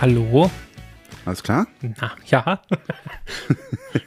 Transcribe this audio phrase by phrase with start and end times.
[0.00, 0.50] Hallo?
[1.26, 1.66] Alles klar?
[1.82, 2.62] Na, ja.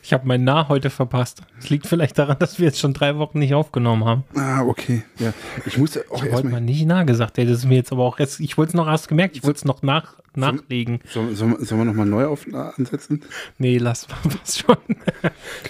[0.01, 1.43] ich habe mein Nah heute verpasst.
[1.59, 4.23] Es liegt vielleicht daran, dass wir jetzt schon drei Wochen nicht aufgenommen haben.
[4.33, 5.03] Ah, okay.
[5.19, 5.35] Ja.
[5.67, 7.37] Ich musste auch Ich wollte mal nicht nah gesagt.
[7.37, 9.43] Ey, das ist mir jetzt aber auch erst, ich wollte es noch erst gemerkt, ich
[9.43, 10.99] wollte es noch nach, nachlegen.
[11.05, 13.21] Sollen soll, sollen wir nochmal neu auf, ansetzen?
[13.59, 14.77] Nee, lass mal was schon.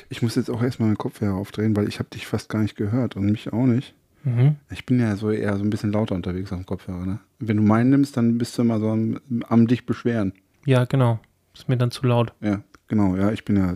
[0.08, 2.78] Ich muss jetzt auch erstmal meinen Kopfhörer aufdrehen, weil ich habe dich fast gar nicht
[2.78, 3.94] gehört und mich auch nicht.
[4.24, 4.56] Mhm.
[4.72, 7.06] Ich bin ja so eher so ein bisschen lauter unterwegs auf dem Kopfhörer.
[7.06, 7.20] Ne?
[7.40, 10.34] Wenn du meinen nimmst, dann bist du immer so am, am dich beschweren.
[10.66, 11.20] Ja, genau.
[11.54, 12.34] Ist mir dann zu laut.
[12.42, 13.16] Ja, genau.
[13.16, 13.76] Ja, ich bin ja.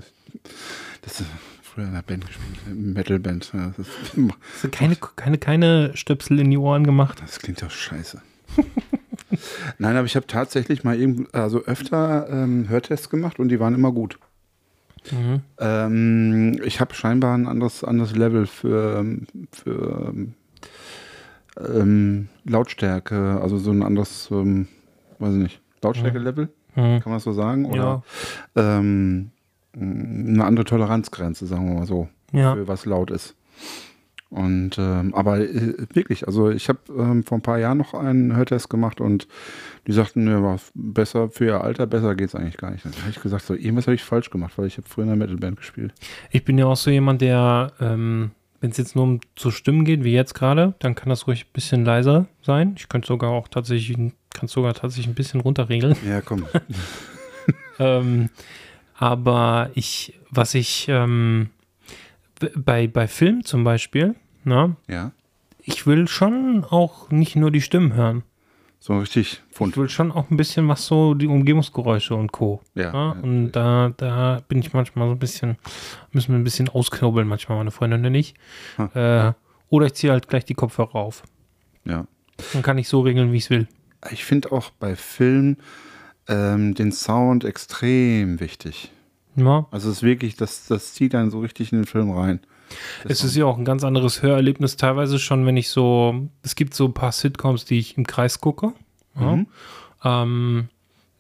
[1.01, 1.29] Das ist
[1.61, 3.51] früher in einer Band gespielt, Metalband.
[3.53, 4.17] Ja, das, ist,
[4.53, 7.21] Hast du keine, keine, keine Stöpsel in die Ohren gemacht?
[7.21, 8.21] das klingt doch scheiße.
[9.77, 13.75] Nein, aber ich habe tatsächlich mal eben, also öfter ähm, Hörtests gemacht und die waren
[13.75, 14.17] immer gut.
[15.11, 15.41] Mhm.
[15.59, 19.05] Ähm, ich habe scheinbar ein anderes, anderes Level für,
[19.51, 20.13] für
[21.59, 24.67] ähm, Lautstärke, also so ein anderes, ähm,
[25.19, 26.99] weiß ich nicht, Lautstärke-Level, Mhm.
[26.99, 27.65] kann man so sagen?
[27.65, 28.03] Oder
[28.55, 29.31] ähm,
[29.75, 32.53] eine andere Toleranzgrenze, sagen wir mal so, Ja.
[32.53, 33.35] für was laut ist.
[34.29, 38.35] Und ähm, aber äh, wirklich, also ich habe ähm, vor ein paar Jahren noch einen
[38.35, 39.27] Hörtest gemacht und
[39.87, 42.83] die sagten, ne, war besser für ihr Alter, besser geht's eigentlich gar nicht.
[42.83, 45.11] Dann habe ich gesagt, so irgendwas habe ich falsch gemacht, weil ich habe früher in
[45.11, 45.93] einer Metalband gespielt.
[46.29, 49.85] Ich bin ja auch so jemand, der, ähm, wenn es jetzt nur um zu Stimmen
[49.85, 52.73] geht, wie jetzt gerade, dann kann das ruhig ein bisschen leiser sein.
[52.77, 53.95] Ich könnte sogar auch tatsächlich,
[54.33, 55.95] kann sogar tatsächlich ein bisschen runterregeln.
[56.05, 56.45] Ja, komm.
[57.79, 58.29] ähm,
[58.97, 61.49] aber ich, was ich ähm,
[62.55, 65.11] bei, bei Film zum Beispiel, na, ja,
[65.61, 68.23] ich will schon auch nicht nur die Stimmen hören.
[68.79, 69.75] so richtig Ich Fund.
[69.75, 72.61] will schon auch ein bisschen was so, die Umgebungsgeräusche und Co.
[72.75, 73.09] Ja, Ja, ja.
[73.21, 75.57] und da, da bin ich manchmal so ein bisschen,
[76.11, 78.33] müssen wir ein bisschen ausknobeln, manchmal meine Freundin und ich.
[78.93, 79.33] Äh,
[79.69, 81.23] oder ich ziehe halt gleich die Kopfhörer auf.
[81.83, 82.05] Ja.
[82.53, 83.67] Dann kann ich so regeln, wie ich es will.
[84.11, 85.57] Ich finde auch bei Filmen
[86.29, 88.91] ähm, den Sound extrem wichtig.
[89.37, 89.65] Ja.
[89.71, 92.39] Also es ist wirklich, das, das zieht dann so richtig in den Film rein.
[93.05, 96.73] Es ist ja auch ein ganz anderes Hörerlebnis teilweise schon, wenn ich so, es gibt
[96.73, 98.73] so ein paar Sitcoms, die ich im Kreis gucke.
[99.17, 99.35] Ja.
[99.37, 99.47] Mhm.
[100.03, 100.69] Ähm,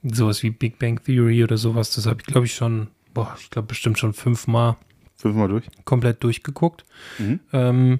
[0.03, 3.49] sowas wie Big Bang Theory oder sowas, das habe ich glaube ich schon, boah, ich
[3.49, 4.75] glaube bestimmt schon fünfmal
[5.15, 5.65] Fünfmal durch.
[5.85, 6.85] komplett durchgeguckt.
[7.17, 7.39] Mhm.
[7.53, 7.99] Ähm,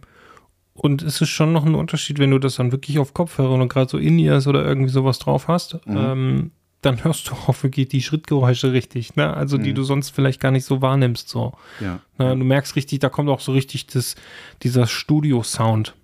[0.73, 3.67] und es ist schon noch ein Unterschied, wenn du das dann wirklich auf Kopfhörer und
[3.69, 6.51] gerade so In-Ears oder irgendwie sowas drauf hast, ähm,
[6.82, 9.34] dann hörst du auch wirklich die Schrittgeräusche richtig, ne?
[9.36, 11.28] Also die du sonst vielleicht gar nicht so wahrnimmst.
[11.30, 11.54] So.
[11.80, 12.00] Ja.
[12.18, 12.38] Ne?
[12.38, 14.16] Du merkst richtig, da kommt auch so richtig das,
[14.64, 15.96] dieser Studio-Sound.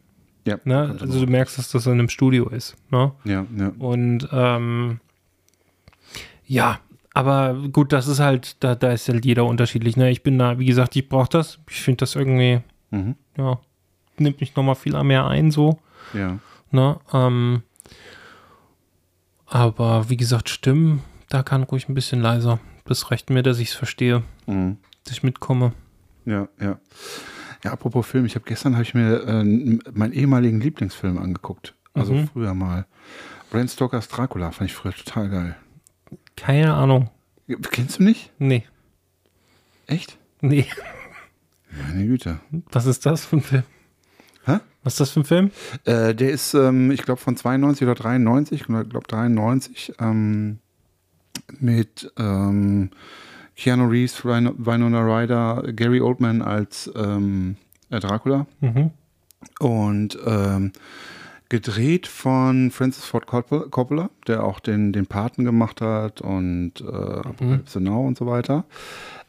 [0.45, 0.57] Ja.
[0.65, 0.97] Ne?
[0.99, 2.75] Also du merkst, dass das in einem Studio ist.
[2.89, 3.11] Ne?
[3.23, 3.71] ja, ja.
[3.79, 4.99] Und ähm,
[6.45, 6.79] ja,
[7.13, 9.95] aber gut, das ist halt, da, da ist halt jeder unterschiedlich.
[9.95, 10.09] Ne?
[10.11, 11.59] Ich bin da, wie gesagt, ich brauche das.
[11.69, 12.61] Ich finde das irgendwie,
[12.91, 13.15] Mhm.
[13.37, 13.59] ja,
[14.17, 15.79] nimmt mich nochmal viel mehr ein, so.
[16.13, 16.37] Ja.
[16.71, 16.99] Ne?
[17.13, 17.63] Ähm,
[19.53, 22.59] aber wie gesagt, Stimmen, da kann ruhig ein bisschen leiser.
[22.85, 24.77] Das reicht mir, dass ich es verstehe, Mhm.
[25.03, 25.73] dass ich mitkomme.
[26.25, 26.79] Ja, ja.
[27.63, 29.43] Ja, apropos Film, ich habe gestern habe ich mir äh,
[29.93, 31.73] meinen ehemaligen Lieblingsfilm angeguckt.
[31.93, 32.27] Also Mhm.
[32.29, 32.85] früher mal.
[33.51, 35.55] Bram Stokers Dracula fand ich früher total geil.
[36.35, 37.09] Keine Ahnung.
[37.71, 38.31] Kennst du nicht?
[38.39, 38.65] Nee.
[39.87, 40.17] Echt?
[40.41, 40.65] Nee.
[41.87, 42.39] Meine Güte.
[42.71, 43.63] Was ist das für ein Film?
[44.45, 44.57] Hä?
[44.83, 45.51] Was ist das für ein Film?
[45.85, 50.59] Äh, der ist, ähm, ich glaube, von 92 oder 93, ich glaube 93, ähm,
[51.59, 52.89] mit ähm,
[53.55, 57.55] Keanu Reeves, Win- Winona Ryder, Gary Oldman als ähm,
[57.89, 58.91] äh, Dracula Mhm.
[59.59, 60.71] und ähm,
[61.49, 67.79] gedreht von Francis Ford Coppola, der auch den, den Paten gemacht hat und äh, Apocalypse
[67.79, 68.65] Now und so weiter.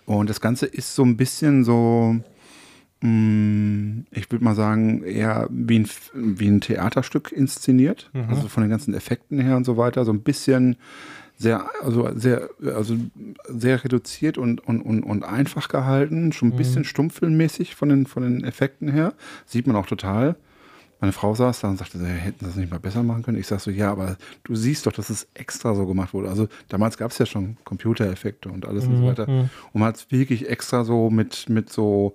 [0.06, 2.16] Und das Ganze ist so ein bisschen so,
[3.04, 8.10] ich würde mal sagen, eher wie ein, wie ein Theaterstück inszeniert.
[8.30, 10.06] Also von den ganzen Effekten her und so weiter.
[10.06, 10.76] So ein bisschen
[11.36, 12.96] sehr, also sehr, also
[13.46, 16.32] sehr reduziert und, und, und, und einfach gehalten.
[16.32, 19.12] Schon ein bisschen stummfilmmäßig von den, von den Effekten her.
[19.44, 20.36] Sieht man auch total.
[21.04, 23.38] Meine Frau saß da und sagte, sie hätten das nicht mal besser machen können.
[23.38, 26.30] Ich sag so, ja, aber du siehst doch, dass es extra so gemacht wurde.
[26.30, 29.28] Also damals gab es ja schon Computereffekte und alles und so weiter.
[29.28, 32.14] Und man hat es wirklich extra so mit, mit so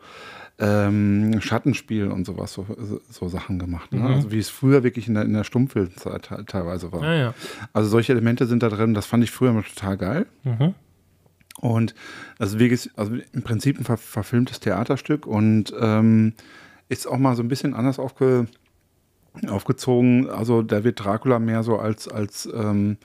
[0.58, 2.66] ähm, Schattenspiel und sowas, so,
[3.10, 3.94] so Sachen gemacht.
[3.94, 4.04] Ne?
[4.08, 7.04] Also wie es früher wirklich in der, in der Stummfilmzeit te- teilweise war.
[7.04, 7.34] Ah, ja.
[7.72, 10.26] Also solche Elemente sind da drin, das fand ich früher immer total geil.
[10.44, 10.74] Mhm.
[11.62, 11.94] Und
[12.40, 16.34] das ist wirklich, also im Prinzip ein ver verfilmtes Theaterstück und ähm,
[16.90, 18.48] ist auch mal so ein bisschen anders aufge
[19.48, 20.30] aufgezogen.
[20.30, 22.98] Also da wird Dracula mehr so als, als ähm,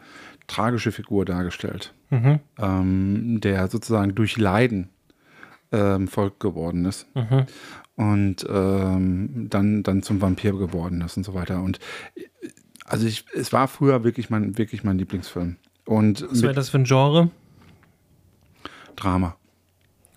[0.46, 2.40] tragische Figur dargestellt, Mhm.
[2.58, 4.88] ähm, der sozusagen durch Leiden
[5.72, 7.46] ähm, Volk geworden ist Mhm.
[7.96, 11.62] und ähm, dann, dann zum Vampir geworden ist und so weiter.
[11.62, 11.78] Und
[12.14, 12.22] äh,
[12.84, 15.56] also ich, es war früher wirklich mein, wirklich mein Lieblingsfilm.
[15.86, 17.30] Und Was wäre das für ein Genre?
[18.96, 19.36] Drama.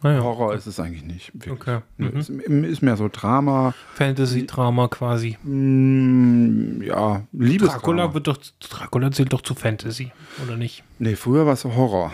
[0.04, 0.24] Ah, ja.
[0.24, 1.34] Horror ist es eigentlich nicht.
[1.34, 1.54] Wirklich.
[1.54, 1.80] Okay.
[1.98, 2.18] Mhm.
[2.18, 5.38] Ist, ist mehr so Drama, Fantasy-Drama quasi.
[5.44, 7.80] mm, ja, Liebesdrama.
[7.80, 10.12] Dracula wird doch, Dracula zählt doch zu Fantasy,
[10.46, 10.84] oder nicht?
[11.00, 12.14] Nee, früher war es Horror.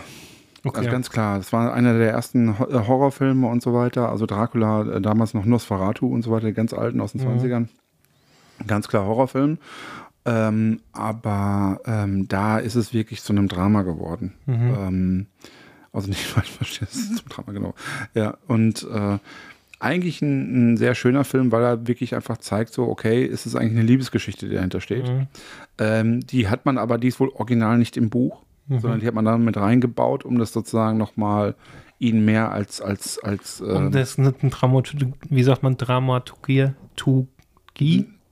[0.66, 0.78] Okay.
[0.78, 4.08] Also ganz klar, das war einer der ersten äh, Horrorfilme und so weiter.
[4.08, 7.38] Also Dracula, äh, damals noch Nosferatu und so weiter, die ganz alten aus den Mhm.
[7.38, 7.68] 20ern.
[8.66, 9.58] Ganz klar Horrorfilm.
[10.24, 14.32] Ähm, aber ähm, da ist es wirklich zu einem Drama geworden.
[14.46, 14.74] Mhm.
[14.78, 15.26] Ähm,
[15.94, 17.74] also nicht falsch verstehen, es ist zum Drama, genau.
[18.14, 19.18] Ja, und äh,
[19.80, 23.54] eigentlich ein, ein sehr schöner Film, weil er wirklich einfach zeigt, so, okay, es ist
[23.54, 25.08] eigentlich eine Liebesgeschichte, die dahinter steht.
[25.08, 25.26] Mhm.
[25.78, 28.78] Ähm, die hat man aber, die ist wohl original nicht im Buch, Mhm.
[28.80, 31.54] sondern die hat man dann mit reingebaut, um das sozusagen nochmal
[31.98, 35.76] ihn mehr als, als, als Und ähm, das ist nicht ein Dramaturgie, wie sagt man,
[35.76, 36.70] Dramaturgie?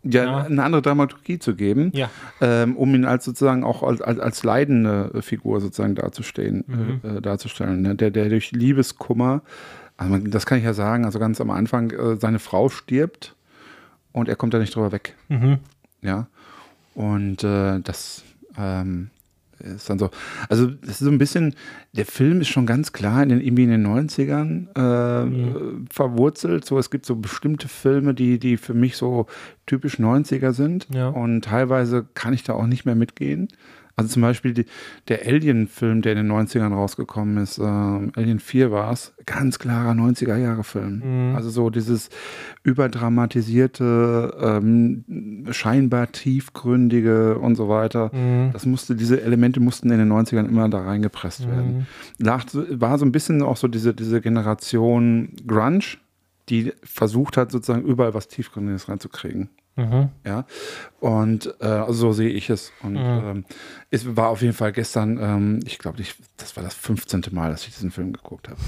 [0.04, 0.36] Ja, ja.
[0.44, 2.10] eine andere Dramaturgie zu geben, Ja.
[2.40, 7.00] ähm, um ihn als sozusagen auch als, als, als leidende Figur sozusagen darzustehen, Mhm.
[7.04, 7.82] äh, äh, darzustellen.
[7.82, 7.94] Ne?
[7.94, 9.42] Der, der durch Liebeskummer,
[9.96, 13.36] also man, das kann ich ja sagen, also ganz am Anfang, äh, seine Frau stirbt
[14.12, 15.14] und er kommt da nicht drüber weg.
[15.28, 15.58] Mhm.
[16.00, 16.26] Ja.
[16.94, 18.24] Und äh, das
[18.58, 19.10] ähm,
[19.62, 20.10] ist dann so.
[20.48, 21.54] Also, das ist so ein bisschen,
[21.92, 26.64] der Film ist schon ganz klar in den, irgendwie in den 90ern äh, verwurzelt.
[26.64, 29.26] So, es gibt so bestimmte Filme, die, die für mich so
[29.66, 30.88] typisch 90er sind.
[30.92, 31.08] Ja.
[31.08, 33.48] Und teilweise kann ich da auch nicht mehr mitgehen.
[33.96, 34.64] Also zum Beispiel die,
[35.08, 39.92] der Alien-Film, der in den 90ern rausgekommen ist, ähm, Alien 4 war es, ganz klarer
[39.92, 41.30] 90er-Jahre-Film.
[41.30, 41.36] Mhm.
[41.36, 42.08] Also so dieses
[42.62, 45.04] überdramatisierte, ähm,
[45.50, 48.10] scheinbar tiefgründige und so weiter.
[48.14, 48.50] Mhm.
[48.52, 51.86] Das musste, diese Elemente mussten in den 90ern immer da reingepresst werden.
[52.18, 52.24] Mhm.
[52.24, 55.98] Lag, war so ein bisschen auch so diese, diese Generation Grunge,
[56.48, 59.50] die versucht hat, sozusagen überall was Tiefgründiges reinzukriegen.
[59.76, 60.10] Mhm.
[60.26, 60.44] Ja,
[61.00, 62.72] und äh, also so sehe ich es.
[62.82, 62.98] Und Mhm.
[63.24, 63.44] ähm,
[63.90, 66.02] es war auf jeden Fall gestern, ähm, ich glaube,
[66.36, 67.22] das war das 15.
[67.30, 68.60] Mal, dass ich diesen Film geguckt habe.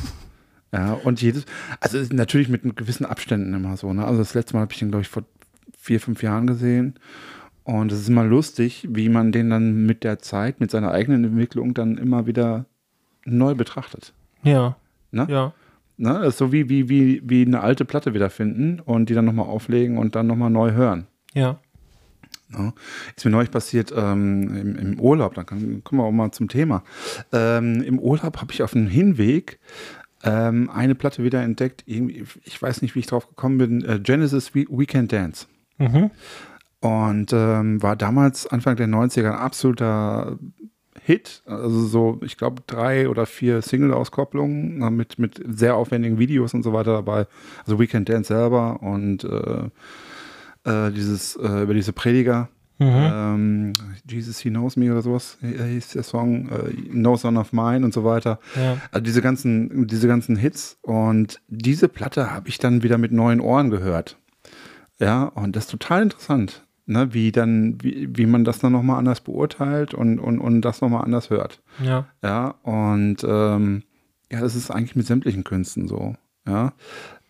[0.73, 1.45] Ja, und jedes,
[1.81, 3.93] also natürlich mit gewissen Abständen immer so.
[3.93, 4.05] Ne?
[4.05, 5.23] Also das letzte Mal habe ich den, glaube ich, vor
[5.79, 6.95] vier, fünf Jahren gesehen.
[7.63, 11.25] Und es ist immer lustig, wie man den dann mit der Zeit, mit seiner eigenen
[11.25, 12.65] Entwicklung dann immer wieder
[13.25, 14.13] neu betrachtet.
[14.43, 14.77] Ja.
[15.13, 15.27] Ne?
[15.31, 15.53] Ja.
[15.97, 16.31] Ne?
[16.31, 20.15] So wie, wie, wie, wie eine alte Platte wiederfinden und die dann nochmal auflegen und
[20.17, 21.07] dann nochmal neu hören.
[21.35, 21.61] Ja.
[22.53, 22.73] Ja.
[23.17, 26.49] Ist mir neulich passiert ähm, im, im Urlaub, dann kann, kommen wir auch mal zum
[26.49, 26.85] Thema.
[27.33, 29.59] Ähm, Im Urlaub habe ich auf dem Hinweg
[30.23, 31.85] ähm, eine Platte wieder entdeckt.
[31.87, 33.85] Ich weiß nicht, wie ich drauf gekommen bin.
[33.85, 35.47] Äh, Genesis We Weekend Dance.
[35.79, 36.11] Mhm.
[36.81, 40.39] Und ähm, war damals Anfang der 90er ein absoluter
[41.07, 41.43] Hit.
[41.45, 46.63] Also so, ich glaube, drei oder vier Single-Auskopplungen äh, mit, mit sehr aufwendigen Videos und
[46.63, 47.27] so weiter dabei.
[47.61, 49.69] Also Weekend Dance selber und äh,
[50.65, 52.49] äh, dieses, äh, über diese Prediger.
[52.79, 52.87] Mhm.
[52.89, 53.73] Ähm,
[54.09, 57.85] Jesus, He Knows Me oder sowas äh, hieß der Song, äh, No Son of Mine
[57.85, 58.41] und so weiter.
[58.57, 58.79] Ja.
[58.91, 63.41] Also diese ganzen, diese ganzen Hits und diese Platte habe ich dann wieder mit neuen
[63.41, 64.17] Ohren gehört.
[64.99, 68.99] Ja, und das ist total interessant, ne, wie dann, wie, wie man das dann nochmal
[68.99, 71.61] anders beurteilt und, und, und das nochmal anders hört.
[71.83, 72.07] Ja.
[72.23, 73.83] Ja, und ähm,
[74.31, 76.15] ja, das ist eigentlich mit sämtlichen Künsten so.
[76.47, 76.73] Ja.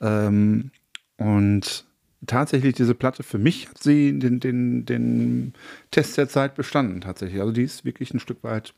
[0.00, 0.70] Ähm,
[1.16, 1.84] und
[2.26, 5.54] tatsächlich diese Platte, für mich hat sie den, den, den
[5.90, 7.40] Test der Zeit bestanden, tatsächlich.
[7.40, 8.74] Also die ist wirklich ein Stück weit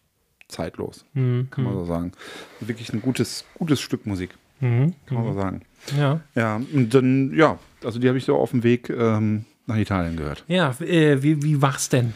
[0.48, 1.48] zeitlos, Mhm.
[1.50, 2.12] kann man so sagen.
[2.60, 4.30] Wirklich ein gutes, gutes Stück Musik,
[4.60, 4.94] Mhm.
[5.06, 5.62] kann man so sagen.
[5.98, 6.20] Ja.
[6.34, 10.16] Ja, und dann, ja, also die habe ich so auf dem Weg ähm, nach Italien
[10.16, 10.44] gehört.
[10.48, 12.12] Ja, äh, wie, wie war's denn?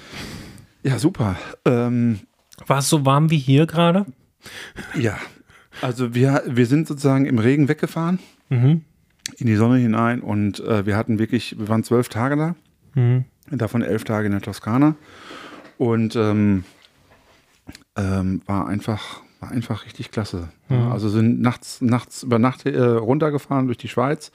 [0.82, 1.36] Ja, super.
[1.64, 2.20] Ähm,
[2.66, 4.06] War es so warm wie hier gerade?
[4.98, 5.18] ja,
[5.82, 8.18] also wir, wir sind sozusagen im Regen weggefahren.
[8.48, 8.82] Mhm.
[9.38, 12.54] in die Sonne hinein und äh, wir hatten wirklich, wir waren zwölf Tage da,
[12.94, 13.24] Mhm.
[13.50, 14.96] davon elf Tage in der Toskana
[15.78, 16.64] und ähm,
[17.96, 20.48] ähm, war einfach, war einfach richtig klasse.
[20.68, 20.90] Mhm.
[20.90, 24.32] Also sind nachts, nachts über Nacht äh, runtergefahren durch die Schweiz,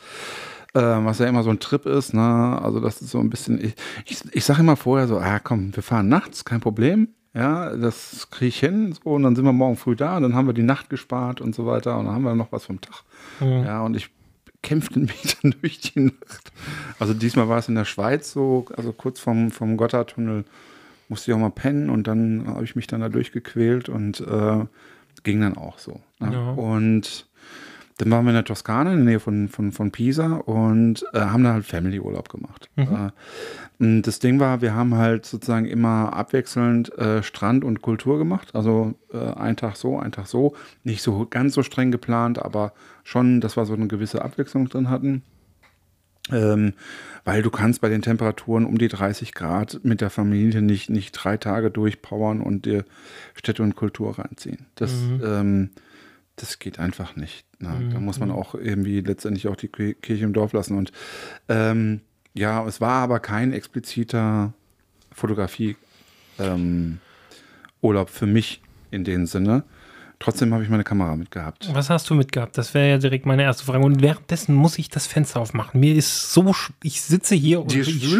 [0.79, 2.13] was ja immer so ein Trip ist.
[2.13, 2.21] Ne?
[2.61, 5.75] Also das ist so ein bisschen, ich, ich, ich sage immer vorher so, ah komm,
[5.75, 7.09] wir fahren nachts, kein Problem.
[7.33, 8.93] Ja, das kriege ich hin.
[8.93, 11.41] So, und dann sind wir morgen früh da und dann haben wir die Nacht gespart
[11.41, 11.97] und so weiter.
[11.97, 13.03] Und dann haben wir noch was vom Tag.
[13.41, 13.65] Mhm.
[13.65, 14.09] Ja, und ich
[14.61, 16.51] kämpfte mich dann durch die Nacht.
[16.99, 20.45] Also diesmal war es in der Schweiz so, also kurz vom, vom Gotthardtunnel
[21.07, 24.65] musste ich auch mal pennen und dann habe ich mich dann da durchgequält und äh,
[25.23, 25.99] ging dann auch so.
[26.19, 26.33] Ne?
[26.33, 26.51] Ja.
[26.51, 27.27] Und
[27.97, 31.19] dann waren wir in der Toskana in der Nähe von, von, von Pisa und äh,
[31.19, 32.69] haben da halt Family-Urlaub gemacht.
[32.75, 33.11] Mhm.
[33.79, 38.53] Äh, das Ding war, wir haben halt sozusagen immer abwechselnd äh, Strand und Kultur gemacht.
[38.53, 40.55] Also äh, ein Tag so, ein Tag so.
[40.83, 42.73] Nicht so ganz so streng geplant, aber
[43.03, 45.23] schon, dass wir so eine gewisse Abwechslung drin hatten.
[46.31, 46.73] Ähm,
[47.23, 51.11] weil du kannst bei den Temperaturen um die 30 Grad mit der Familie nicht, nicht
[51.11, 52.83] drei Tage durchpowern und dir
[53.35, 54.65] Städte und Kultur reinziehen.
[54.75, 55.21] Das, Mhm.
[55.23, 55.69] ähm,
[56.37, 57.45] das geht einfach nicht.
[57.59, 60.77] Na, Da muss man auch irgendwie letztendlich auch die Ki- Kirche im Dorf lassen.
[60.77, 60.91] Und
[61.47, 62.01] ähm,
[62.33, 64.53] ja, es war aber kein expliziter
[65.13, 65.77] Fotografie
[66.39, 66.99] ähm,
[67.81, 68.61] Urlaub für mich
[68.91, 69.63] in dem Sinne.
[70.19, 71.69] Trotzdem habe ich meine Kamera mitgehabt.
[71.73, 72.57] Was hast du mitgehabt?
[72.57, 73.83] Das wäre ja direkt meine erste Frage.
[73.83, 75.79] Und währenddessen muss ich das Fenster aufmachen.
[75.79, 78.15] Mir ist so, ich sitze hier und Dir ich,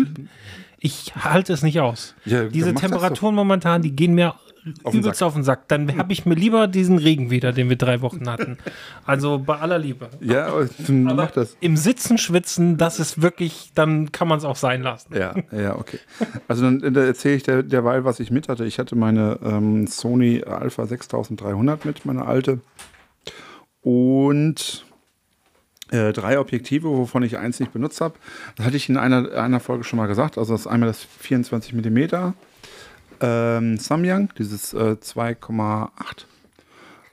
[0.79, 2.13] ich halte es nicht aus.
[2.25, 4.35] Ja, Diese Temperaturen momentan, die gehen mir
[4.83, 5.27] Auf den übelst Sack.
[5.27, 5.67] auf den Sack.
[5.67, 8.57] Dann habe ich mir lieber diesen Regen wieder, den wir drei Wochen hatten.
[9.05, 10.09] Also bei aller Liebe.
[10.19, 11.55] Ja, aber mach das.
[11.59, 15.15] Im Sitzen schwitzen, das ist wirklich, dann kann man es auch sein lassen.
[15.15, 15.99] Ja, ja, okay.
[16.47, 18.65] Also dann, dann erzähle ich der, derweil, was ich mit hatte.
[18.65, 22.61] Ich hatte meine ähm, Sony Alpha 6300 mit, meine alte.
[23.81, 24.85] Und
[25.91, 28.15] äh, drei Objektive, wovon ich eins nicht benutzt habe.
[28.55, 30.37] Das hatte ich in einer, einer Folge schon mal gesagt.
[30.37, 32.33] Also das ist einmal das 24 mm
[33.21, 35.89] ähm, Samyang, dieses äh, 2,8.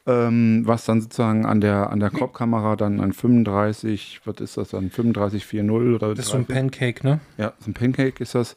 [0.04, 4.71] Ähm, was dann sozusagen an der, an der Crop-Kamera dann ein 35, was ist das
[4.71, 6.56] dann, 35,40 oder Das ist so ein 30?
[6.56, 7.21] Pancake, ne?
[7.38, 8.56] Ja, so ein Pancake ist das.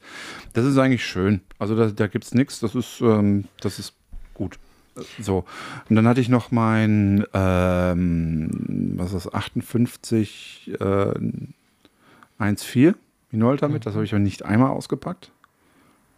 [0.54, 1.42] Das ist eigentlich schön.
[1.60, 2.60] Also da, da gibt es nichts.
[2.62, 3.94] Das ist, ähm, das ist
[4.34, 4.58] gut.
[5.20, 5.46] So.
[5.90, 10.84] Und dann hatte ich noch mein, ähm, was ist das, 58 äh,
[12.40, 12.96] 1.4
[13.32, 13.86] Minolta mit.
[13.86, 15.32] Das habe ich aber nicht einmal ausgepackt.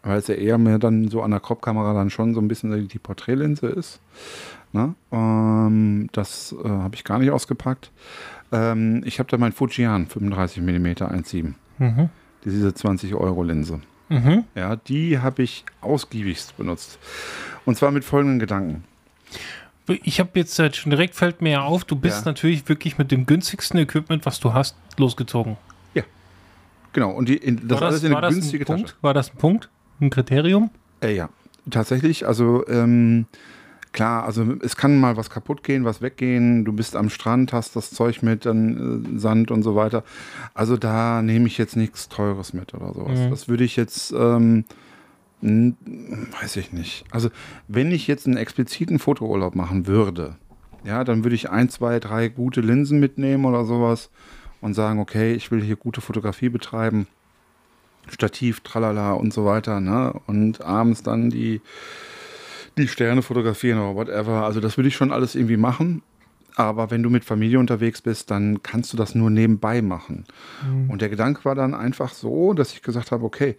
[0.04, 2.88] Weil es ja eher mehr dann so an der Crop-Kamera dann schon so ein bisschen
[2.88, 4.00] die Porträtlinse ist.
[4.72, 4.96] Ne?
[5.12, 7.92] Ähm, das äh, habe ich gar nicht ausgepackt.
[8.51, 12.10] Ähm, ich habe da mein Fujian 35 mm 1.7 Mhm.
[12.46, 13.82] diese 20 Euro Linse.
[14.10, 14.46] Mhm.
[14.56, 16.98] Ja, die habe ich ausgiebigst benutzt.
[17.66, 18.84] Und zwar mit folgenden Gedanken.
[20.04, 22.32] Ich habe jetzt äh, schon direkt fällt mir ja auf, du bist Ja.
[22.32, 25.58] natürlich wirklich mit dem günstigsten Equipment, was du hast, losgezogen.
[26.94, 28.77] Genau, und die, in, das war alles in eine das günstige ein Tasche.
[28.86, 28.98] Punkt?
[29.04, 29.70] War das ein Punkt?
[30.00, 30.70] Ein Kriterium?
[31.01, 31.30] Äh, ja,
[31.70, 32.27] tatsächlich.
[32.27, 33.25] Also ähm,
[33.92, 36.66] klar, also es kann mal was kaputt gehen, was weggehen.
[36.66, 40.04] Du bist am Strand, hast das Zeug mit, dann äh, Sand und so weiter.
[40.54, 43.20] Also da nehme ich jetzt nichts Teures mit oder sowas.
[43.20, 43.30] Mhm.
[43.30, 44.66] Das würde ich jetzt, ähm,
[45.42, 47.06] weiß ich nicht.
[47.12, 47.30] Also
[47.68, 50.36] wenn ich jetzt einen expliziten Fotourlaub machen würde,
[50.84, 54.10] ja, dann würde ich ein, zwei, drei gute Linsen mitnehmen oder sowas
[54.62, 57.08] und sagen, okay, ich will hier gute Fotografie betreiben.
[58.10, 60.14] Stativ, tralala und so weiter, ne?
[60.28, 61.62] Und abends dann die,
[62.78, 64.44] die Sterne fotografieren oder whatever.
[64.44, 66.02] Also das würde ich schon alles irgendwie machen.
[66.56, 70.26] Aber wenn du mit Familie unterwegs bist, dann kannst du das nur nebenbei machen.
[70.88, 73.56] Und der Gedanke war dann einfach so, dass ich gesagt habe, okay,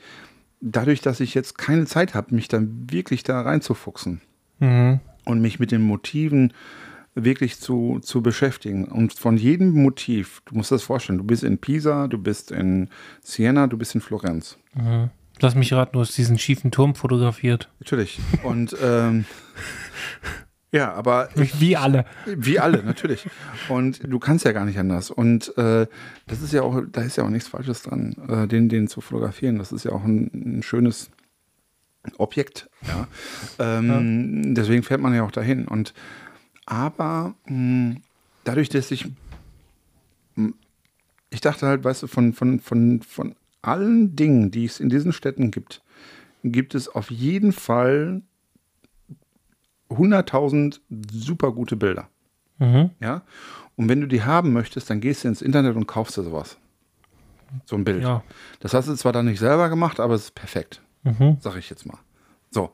[0.61, 4.21] dadurch, dass ich jetzt keine Zeit habe, mich dann wirklich da reinzufuchsen
[4.59, 4.99] Mhm.
[5.25, 6.53] und mich mit den Motiven
[7.25, 8.85] wirklich zu, zu beschäftigen.
[8.87, 12.89] Und von jedem Motiv, du musst das vorstellen, du bist in Pisa, du bist in
[13.21, 14.59] Siena, du bist in Florenz.
[14.75, 15.11] Mhm.
[15.41, 17.71] Lass mich raten, du hast diesen schiefen Turm fotografiert.
[17.79, 18.19] Natürlich.
[18.43, 19.25] Und ähm,
[20.73, 22.05] ja, aber Wie alle.
[22.27, 23.29] wie alle, natürlich.
[23.69, 25.11] Und du kannst ja gar nicht anders.
[25.11, 25.87] Und äh,
[26.27, 29.01] das ist ja auch, da ist ja auch nichts Falsches dran, äh, den, den zu
[29.01, 29.59] fotografieren.
[29.59, 31.11] Das ist ja auch ein, ein schönes
[32.17, 32.69] Objekt.
[32.87, 33.07] Ja.
[33.59, 35.69] Ähm, Deswegen fährt man ja auch dahin.
[35.69, 35.95] Und
[36.69, 37.97] aber mh,
[38.45, 39.11] dadurch, dass ich
[40.37, 40.53] mh,
[41.31, 45.13] ich dachte halt, weißt du, von, von, von, von allen Dingen, die es in diesen
[45.13, 45.83] Städten gibt,
[46.43, 48.23] gibt es auf jeden Fall
[49.91, 52.09] 100.000 super gute Bilder.
[52.59, 52.91] Mhm.
[53.01, 53.23] Ja?
[53.77, 56.59] Und wenn du die haben möchtest, dann gehst du ins Internet und kaufst dir sowas.
[57.65, 58.03] So ein Bild.
[58.03, 58.23] Ja.
[58.61, 60.83] Das hast du zwar dann nicht selber gemacht, aber es ist perfekt.
[61.05, 61.39] Mhm.
[61.41, 61.99] Sag ich jetzt mal.
[62.51, 62.73] So.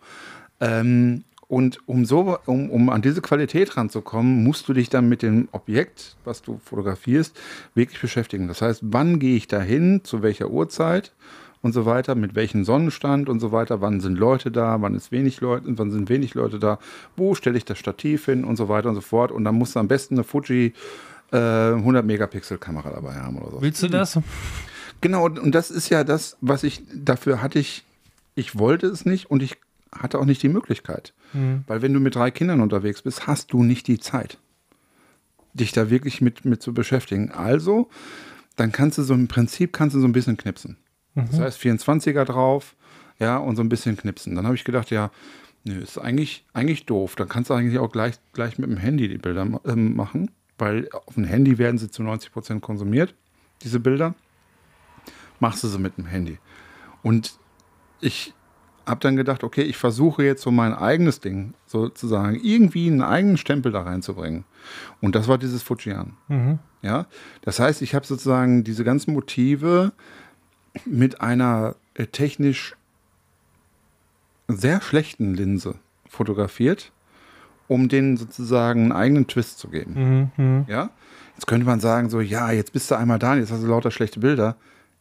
[0.61, 5.23] Ähm, und um, so, um, um an diese Qualität ranzukommen, musst du dich dann mit
[5.23, 7.39] dem Objekt, was du fotografierst,
[7.75, 8.49] wirklich beschäftigen.
[8.49, 11.13] Das heißt, wann gehe ich dahin, zu welcher Uhrzeit
[11.61, 15.13] und so weiter, mit welchem Sonnenstand und so weiter, wann sind Leute da, wann ist
[15.13, 16.79] wenig Leute, wann sind wenig Leute da,
[17.17, 19.33] wo stelle ich das Stativ hin und so weiter und so fort.
[19.33, 20.75] Und dann musst du am besten eine Fuji
[21.33, 23.63] äh, 100 Megapixel Kamera dabei haben oder so.
[23.63, 24.19] Willst du das?
[25.01, 27.85] Genau, und und das ist ja das, was ich, dafür hatte ich,
[28.35, 29.57] ich wollte es nicht und ich
[29.93, 31.13] hatte auch nicht die Möglichkeit.
[31.67, 34.39] Weil wenn du mit drei Kindern unterwegs bist, hast du nicht die Zeit,
[35.53, 37.31] dich da wirklich mit, mit zu beschäftigen.
[37.31, 37.89] Also,
[38.57, 40.77] dann kannst du so im Prinzip kannst du so ein bisschen knipsen.
[41.15, 42.75] Das heißt 24er drauf,
[43.19, 44.35] ja, und so ein bisschen knipsen.
[44.35, 45.11] Dann habe ich gedacht, ja,
[45.65, 47.15] nö, ist eigentlich, eigentlich doof.
[47.17, 50.89] Dann kannst du eigentlich auch gleich, gleich mit dem Handy die Bilder ähm, machen, weil
[50.93, 53.15] auf dem Handy werden sie zu 90 Prozent konsumiert,
[53.63, 54.15] diese Bilder.
[55.41, 56.39] Machst du sie mit dem Handy.
[57.03, 57.39] Und
[58.01, 58.35] ich
[58.87, 63.37] habe dann gedacht, okay, ich versuche jetzt so mein eigenes Ding sozusagen, irgendwie einen eigenen
[63.37, 64.45] Stempel da reinzubringen.
[65.01, 66.17] Und das war dieses Fujian.
[66.83, 67.07] Ja,
[67.43, 69.93] das heißt, ich habe sozusagen diese ganzen Motive
[70.85, 72.77] mit einer äh, technisch
[74.49, 75.77] sehr schlechten Linse
[76.07, 76.93] fotografiert,
[77.69, 80.31] um denen sozusagen einen eigenen Twist zu geben.
[80.37, 80.65] Mhm.
[80.69, 80.91] Ja,
[81.35, 83.91] jetzt könnte man sagen so, ja, jetzt bist du einmal da, jetzt hast du lauter
[83.91, 84.57] schlechte Bilder.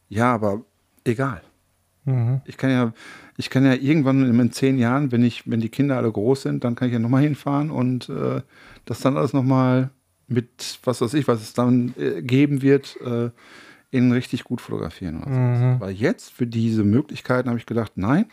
[0.07, 0.61] Ja, aber
[1.03, 1.41] egal.
[2.05, 2.41] Mhm.
[2.45, 2.93] Ich kann ja,
[3.37, 6.63] ich kann ja irgendwann in, zehn Jahren, wenn ich, wenn die Kinder alle groß sind,
[6.63, 8.41] dann kann ich ja nochmal hinfahren und äh,
[8.85, 9.89] das dann alles nochmal
[10.27, 13.31] mit, was weiß ich, was es dann äh, geben wird, äh,
[13.91, 15.23] in richtig gut fotografieren.
[15.23, 15.81] Oder sowas.
[15.81, 18.25] Weil jetzt für diese Möglichkeiten habe ich gedacht, nein,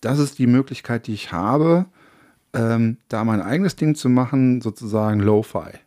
[0.00, 1.86] das ist die Möglichkeit, die ich habe,
[2.52, 5.78] ähm, da mein eigenes Ding zu machen, sozusagen Lo-Fi.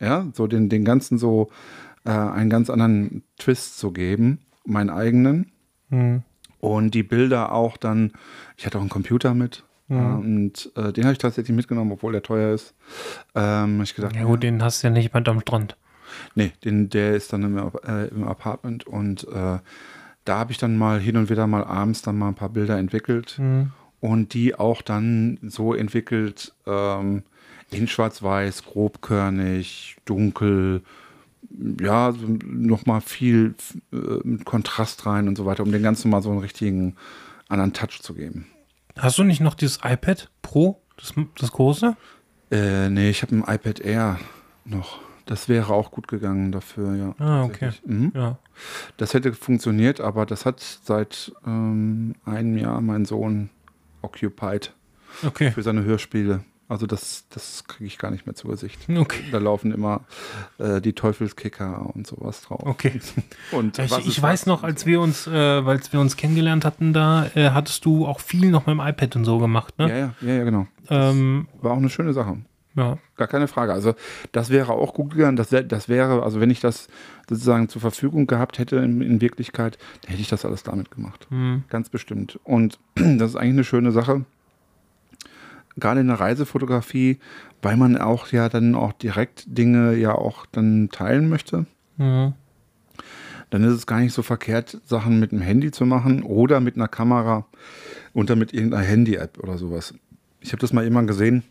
[0.00, 1.50] Ja, so den, den ganzen so
[2.04, 5.50] äh, einen ganz anderen Twist zu geben, meinen eigenen.
[5.90, 6.22] Mhm.
[6.60, 8.12] Und die Bilder auch dann,
[8.56, 9.64] ich hatte auch einen Computer mit.
[9.88, 12.74] ja, und äh, den habe ich tatsächlich mitgenommen, obwohl der teuer ist.
[13.34, 15.76] Ähm, ich gedacht, Ja gut, den hast du ja nicht bei am Strand.
[16.34, 19.58] Nee, den, der ist dann im, äh, im Apartment und äh,
[20.24, 22.76] da habe ich dann mal hin und wieder mal abends dann mal ein paar Bilder
[22.78, 23.38] entwickelt
[24.00, 27.22] und die auch dann so entwickelt ähm,
[27.70, 30.82] in Schwarz-Weiß, grobkörnig, dunkel,
[31.80, 33.54] ja, so nochmal viel
[33.92, 36.96] äh, mit Kontrast rein und so weiter, um den Ganzen mal so einen richtigen
[37.48, 38.46] anderen Touch zu geben.
[38.96, 41.96] Hast du nicht noch dieses iPad Pro, das, das große?
[42.50, 44.18] Äh, nee, ich habe ein iPad Air
[44.64, 45.00] noch.
[45.26, 47.14] Das wäre auch gut gegangen dafür, ja.
[47.18, 47.70] Ah, okay.
[47.84, 48.12] Mhm.
[48.14, 48.38] Ja.
[48.96, 53.50] Das hätte funktioniert, aber das hat seit ähm, einem Jahr mein Sohn
[54.00, 54.72] occupied
[55.24, 55.50] Okay.
[55.50, 56.44] für seine Hörspiele.
[56.68, 58.78] Also das, das kriege ich gar nicht mehr zu Gesicht.
[58.94, 59.24] Okay.
[59.32, 60.02] Da laufen immer
[60.58, 62.60] äh, die Teufelskicker und sowas drauf.
[62.62, 63.00] Okay.
[63.52, 67.26] Und ich ich weiß noch, als wir uns, äh, als wir uns kennengelernt hatten, da
[67.34, 69.88] äh, hattest du auch viel noch mit dem iPad und so gemacht, ne?
[69.88, 70.66] Ja, ja, ja, ja, genau.
[70.90, 72.36] Ähm, War auch eine schöne Sache.
[72.76, 72.98] ja.
[73.16, 73.72] Gar keine Frage.
[73.72, 73.94] Also
[74.32, 75.36] das wäre auch gut gegangen.
[75.36, 76.88] Das, wär, das wäre, also wenn ich das
[77.28, 81.26] sozusagen zur Verfügung gehabt hätte in, in Wirklichkeit, dann hätte ich das alles damit gemacht.
[81.30, 81.64] Hm.
[81.68, 82.38] Ganz bestimmt.
[82.44, 84.24] Und das ist eigentlich eine schöne Sache.
[85.78, 87.18] Gerade in der Reisefotografie,
[87.62, 91.66] weil man auch ja dann auch direkt Dinge ja auch dann teilen möchte.
[91.96, 92.34] Mhm.
[93.50, 96.76] Dann ist es gar nicht so verkehrt, Sachen mit dem Handy zu machen oder mit
[96.76, 97.46] einer Kamera
[98.12, 99.94] und dann mit irgendeiner Handy-App oder sowas.
[100.40, 101.42] Ich habe das mal immer gesehen.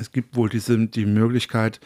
[0.00, 1.80] Es gibt wohl diese, die Möglichkeit,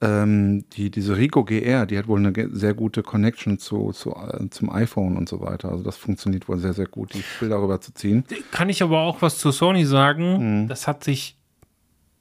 [0.00, 4.48] ähm, die, diese Rico GR, die hat wohl eine sehr gute Connection zu, zu, äh,
[4.50, 5.70] zum iPhone und so weiter.
[5.70, 8.24] Also das funktioniert wohl sehr, sehr gut, die Bilder rüber zu ziehen.
[8.50, 10.68] Kann ich aber auch was zu Sony sagen.
[10.68, 11.36] Das hat sich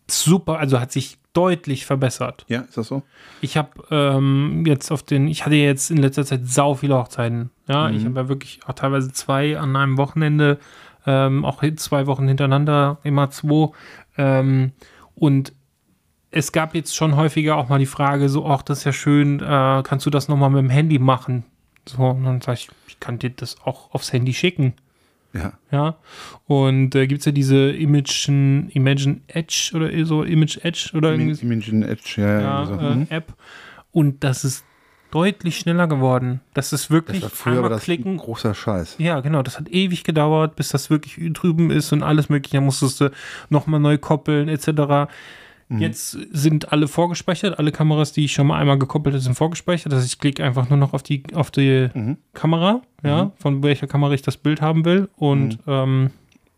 [0.08, 2.46] super, also hat sich deutlich verbessert.
[2.48, 3.04] Ja, ist das so?
[3.42, 7.50] Ich habe ähm, jetzt auf den, ich hatte jetzt in letzter Zeit sau viele Hochzeiten.
[7.68, 10.60] Ja, ich habe ja wirklich auch teilweise zwei an einem Wochenende,
[11.06, 13.72] ähm, auch zwei Wochen hintereinander, immer zwei.
[14.18, 14.72] Ähm,
[15.16, 15.54] und
[16.32, 19.40] es gab jetzt schon häufiger auch mal die Frage, so, ach, das ist ja schön,
[19.40, 21.46] äh, kannst du das nochmal mit dem Handy machen?
[21.88, 24.74] So, und dann sage ich, ich kann dir das auch aufs Handy schicken.
[25.34, 25.54] Ja.
[25.72, 25.98] Ja,
[26.46, 31.46] und äh, gibt es ja diese Imagine, Imagine Edge oder so, Image Edge oder irgendwie
[31.46, 32.42] Imagine Edge, ja, ja.
[32.42, 32.74] ja, so.
[32.76, 33.08] äh, Mhm.
[33.10, 33.34] App.
[33.92, 34.64] Und das ist
[35.12, 36.42] deutlich schneller geworden.
[36.54, 38.18] Das ist Das wirklich war früher einmal das klicken.
[38.18, 38.96] großer Scheiß.
[38.98, 39.42] Ja, genau.
[39.44, 42.58] Das hat ewig gedauert, bis das wirklich drüben ist und alles Mögliche.
[42.58, 43.12] Da musstest du
[43.50, 45.10] nochmal neu koppeln, etc.
[45.70, 45.80] Mhm.
[45.80, 47.58] Jetzt sind alle vorgespeichert.
[47.58, 49.92] Alle Kameras, die ich schon mal einmal gekoppelt habe, sind vorgespeichert.
[49.92, 52.18] Das heißt, ich klicke einfach nur noch auf die, auf die Mhm.
[52.34, 56.12] Kamera, ja, von welcher Kamera ich das Bild haben will und, ähm,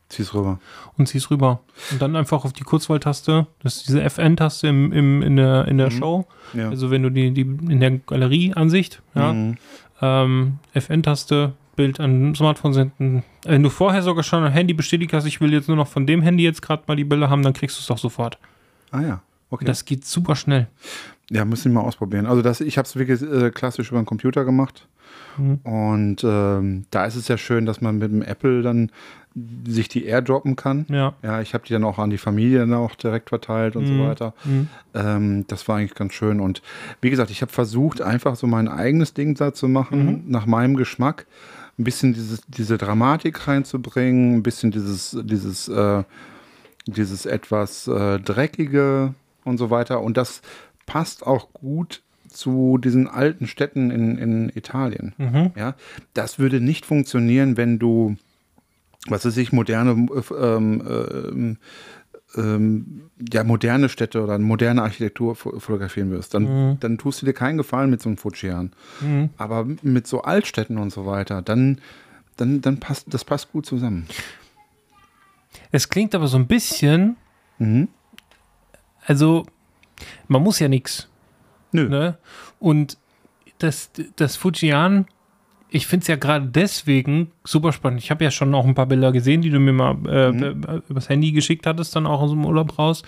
[0.09, 0.59] Zieh's rüber.
[0.97, 1.59] und zieh's rüber.
[1.91, 5.77] Und dann einfach auf die Kurzwahltaste, das ist diese FN-Taste im, im, in der, in
[5.77, 6.25] der Show.
[6.53, 6.69] Ja.
[6.69, 9.57] Also wenn du die, die in der Galerieansicht, ja, Mhm.
[10.01, 13.23] ähm, FN-Taste, Bild an Smartphone senden.
[13.43, 16.07] Wenn du vorher sogar schon ein Handy bestätigt hast, ich will jetzt nur noch von
[16.07, 18.39] dem Handy jetzt gerade mal die Bilder haben, dann kriegst du es doch sofort.
[18.91, 19.65] Ah ja, okay.
[19.65, 20.67] Das geht super schnell.
[21.29, 22.25] Ja, müssen wir mal ausprobieren.
[22.25, 24.87] Also das, ich habe es wirklich äh, klassisch über den Computer gemacht
[25.63, 28.89] Und ähm, da ist es ja schön, dass man mit dem Apple dann
[29.67, 30.85] sich die airdroppen kann.
[30.89, 31.13] Ja.
[31.21, 33.97] Ja, ich habe die dann auch an die Familie dann auch direkt verteilt und Mhm.
[33.97, 34.33] so weiter.
[34.45, 34.67] Mhm.
[34.93, 36.39] Ähm, das war eigentlich ganz schön.
[36.39, 36.61] Und
[37.01, 40.75] wie gesagt, ich habe versucht, einfach so mein eigenes Ding da zu machen, nach meinem
[40.75, 41.25] Geschmack.
[41.79, 46.03] Ein bisschen dieses, diese Dramatik reinzubringen, ein bisschen dieses, dieses, äh,
[46.87, 50.01] dieses etwas äh, dreckige und so weiter.
[50.01, 50.41] Und das
[50.87, 55.13] passt auch gut zu diesen alten Städten in, in Italien.
[55.17, 55.51] Mhm.
[55.55, 55.75] Ja,
[56.13, 58.15] das würde nicht funktionieren, wenn du,
[59.09, 61.57] was weiß ich, moderne, äh, ähm, ähm,
[62.35, 66.33] ähm, ja, moderne Städte oder moderne Architektur fo- fotografieren wirst.
[66.33, 68.73] Dann, dann tust du dir keinen Gefallen mit so einem Fujian.
[69.01, 69.29] Mhm.
[69.37, 71.79] Aber mit so Altstädten und so weiter, dann,
[72.35, 74.07] dann, dann passt, das passt gut zusammen.
[75.71, 77.15] Es klingt aber so ein bisschen,
[77.59, 77.87] Mhm.
[79.05, 79.45] also
[80.27, 81.07] man muss ja nichts.
[81.71, 81.89] Nö.
[81.89, 82.17] Ne?
[82.59, 82.97] Und
[83.57, 85.07] das, das Fujian,
[85.69, 88.01] ich finde es ja gerade deswegen super spannend.
[88.01, 90.81] Ich habe ja schon auch ein paar Bilder gesehen, die du mir mal äh, äh,
[90.89, 93.03] übers Handy geschickt hattest, dann auch aus dem Urlaub raus.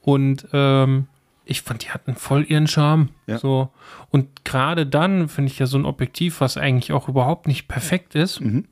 [0.00, 1.06] Und ähm,
[1.44, 3.08] ich fand, die hatten voll ihren Charme.
[3.26, 3.38] Ja.
[3.38, 3.70] So.
[4.10, 8.14] Und gerade dann finde ich ja so ein Objektiv, was eigentlich auch überhaupt nicht perfekt
[8.14, 8.66] ist, Mhm.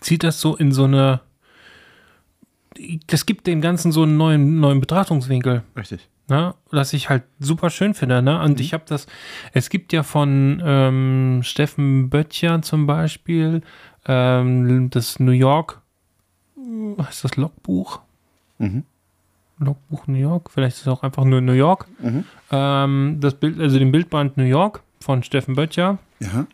[0.00, 1.20] zieht das so in so eine.
[3.08, 6.08] Das gibt dem Ganzen so einen neuen, neuen Betrachtungswinkel Richtig.
[6.30, 8.22] Ne, was ich halt super schön finde.
[8.22, 8.40] Ne?
[8.40, 9.06] Und ich habe das,
[9.52, 13.62] es gibt ja von ähm, Steffen Böttcher zum Beispiel
[14.06, 15.80] ähm, das New York,
[16.56, 18.00] äh, heißt das Logbuch?
[18.58, 18.84] Mhm.
[19.58, 21.86] Logbuch New York, vielleicht ist es auch einfach nur New York.
[22.00, 22.24] Mhm.
[22.50, 25.98] Ähm, das Bild, also den Bildband New York von Steffen Böttcher.
[26.20, 26.46] Ja.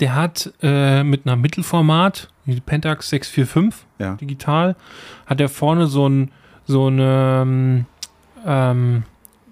[0.00, 4.14] Der hat äh, mit einer Mittelformat, die Pentax 645, Ja.
[4.14, 4.76] digital,
[5.26, 6.30] hat er vorne so ein,
[6.66, 7.84] so eine,
[8.46, 9.02] ähm,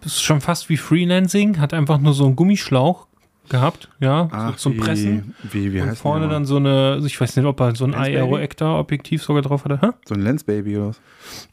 [0.01, 3.07] das ist schon fast wie Freelancing, hat einfach nur so einen Gummischlauch
[3.49, 5.35] gehabt, ja, Ach, so zum wie, Pressen.
[5.51, 7.85] Wie, wie und heißt vorne dann so eine, also ich weiß nicht, ob er so
[7.85, 7.95] ein?
[7.95, 9.81] Aero-Ektar-Objektiv sogar drauf hatte.
[9.83, 9.89] Hä?
[10.07, 11.01] So ein Lensbaby oder was?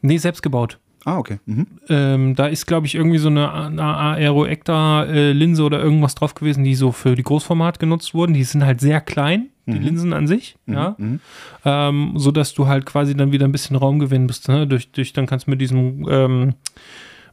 [0.01, 0.79] Nee, selbst gebaut.
[1.03, 1.39] Ah, okay.
[1.45, 1.67] Mhm.
[1.89, 6.75] Ähm, da ist, glaube ich, irgendwie so eine, eine Aero-Ektar-Linse oder irgendwas drauf gewesen, die
[6.75, 8.33] so für die Großformat genutzt wurden.
[8.33, 10.95] Die sind halt sehr klein, die Linsen an sich, ja.
[10.97, 11.19] Mhm.
[11.65, 14.67] ähm, so dass du halt quasi dann wieder ein bisschen Raum gewinnen bist, ne?
[14.67, 16.53] durch, durch dann kannst du mit diesem ähm,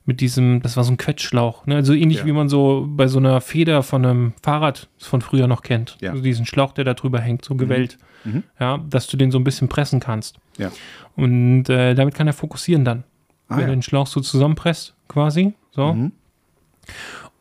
[0.08, 1.74] mit diesem, das war so ein Quetschschlauch, ne?
[1.76, 2.24] also ähnlich Ja.
[2.24, 6.12] wie man so bei so einer Feder von einem Fahrrad von früher noch kennt, Ja.
[6.12, 8.42] also diesen Schlauch, der da drüber hängt, so gewellt, Mhm.
[8.58, 10.70] ja, dass du den so ein bisschen pressen kannst Ja.
[11.14, 13.04] und äh, damit kann er fokussieren dann,
[13.48, 13.66] Ah, wenn ja.
[13.66, 16.12] du den Schlauch so zusammenpresst, quasi, so Mhm.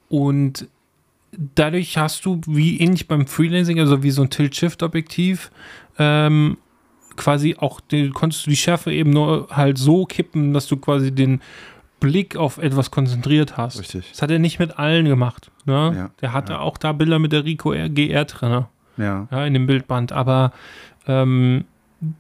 [0.10, 0.68] und
[1.56, 5.52] dadurch hast du, wie ähnlich beim Freelancing, also wie so ein Tilt-Shift-Objektiv,
[5.98, 6.58] ähm,
[7.16, 11.12] quasi auch, den, konntest du die Schärfe eben nur halt so kippen, dass du quasi
[11.12, 11.42] den
[12.00, 13.80] Blick auf etwas konzentriert hast.
[13.80, 14.12] Richtig.
[14.12, 15.52] Das hat er nicht mit allen gemacht.
[15.66, 15.94] Ne?
[15.96, 16.60] Ja, Der hatte ja.
[16.60, 18.66] auch da Bilder mit der Rico GR drin,
[18.98, 19.28] Ja.
[19.32, 20.52] ja, in dem Bildband, aber
[21.08, 21.66] ähm,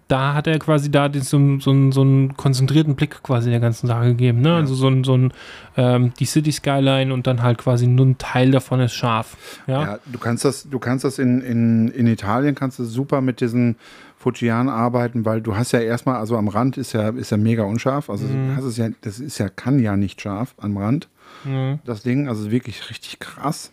[0.07, 3.85] da hat er quasi da den, so, so, so einen konzentrierten Blick quasi der ganzen
[3.87, 4.41] Sache gegeben.
[4.41, 4.49] Ne?
[4.49, 4.55] Ja.
[4.57, 5.31] Also so ein, so ein
[5.75, 9.37] ähm, die City Skyline und dann halt quasi nur ein Teil davon ist scharf.
[9.67, 13.21] Ja, Ja, du kannst das, du kannst das in, in, in Italien kannst du super
[13.21, 13.75] mit diesen
[14.17, 17.61] Fujian arbeiten, weil du hast ja erstmal, also am Rand ist ja, ist ja mega
[17.63, 18.09] unscharf.
[18.09, 18.47] Also Mhm.
[18.47, 21.07] du hast es ja, das ist ja, kann ja nicht scharf am Rand,
[21.45, 21.79] Mhm.
[21.85, 22.27] das Ding.
[22.27, 23.71] Also wirklich richtig krass.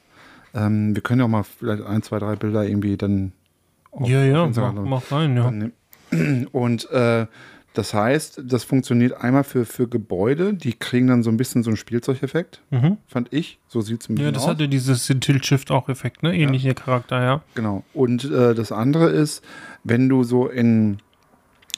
[0.54, 3.32] Ähm, wir können ja auch mal vielleicht ein, zwei, drei Bilder irgendwie dann
[3.90, 5.44] auf- ja, ja mach, mach rein, ja.
[5.44, 5.72] dann.
[6.52, 7.26] Und äh,
[7.74, 11.70] das heißt, das funktioniert einmal für, für Gebäude, die kriegen dann so ein bisschen so
[11.70, 12.98] einen Spielzeugeffekt, Mhm.
[13.08, 13.58] fand ich.
[13.66, 14.48] So sieht es ein Ja, bisschen das aus.
[14.50, 16.36] hatte dieses Tilt-Shift auch Effekt, ne?
[16.36, 17.42] Ähnlicher Charakter, ja.
[17.56, 17.82] Genau.
[17.92, 19.42] Und äh, das andere ist,
[19.82, 20.98] wenn du so in,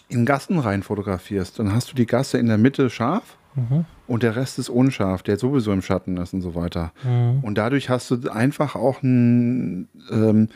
[0.09, 3.87] in Gassen rein fotografierst, dann hast du die Gasse in der Mitte scharf Mhm.
[4.07, 6.93] und der Rest ist unscharf, der sowieso im Schatten ist und so weiter.
[7.03, 7.39] Mhm.
[7.43, 10.49] Und dadurch hast du einfach auch einen, ähm,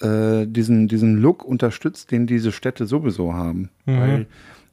[0.00, 3.70] äh, diesen, diesen Look unterstützt, den diese Städte sowieso haben.
[3.84, 4.00] Mhm.
[4.00, 4.26] Weil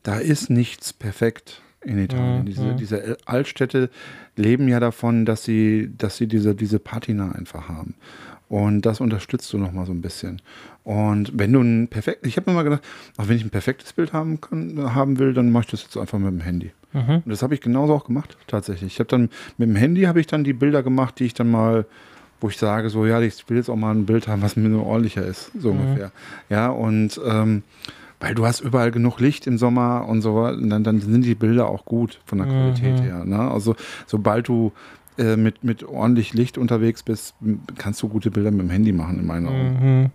[0.03, 2.41] da ist nichts perfekt in Italien.
[2.41, 2.45] Mhm.
[2.45, 3.89] Diese, diese Altstädte
[4.35, 7.95] leben ja davon, dass sie, dass sie diese, diese Patina einfach haben.
[8.49, 10.41] Und das unterstützt du nochmal so ein bisschen.
[10.83, 12.83] Und wenn du ein perfekt, ich habe mir mal gedacht,
[13.17, 15.97] auch wenn ich ein perfektes Bild haben kann, haben will, dann mache ich das jetzt
[15.97, 16.71] einfach mit dem Handy.
[16.93, 17.23] Mhm.
[17.25, 18.93] Und das habe ich genauso auch gemacht, tatsächlich.
[18.93, 21.49] Ich habe dann mit dem Handy habe ich dann die Bilder gemacht, die ich dann
[21.49, 21.85] mal,
[22.41, 24.67] wo ich sage, so ja, ich will jetzt auch mal ein Bild haben, was mir
[24.69, 25.79] nur ordentlicher ist, so Mhm.
[25.81, 26.11] ungefähr.
[26.49, 27.63] Ja, und ähm,
[28.19, 31.35] weil du hast überall genug Licht im Sommer und so, und dann, dann sind die
[31.35, 33.03] Bilder auch gut von der Qualität Mhm.
[33.03, 33.25] her.
[33.25, 33.39] Ne?
[33.39, 33.75] Also
[34.07, 34.71] sobald du
[35.17, 37.35] äh, mit, mit ordentlich Licht unterwegs bist,
[37.77, 40.01] kannst du gute Bilder mit dem Handy machen, in meinen Augen.
[40.03, 40.09] Mhm.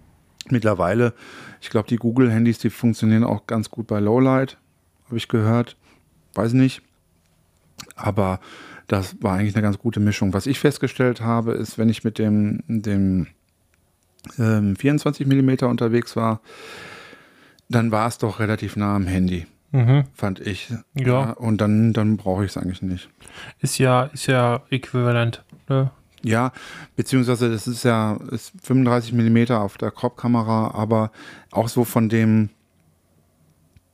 [0.51, 1.13] Mittlerweile,
[1.61, 4.57] ich glaube, die Google-Handys, die funktionieren auch ganz gut bei Lowlight,
[5.07, 5.77] habe ich gehört.
[6.35, 6.83] Weiß nicht.
[7.95, 8.41] Aber
[8.89, 10.33] das war eigentlich eine ganz gute Mischung.
[10.33, 13.29] Was ich festgestellt habe, ist, wenn ich mit dem, dem
[14.39, 16.41] ähm, 24 mm unterwegs war,
[17.69, 20.05] dann war es doch relativ nah am Handy, Mhm.
[20.15, 20.73] fand ich.
[20.95, 21.33] Ja.
[21.33, 23.11] Und dann, dann brauche ich es eigentlich nicht.
[23.61, 25.45] Ist ja, ist ja äquivalent.
[25.69, 25.91] Ne?
[26.23, 26.53] Ja,
[26.97, 31.13] beziehungsweise das ist ja ist 35 mm auf der Crop-Kamera, aber
[31.51, 32.49] auch so von dem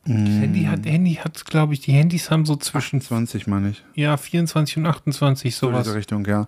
[0.07, 3.83] Handy hat, Handy hat, glaube ich, die Handys haben so zwischen 20, meine ich.
[3.95, 5.85] ja, 24 und 28 So in sowas.
[5.85, 6.47] diese Richtung, ja.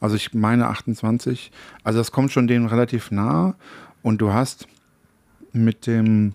[0.00, 1.50] Also ich meine 28.
[1.84, 3.54] Also das kommt schon denen relativ nah
[4.02, 4.66] und du hast
[5.52, 6.34] mit dem,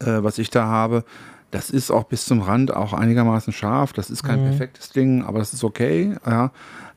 [0.00, 1.04] äh, was ich da habe,
[1.52, 3.92] das ist auch bis zum Rand auch einigermaßen scharf.
[3.92, 4.48] Das ist kein Mhm.
[4.48, 6.50] perfektes Ding, aber das ist okay, ja.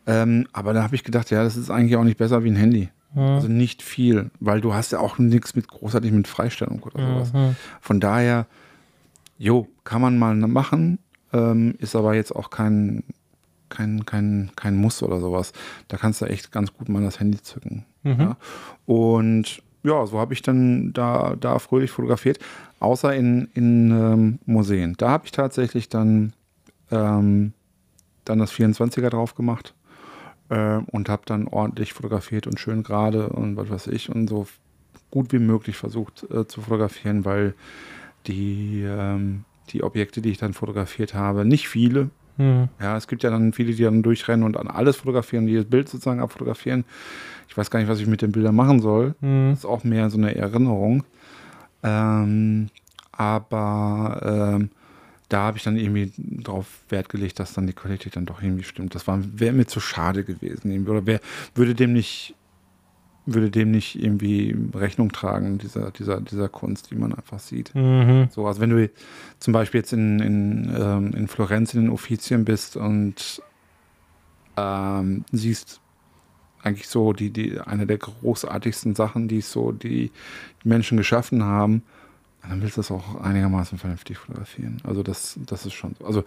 [0.08, 2.56] Ähm, aber da habe ich gedacht, ja, das ist eigentlich auch nicht besser wie ein
[2.56, 2.90] Handy.
[3.16, 7.34] Also nicht viel, weil du hast ja auch nichts mit großartig mit Freistellung oder sowas.
[7.34, 7.56] Mhm.
[7.82, 8.46] Von daher,
[9.38, 11.00] jo, kann man mal machen,
[11.34, 13.04] ähm, ist aber jetzt auch kein,
[13.70, 15.54] kein, kein, kein Muss oder sowas.
[15.88, 17.86] Da kannst du echt ganz gut mal das Handy zücken.
[18.04, 18.20] Mhm.
[18.20, 18.38] Ja?
[18.86, 22.40] Und ja, so habe ich dann da, da fröhlich fotografiert,
[22.80, 24.96] außer in, in ähm, Museen.
[24.98, 26.34] Da habe ich tatsächlich dann,
[26.92, 27.54] ähm,
[28.26, 29.74] dann das 24er drauf gemacht
[30.50, 34.48] äh, und habe dann ordentlich fotografiert und schön gerade und was weiß ich und so
[35.12, 37.54] gut wie möglich versucht äh, zu fotografieren, weil
[38.28, 42.10] die, ähm, die Objekte, die ich dann fotografiert habe, nicht viele.
[42.38, 42.70] Mhm.
[42.82, 45.88] Ja, es gibt ja dann viele, die dann durchrennen und an alles fotografieren, jedes Bild
[45.90, 46.84] sozusagen abfotografieren.
[47.48, 49.16] Ich weiß gar nicht, was ich mit den Bildern machen soll.
[49.22, 49.52] Mhm.
[49.52, 51.04] Das ist auch mehr so eine Erinnerung.
[51.84, 52.70] Ähm,
[53.12, 54.70] aber ähm,
[55.30, 56.12] da habe ich dann irgendwie
[56.44, 58.96] drauf Wert gelegt, dass dann die Qualität dann doch irgendwie stimmt.
[58.96, 60.88] Das wäre mir zu schade gewesen.
[60.88, 61.20] Oder wär,
[61.56, 62.36] würde dem nicht
[63.26, 67.74] würde dem nicht irgendwie Rechnung tragen, dieser, dieser, dieser Kunst, die man einfach sieht.
[67.74, 68.28] Mhm.
[68.30, 68.90] So, also wenn du
[69.40, 73.42] zum Beispiel jetzt in, in, ähm, in Florenz in den Uffizien bist und
[74.58, 75.82] ähm, siehst
[76.62, 80.12] eigentlich so die, die, eine der großartigsten Sachen, die so die
[80.64, 81.84] Menschen geschaffen haben,
[82.50, 84.82] dann willst du das auch einigermaßen vernünftig fotografieren.
[84.84, 86.06] Also das, das ist schon so.
[86.06, 86.24] Also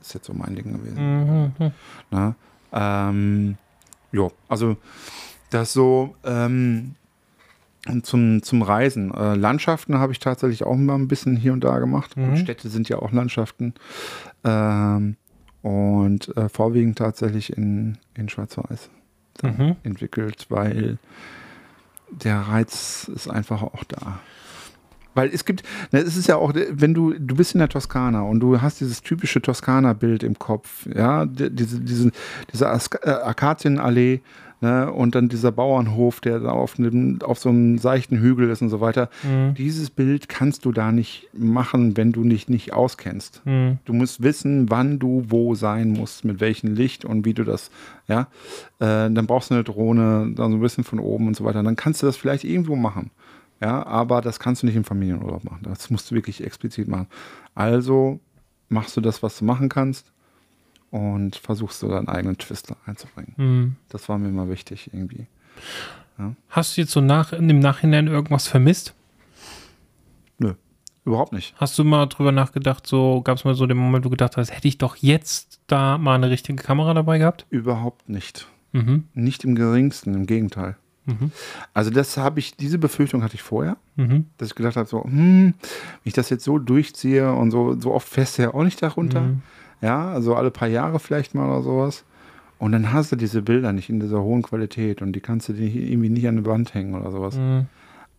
[0.00, 1.52] ist jetzt so mein Ding gewesen.
[1.58, 1.72] Mhm.
[2.10, 2.34] Ne?
[2.72, 3.56] Ähm,
[4.12, 4.76] jo, also
[5.50, 6.94] das so ähm,
[8.02, 9.12] zum, zum Reisen.
[9.14, 12.16] Äh, Landschaften habe ich tatsächlich auch mal ein bisschen hier und da gemacht.
[12.16, 12.30] Mhm.
[12.30, 13.74] Gut, Städte sind ja auch Landschaften.
[14.44, 15.16] Ähm,
[15.62, 18.90] und äh, vorwiegend tatsächlich in, in Schwarz-Weiß
[19.42, 19.76] Mhm.
[19.82, 20.98] entwickelt, weil
[22.10, 24.20] der Reiz ist einfach auch da.
[25.16, 28.20] Weil es gibt, ne, es ist ja auch, wenn du, du bist in der Toskana
[28.22, 32.12] und du hast dieses typische Toskana-Bild im Kopf, ja, die- diese, diese,
[32.52, 34.20] diese äh, Akazienallee,
[34.60, 38.62] ne, und dann dieser Bauernhof, der da auf, einem, auf so einem seichten Hügel ist
[38.62, 39.10] und so weiter.
[39.22, 39.54] Mhm.
[39.54, 43.42] Dieses Bild kannst du da nicht machen, wenn du dich nicht auskennst.
[43.44, 43.78] Mhm.
[43.84, 47.70] Du musst wissen, wann du wo sein musst, mit welchem Licht und wie du das,
[48.08, 48.28] ja.
[48.78, 51.62] Äh, dann brauchst du eine Drohne, dann so ein bisschen von oben und so weiter.
[51.62, 53.10] Dann kannst du das vielleicht irgendwo machen.
[53.60, 55.62] Ja, aber das kannst du nicht im Familienurlaub machen.
[55.62, 57.06] Das musst du wirklich explizit machen.
[57.54, 58.20] Also
[58.68, 60.12] machst du das, was du machen kannst
[60.90, 63.34] und versuchst du deinen eigenen Twist einzubringen.
[63.36, 63.76] Mhm.
[63.88, 65.26] Das war mir immer wichtig irgendwie.
[66.48, 68.94] Hast du jetzt so nach, im Nachhinein irgendwas vermisst?
[70.38, 70.54] Nö,
[71.04, 71.54] überhaupt nicht.
[71.58, 74.36] Hast du mal drüber nachgedacht, so gab es mal so den Moment, wo du gedacht
[74.36, 77.46] hast, hätte ich doch jetzt da mal eine richtige Kamera dabei gehabt?
[77.50, 78.48] Überhaupt nicht.
[78.72, 79.04] Mhm.
[79.12, 80.76] Nicht im geringsten, im Gegenteil.
[81.06, 81.30] Mhm.
[81.72, 84.26] Also das habe ich, diese Befürchtung hatte ich vorher, Mhm.
[84.38, 85.54] dass ich gedacht habe, so, hm, wenn
[86.04, 89.20] ich das jetzt so durchziehe und so, so oft fährst du ja auch nicht darunter.
[89.22, 89.42] Mhm.
[89.82, 92.04] Ja, also alle paar Jahre vielleicht mal oder sowas.
[92.58, 95.52] Und dann hast du diese Bilder nicht in dieser hohen Qualität und die kannst du
[95.52, 97.36] dir irgendwie nicht an die Wand hängen oder sowas.
[97.36, 97.66] Mhm.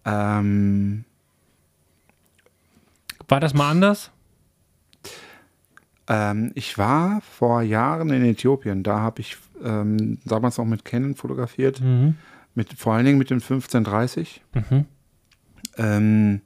[0.05, 1.03] Ähm,
[3.27, 4.11] War das mal anders?
[6.07, 8.83] ähm, ich war vor Jahren in Äthiopien.
[8.83, 12.15] Da habe ich ähm, damals noch mit Canon fotografiert, Mhm.
[12.57, 14.41] Mit, vor allen Dingen mit dem 1530.
[14.53, 14.85] Mhm.
[15.77, 16.41] Ähm,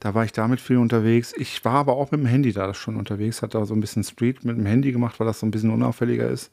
[0.00, 1.32] da war ich damit viel unterwegs.
[1.36, 4.04] Ich war aber auch mit dem Handy da schon unterwegs, hatte da so ein bisschen
[4.04, 6.50] Street mit dem Handy gemacht, weil das so ein bisschen unauffälliger ist.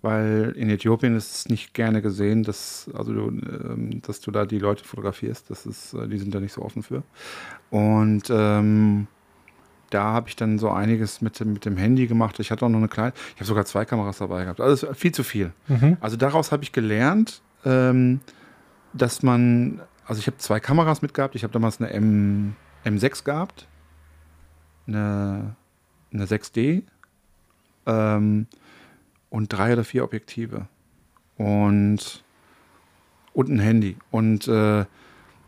[0.00, 4.44] Weil in Äthiopien ist es nicht gerne gesehen, dass, also du, ähm, dass du da
[4.46, 5.50] die Leute fotografierst.
[5.50, 7.02] Das ist, äh, die sind da nicht so offen für.
[7.70, 9.06] Und ähm,
[9.90, 12.38] da habe ich dann so einiges mit, dem- mit dem Handy gemacht.
[12.40, 14.60] Ich hatte auch noch eine kleine, ich habe sogar zwei Kameras dabei gehabt.
[14.60, 15.52] Also viel zu viel.
[15.68, 15.96] Mhm.
[16.00, 18.20] Also daraus habe ich gelernt, ähm,
[18.92, 21.34] dass man, also ich habe zwei Kameras mitgehabt.
[21.34, 23.66] Ich habe damals eine M, M6 gehabt,
[24.86, 25.56] eine,
[26.12, 26.82] eine 6D
[27.86, 28.46] ähm,
[29.30, 30.66] und drei oder vier Objektive
[31.36, 32.24] und,
[33.32, 33.96] und ein Handy.
[34.10, 34.84] Und äh,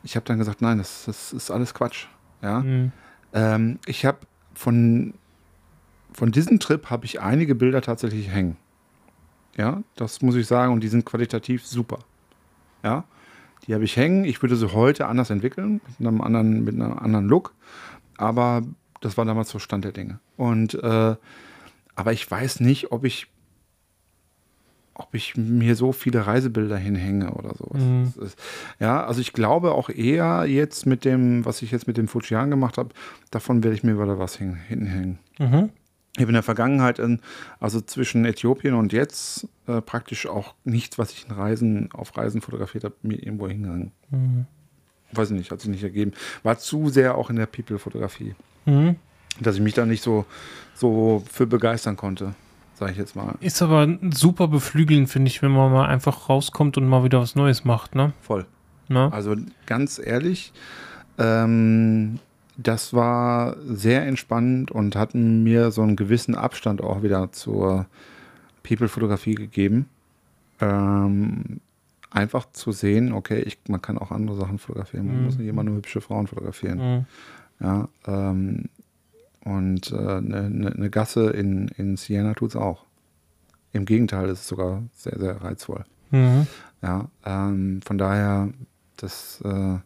[0.02, 2.06] ich habe dann gesagt, nein, das, das ist alles Quatsch.
[2.42, 2.60] Ja?
[2.60, 2.92] Mhm.
[3.32, 4.18] Ähm, ich habe
[4.54, 5.14] von,
[6.12, 8.56] von diesem Trip habe ich einige Bilder tatsächlich hängen.
[9.56, 12.00] Ja, das muss ich sagen und die sind qualitativ super.
[12.84, 13.04] Ja,
[13.66, 14.24] Die habe ich hängen.
[14.24, 17.54] Ich würde sie heute anders entwickeln, mit einem anderen, mit einem anderen Look.
[18.16, 18.62] Aber
[19.00, 20.20] das war damals so Stand der Dinge.
[20.36, 21.16] Und äh,
[21.94, 23.28] aber ich weiß nicht, ob ich
[24.98, 27.82] ob ich mir so viele Reisebilder hinhänge oder sowas.
[27.82, 28.12] Mhm.
[28.80, 32.50] Ja, also ich glaube auch eher jetzt mit dem, was ich jetzt mit dem Fujian
[32.50, 32.90] gemacht habe,
[33.30, 35.18] davon werde ich mir wieder was hin, hinhängen.
[35.38, 35.70] Mhm.
[36.16, 37.20] Ich habe in der Vergangenheit, in,
[37.60, 42.40] also zwischen Äthiopien und jetzt, äh, praktisch auch nichts, was ich in Reisen, auf Reisen
[42.40, 43.92] fotografiert habe, mir irgendwo hingehangen.
[44.10, 44.46] Mhm.
[45.12, 46.12] Weiß ich nicht, hat sich nicht ergeben.
[46.42, 48.96] War zu sehr auch in der People-Fotografie, Mhm.
[49.40, 50.24] dass ich mich da nicht so,
[50.74, 52.34] so für begeistern konnte,
[52.74, 53.34] sage ich jetzt mal.
[53.40, 57.34] Ist aber super beflügelnd, finde ich, wenn man mal einfach rauskommt und mal wieder was
[57.36, 58.14] Neues macht, ne?
[58.22, 58.46] Voll.
[58.88, 59.12] ne?
[59.12, 60.52] Also ganz ehrlich,
[61.18, 62.18] ähm,
[62.56, 67.86] das war sehr entspannend und hat mir so einen gewissen Abstand auch wieder zur
[68.62, 69.86] People-Fotografie gegeben.
[70.60, 71.60] Ähm,
[72.10, 75.06] einfach zu sehen, okay, ich, man kann auch andere Sachen fotografieren.
[75.06, 75.24] Man Mhm.
[75.24, 76.78] muss nicht immer nur hübsche Frauen fotografieren.
[76.78, 77.04] Mhm.
[77.60, 78.64] Ja, ähm,
[79.44, 82.84] und eine äh, ne- ne Gasse in, in Siena tut es auch.
[83.72, 85.84] Im Gegenteil, es ist sogar sehr, sehr reizvoll.
[86.10, 86.46] Mhm.
[86.82, 88.48] Ja, ähm, von daher,
[88.96, 89.76] das, äh,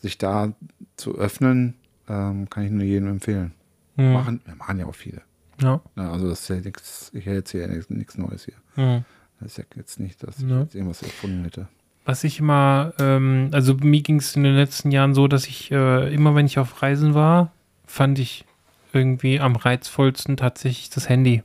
[0.00, 0.52] sich da
[0.96, 1.74] zu öffnen,
[2.08, 3.52] ähm, kann ich nur jedem empfehlen.
[3.96, 4.12] Mhm.
[4.12, 5.22] Machen, wir machen ja auch viele.
[5.60, 5.80] Ja.
[5.96, 8.54] Ja, also das ist ja nichts, ich erzähle ja nichts Neues hier.
[8.76, 9.04] Mhm.
[9.40, 10.60] Das ist ja jetzt nicht, dass ich Ja.
[10.60, 11.68] jetzt irgendwas erfunden hätte.
[12.04, 15.70] Was ich immer, ähm, also mir ging es in den letzten Jahren so, dass ich
[15.70, 17.52] äh, immer, wenn ich auf Reisen war,
[17.86, 18.44] fand ich
[18.92, 21.42] irgendwie am reizvollsten tatsächlich das Handy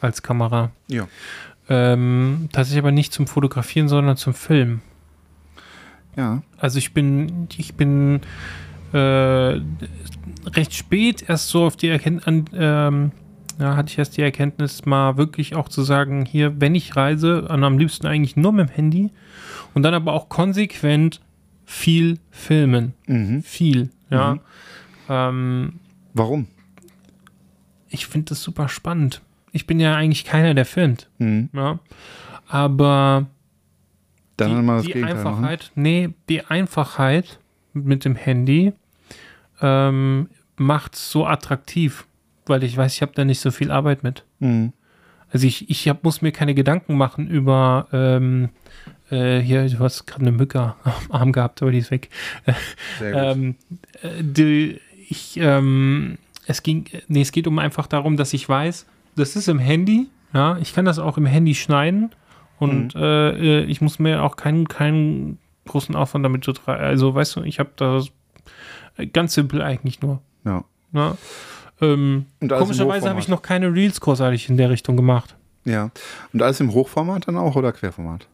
[0.00, 0.72] als Kamera.
[0.88, 1.06] Ja.
[1.68, 4.82] Ähm, tatsächlich aber nicht zum Fotografieren, sondern zum Filmen.
[6.16, 6.42] Ja.
[6.58, 8.20] Also ich bin, ich bin
[8.92, 9.60] äh,
[10.50, 13.12] recht spät erst so auf die Erkenntnis, ähm,
[13.58, 17.46] ja, hatte ich erst die Erkenntnis, mal wirklich auch zu sagen, hier, wenn ich reise,
[17.48, 19.10] am liebsten eigentlich nur mit dem Handy
[19.74, 21.20] und dann aber auch konsequent
[21.64, 22.94] viel filmen.
[23.06, 23.42] Mhm.
[23.42, 24.34] Viel, ja.
[24.34, 24.40] Mhm.
[25.08, 25.72] Ähm,
[26.14, 26.46] Warum?
[27.88, 29.20] ich finde das super spannend.
[29.52, 31.50] Ich bin ja eigentlich keiner, der filmt, Mhm.
[31.52, 31.78] ja.
[32.48, 33.26] Aber
[34.36, 35.26] Dann die, die Gegenteil machen.
[35.26, 37.38] Einfachheit, nee, die Einfachheit
[37.74, 38.72] mit dem Handy
[39.62, 42.06] ähm, macht es so attraktiv,
[42.46, 44.24] weil ich weiß, ich habe da nicht so viel Arbeit mit.
[44.40, 44.72] Mhm.
[45.30, 48.50] Also ich, ich hab, muss mir keine Gedanken machen über ähm,
[49.10, 52.10] äh, hier, du hast gerade eine Mücke am Arm gehabt, aber die ist weg.
[53.00, 53.56] Ähm,
[54.02, 58.86] äh, die, ich, ähm, es ging, nee, es geht um einfach darum, dass ich weiß,
[59.16, 62.10] das ist im Handy, ja, ich kann das auch im Handy schneiden
[62.58, 66.82] und äh, äh, ich muss mir auch keinen, keinen großen Aufwand damit zu treiben.
[66.82, 68.10] Also, weißt du, ich habe das
[69.12, 70.20] ganz simpel eigentlich nur.
[70.44, 70.64] ja.
[70.92, 71.16] Ne?
[71.80, 75.36] Ähm, komischerweise habe ich noch keine Reels großartig in der Richtung gemacht.
[75.64, 75.90] Ja.
[76.32, 78.28] Und alles im Hochformat dann auch oder Querformat?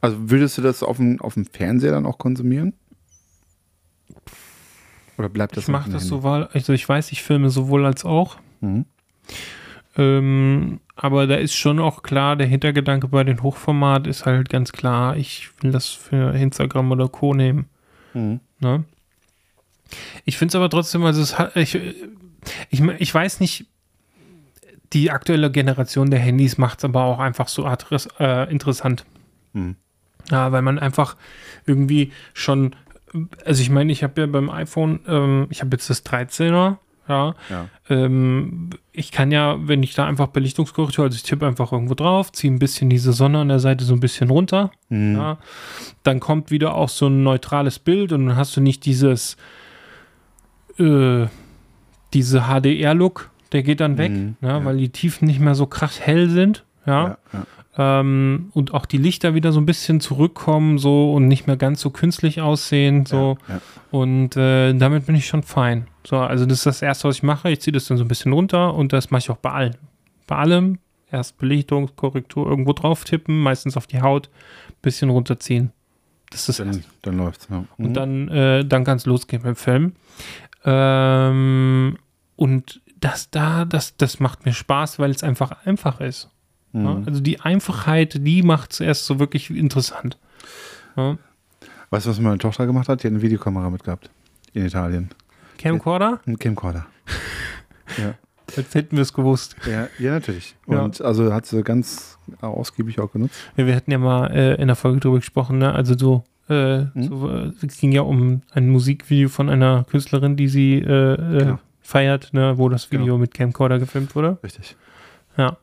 [0.00, 2.72] Also würdest du das auf dem, auf dem Fernseher dann auch konsumieren?
[5.18, 8.38] Oder bleibt das Ich mache das sowohl, also ich weiß, ich filme sowohl als auch.
[8.60, 8.84] Mhm.
[9.96, 14.72] Ähm, aber da ist schon auch klar, der Hintergedanke bei den Hochformat ist halt ganz
[14.72, 17.34] klar, ich will das für Instagram oder Co.
[17.34, 17.66] nehmen.
[18.14, 18.40] Mhm.
[18.60, 18.84] Ne?
[20.24, 21.74] Ich finde es aber trotzdem, also es hat, ich,
[22.70, 23.66] ich, ich weiß nicht,
[24.92, 29.04] die aktuelle Generation der Handys macht es aber auch einfach so adress, äh, interessant.
[29.52, 29.76] Mhm.
[30.30, 31.16] Ja, weil man einfach
[31.66, 32.74] irgendwie schon,
[33.44, 36.76] also ich meine, ich habe ja beim iPhone, ähm, ich habe jetzt das 13er,
[37.08, 37.68] ja, Ja.
[37.88, 42.32] ähm, ich kann ja, wenn ich da einfach Belichtungskorrektur, also ich tippe einfach irgendwo drauf,
[42.32, 45.16] ziehe ein bisschen diese Sonne an der Seite so ein bisschen runter, Mhm.
[45.16, 45.38] ja,
[46.02, 49.36] dann kommt wieder auch so ein neutrales Bild und dann hast du nicht dieses,
[50.78, 51.26] äh,
[52.14, 54.64] diese HDR-Look, der geht dann weg, Mhm, ja, ja.
[54.64, 57.18] weil die Tiefen nicht mehr so krass hell sind, ja.
[57.32, 57.46] Ja.
[58.00, 61.80] Ähm, und auch die Lichter wieder so ein bisschen zurückkommen so und nicht mehr ganz
[61.80, 63.38] so künstlich aussehen so
[63.92, 65.86] und äh, damit bin ich schon fein.
[66.04, 67.50] So, also das ist das erste, was ich mache.
[67.50, 69.76] Ich ziehe das dann so ein bisschen runter und das mache ich auch bei allen.
[70.26, 70.78] Bei allem
[71.12, 74.28] erst Belichtung, Korrektur irgendwo drauf tippen, meistens auf die Haut,
[74.82, 75.70] bisschen runterziehen.
[76.30, 77.46] Das ist das Dann, dann läuft's.
[77.48, 77.64] Ja.
[77.76, 77.86] Mhm.
[77.86, 79.92] und dann, äh, dann kann es losgehen beim Film.
[80.64, 81.98] Ähm,
[82.36, 86.30] und das da, das, das macht mir Spaß, weil es einfach einfach ist.
[86.72, 86.94] Ja?
[86.94, 87.04] Mhm.
[87.06, 90.18] Also die Einfachheit, die macht es erst so wirklich interessant.
[90.96, 91.18] Ja?
[91.90, 93.02] Weißt du, was meine Tochter gemacht hat?
[93.02, 94.10] Die hat eine Videokamera mitgehabt.
[94.52, 95.10] In Italien.
[95.58, 96.20] Camcorder?
[96.26, 96.86] Ein Camcorder.
[97.98, 98.14] ja.
[98.56, 99.56] Jetzt hätten wir es gewusst.
[99.66, 100.56] Ja, ja, natürlich.
[100.66, 100.80] Ja.
[100.80, 103.34] Und also hat sie ganz ausgiebig auch genutzt.
[103.56, 105.74] Ja, wir hatten ja mal äh, in der Folge drüber gesprochen, ne?
[105.74, 107.02] Also so, äh, Mhm.
[107.02, 111.38] so äh, es ging ja um ein Musikvideo von einer Künstlerin, die sie äh, äh,
[111.38, 111.58] Genau.
[111.80, 112.58] feiert, ne?
[112.58, 113.18] wo das Video Genau.
[113.18, 114.38] mit Camcorder gefilmt wurde.
[114.42, 114.76] Richtig.
[115.36, 115.56] Ja.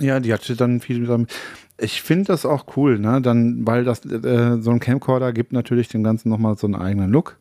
[0.00, 1.32] Ja, die hatte dann viel damit.
[1.80, 3.20] Ich finde das auch cool, ne?
[3.22, 7.10] Dann, weil das äh, so ein Camcorder gibt natürlich dem Ganzen nochmal so einen eigenen
[7.10, 7.36] Look.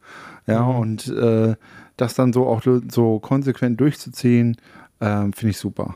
[0.47, 0.75] Ja, Mhm.
[0.80, 1.55] und äh,
[1.97, 4.57] das dann so auch so konsequent durchzuziehen,
[5.00, 5.95] ähm, finde ich super.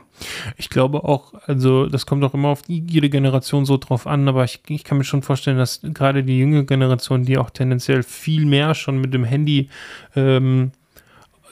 [0.56, 4.44] Ich glaube auch, also das kommt auch immer auf jede Generation so drauf an, aber
[4.44, 8.46] ich, ich kann mir schon vorstellen, dass gerade die junge Generation, die auch tendenziell viel
[8.46, 9.68] mehr schon mit dem Handy,
[10.14, 10.70] ähm,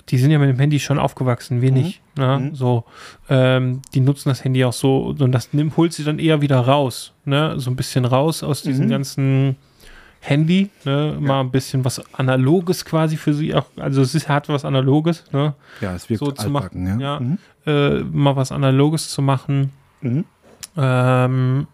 [0.09, 1.95] die sind ja mit dem Handy schon aufgewachsen, wir Mhm.
[2.17, 2.39] Ne?
[2.39, 2.55] Mhm.
[2.55, 2.85] So,
[3.29, 6.59] ähm, die nutzen das Handy auch so und das nimmt, holt sie dann eher wieder
[6.61, 7.55] raus, ne?
[7.59, 8.91] so ein bisschen raus aus diesem Mhm.
[8.91, 9.57] ganzen
[10.23, 11.17] Handy, ne?
[11.19, 15.25] mal ein bisschen was Analoges quasi für sie auch, also es ist, hat was Analoges,
[15.33, 15.55] ne?
[15.81, 17.15] Ja, es wirkt So zu machen, ja.
[17.15, 17.21] ja.
[17.21, 17.39] Mhm.
[17.67, 19.71] äh, mal was Analoges zu machen
[20.03, 20.25] Mhm.
[20.77, 21.67] ähm,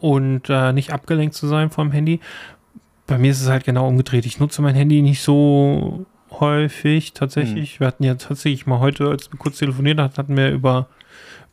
[0.00, 2.20] und äh, nicht abgelenkt zu sein vom Handy.
[3.06, 4.26] Bei mir ist es halt genau umgedreht.
[4.26, 7.80] Ich nutze mein Handy nicht so häufig tatsächlich.
[7.80, 10.88] Wir hatten ja tatsächlich mal heute, als wir kurz telefoniert hatten, hatten wir über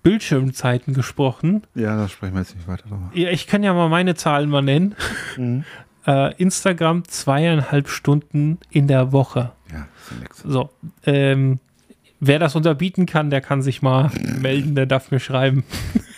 [0.03, 1.63] Bildschirmzeiten gesprochen.
[1.73, 3.09] Ja, da sprechen wir jetzt nicht weiter drüber.
[3.13, 4.95] Ja, ich kann ja mal meine Zahlen mal nennen.
[5.37, 5.63] Mhm.
[6.07, 9.51] Äh, Instagram zweieinhalb Stunden in der Woche.
[9.71, 9.87] Ja.
[10.43, 10.69] So,
[11.05, 11.59] ähm,
[12.19, 15.63] wer das unterbieten kann, der kann sich mal melden, der darf mir schreiben.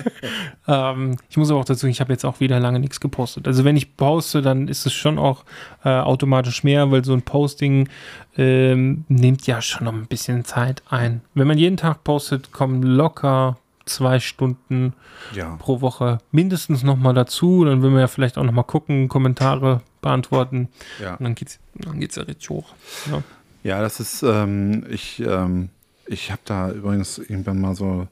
[0.67, 3.47] ähm, ich muss aber auch dazu, ich habe jetzt auch wieder lange nichts gepostet.
[3.47, 5.45] Also wenn ich poste, dann ist es schon auch
[5.83, 7.89] äh, automatisch mehr, weil so ein Posting
[8.37, 11.21] ähm, nimmt ja schon noch ein bisschen Zeit ein.
[11.33, 13.57] Wenn man jeden Tag postet, kommen locker
[13.87, 14.93] zwei Stunden
[15.33, 15.55] Ja.
[15.57, 17.65] pro Woche mindestens noch mal dazu.
[17.65, 20.69] Dann will man ja vielleicht auch noch mal gucken, Kommentare beantworten.
[21.01, 21.15] ja.
[21.15, 22.73] Und dann geht's, dann geht's ja richtig hoch.
[23.11, 23.23] Ja.
[23.63, 25.69] Ja, das ist, ähm, ich, ähm,
[26.05, 28.07] ich habe da übrigens irgendwann mal so,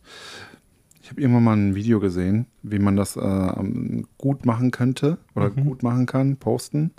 [1.01, 5.51] ich habe irgendwann mal ein Video gesehen, wie man das äh, gut machen könnte oder
[5.51, 5.63] Mhm.
[5.65, 6.91] gut machen kann, posten.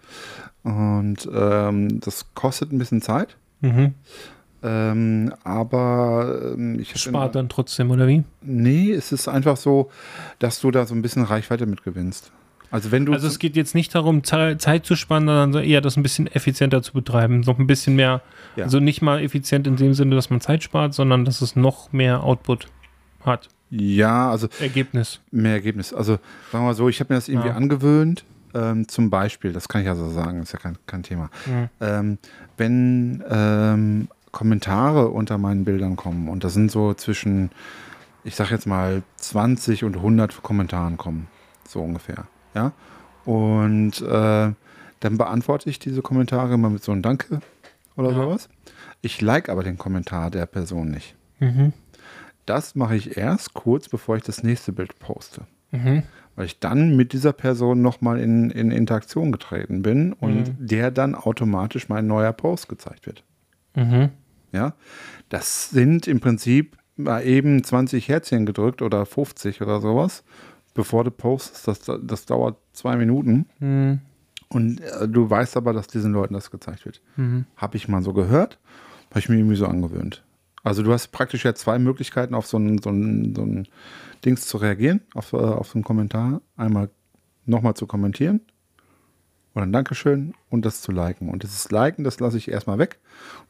[0.62, 3.94] Und ähm, das kostet ein bisschen Zeit, Mhm.
[4.66, 8.24] Ähm, aber ähm, ich Spart dann trotzdem, oder wie?
[8.42, 9.90] Nee, es ist einfach so,
[10.40, 12.32] dass du da so ein bisschen Reichweite mit gewinnst.
[12.70, 15.80] Also wenn du Also es geht jetzt nicht darum, Ze- Zeit zu sparen, sondern eher
[15.80, 17.40] das ein bisschen effizienter zu betreiben.
[17.40, 18.22] Noch ein bisschen mehr,
[18.56, 18.64] Ja.
[18.64, 21.92] also nicht mal effizient in dem Sinne, dass man Zeit spart, sondern dass es noch
[21.92, 22.66] mehr Output
[23.24, 23.48] hat.
[23.70, 25.20] ja, also Ergebnis.
[25.30, 25.92] Mehr Ergebnis.
[25.94, 26.14] Also
[26.50, 27.54] sagen wir mal so, ich habe mir das irgendwie Ja.
[27.54, 28.24] angewöhnt.
[28.54, 31.30] Ähm, zum Beispiel, das kann ich also sagen, ist ja kein, kein Thema.
[31.80, 32.18] Mhm.
[32.56, 37.50] Wenn ähm, Kommentare unter meinen Bildern kommen und das sind so zwischen,
[38.24, 41.28] ich sag jetzt mal 20 und 100 Kommentaren kommen,
[41.66, 42.72] so ungefähr, ja.
[43.24, 44.52] Und äh,
[45.00, 47.40] dann beantworte ich diese Kommentare immer mit so einem Danke
[47.96, 48.14] oder Ja.
[48.16, 48.48] sowas.
[49.02, 51.14] Ich like aber den Kommentar der Person nicht.
[51.40, 51.72] Mhm.
[52.46, 56.04] Das mache ich erst kurz, bevor ich das nächste Bild poste Mhm.
[56.36, 60.66] weil ich dann mit dieser Person nochmal in, in Interaktion getreten bin und Mhm.
[60.66, 63.24] der dann automatisch mein neuer Post gezeigt wird.
[63.76, 64.08] Mhm.
[64.52, 64.74] Ja,
[65.28, 70.24] das sind im Prinzip mal eben 20 Herzchen gedrückt oder 50 oder sowas,
[70.74, 71.68] bevor du postest.
[71.68, 74.00] Das, das dauert zwei Minuten Mhm.
[74.48, 77.00] und äh, du weißt aber, dass diesen Leuten das gezeigt wird.
[77.16, 77.44] Mhm.
[77.56, 78.58] Habe ich mal so gehört,
[79.10, 80.22] habe ich mir irgendwie so angewöhnt.
[80.62, 83.68] Also du hast praktisch ja zwei Möglichkeiten, auf so ein, so ein, so ein
[84.24, 86.40] Dings zu reagieren, auf, äh, auf so einen Kommentar.
[86.56, 86.88] Einmal
[87.44, 88.40] nochmal zu kommentieren
[89.56, 91.28] oder ein Dankeschön und das zu liken.
[91.30, 92.98] Und dieses Liken, das lasse ich erstmal weg.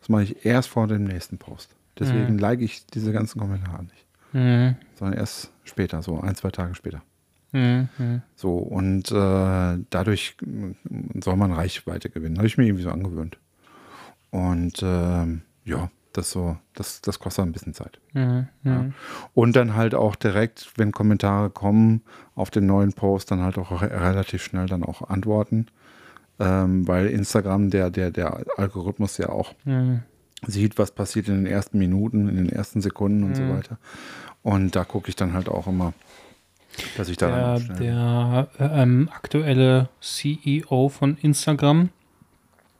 [0.00, 1.74] Das mache ich erst vor dem nächsten Post.
[1.98, 2.38] Deswegen Mhm.
[2.38, 4.76] like ich diese ganzen Kommentare nicht, Mhm.
[4.94, 7.02] sondern erst später, so ein, zwei Tage später.
[7.52, 7.88] Mhm.
[7.98, 8.22] Mhm.
[8.36, 10.36] So, und äh, dadurch
[11.22, 12.36] soll man Reichweite gewinnen.
[12.38, 13.38] Habe ich mir irgendwie so angewöhnt.
[14.30, 17.98] Und ähm, ja, das so, das, das kostet ein bisschen Zeit.
[18.12, 18.46] Mhm.
[18.64, 18.84] Ja.
[19.34, 22.02] Und dann halt auch direkt, wenn Kommentare kommen
[22.34, 25.66] auf den neuen Post, dann halt auch re relativ schnell dann auch antworten.
[26.38, 30.02] Ähm, weil Instagram, der, der, der Algorithmus ja auch Mhm.
[30.46, 33.48] sieht, was passiert in den ersten Minuten, in den ersten Sekunden und so Mhm.
[33.50, 33.78] weiter.
[34.42, 35.94] Und da gucke ich dann halt auch immer,
[36.96, 41.88] dass ich da Der, der äh, ähm, aktuelle CEO von Instagram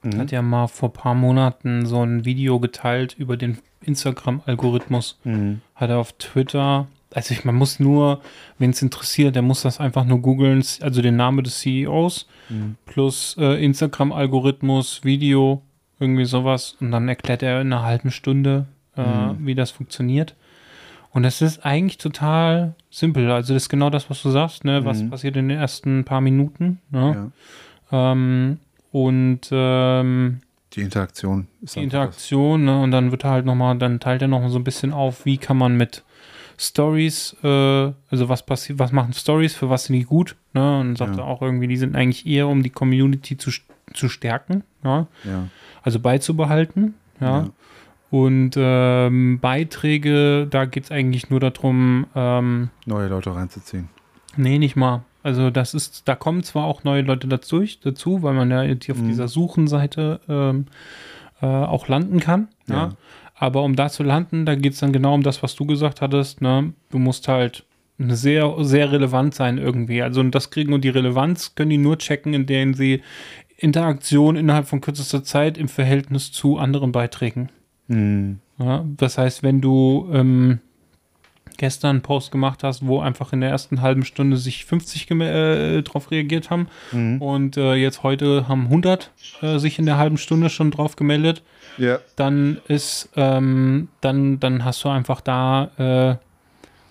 [0.03, 0.19] Mhm.
[0.19, 5.19] hat ja mal vor ein paar Monaten so ein Video geteilt über den Instagram-Algorithmus.
[5.25, 5.63] Mhm.
[5.75, 6.87] Hat er auf Twitter,
[7.17, 8.21] also ich, man muss nur,
[8.59, 12.77] wenn es interessiert, der muss das einfach nur googeln, also den Namen des CEOs Mhm.
[12.87, 15.63] plus äh, Instagram-Algorithmus, Video,
[15.99, 16.77] irgendwie sowas.
[16.81, 19.03] Und dann erklärt er in einer halben Stunde, äh,
[19.33, 19.47] Mhm.
[19.47, 20.35] wie das funktioniert.
[21.11, 23.31] Und das ist eigentlich total simpel.
[23.31, 24.85] Also das ist genau das, was du sagst, ne?
[24.85, 25.11] Was Mhm.
[25.11, 26.79] passiert in den ersten paar Minuten.
[26.91, 27.31] Ne?
[27.91, 28.13] Ja.
[28.13, 28.59] Ähm,
[28.93, 30.41] und ähm,
[30.75, 32.79] Die Interaktion ist die Interaktion, ne?
[32.83, 35.39] Und dann wird er halt nochmal, dann teilt er noch so ein bisschen auf, wie
[35.39, 36.03] kann man mit
[36.59, 40.79] Stories, äh, also was passiert, was machen Stories, für was sind die gut, ne?
[40.81, 41.23] Und sagt Ja.
[41.23, 43.51] er auch irgendwie, die sind eigentlich eher, um die Community zu,
[43.95, 45.07] zu stärken, ja?
[45.25, 45.49] Ja.
[45.83, 47.43] also beizubehalten, ja.
[47.43, 47.49] Ja.
[48.11, 53.89] Und ähm, Beiträge, da geht es eigentlich nur darum, ähm, Neue Leute reinzuziehen.
[54.37, 55.03] nee, nicht mal.
[55.25, 58.89] Also das ist, da kommen zwar auch neue Leute dazu, dazu weil man ja jetzt
[58.91, 59.09] auf Mhm.
[59.09, 60.67] dieser Suchenseite ähm,
[61.43, 62.47] äh, auch landen kann.
[62.69, 62.75] Ja.
[62.77, 62.93] Ja.
[63.39, 66.01] Aber um da zu landen, da geht es dann genau um das, was du gesagt
[66.01, 66.41] hattest.
[66.41, 66.73] Ne?
[66.91, 67.65] Du musst halt
[67.99, 70.03] sehr, sehr relevant sein irgendwie.
[70.03, 73.03] Also das kriegen und die Relevanz können die nur checken, indem sie
[73.57, 77.51] Interaktion innerhalb von kürzester Zeit im Verhältnis zu anderen Beiträgen.
[77.89, 78.41] Hm.
[78.59, 80.61] Ja, das heißt, wenn du ähm,
[81.59, 85.21] gestern einen Post gemacht hast, wo einfach in der ersten halben Stunde sich 50 gem-
[85.21, 87.21] äh, drauf reagiert haben Mhm.
[87.23, 89.11] und äh, jetzt heute haben 100
[89.43, 91.43] äh, sich in der halben Stunde schon drauf gemeldet,
[91.79, 91.99] Ja.
[92.17, 96.17] dann ist, ähm, dann, dann hast du einfach da äh,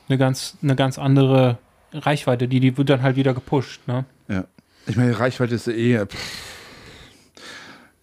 [0.09, 1.57] eine ganz, eine ganz andere
[1.93, 4.05] Reichweite, die, die wird dann halt wieder gepusht, ne?
[4.27, 4.45] Ja.
[4.87, 6.54] Ich meine, Reichweite ist eh, pff,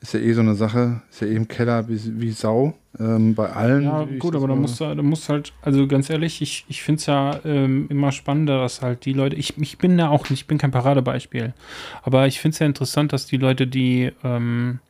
[0.03, 3.35] ist ja eh so eine Sache, ist ja eh im Keller wie, wie Sau, ähm,
[3.35, 3.85] bei allen.
[3.85, 6.83] Ja, gut, aber da musst du, da musst du halt, also ganz ehrlich, ich, ich
[6.83, 10.29] finde es ja ähm, immer spannender, dass halt die Leute, ich, ich bin da auch
[10.29, 11.55] nicht, ich bin kein Paradebeispiel,
[12.03, 14.81] aber ich finde es ja interessant, dass die Leute, die ähm,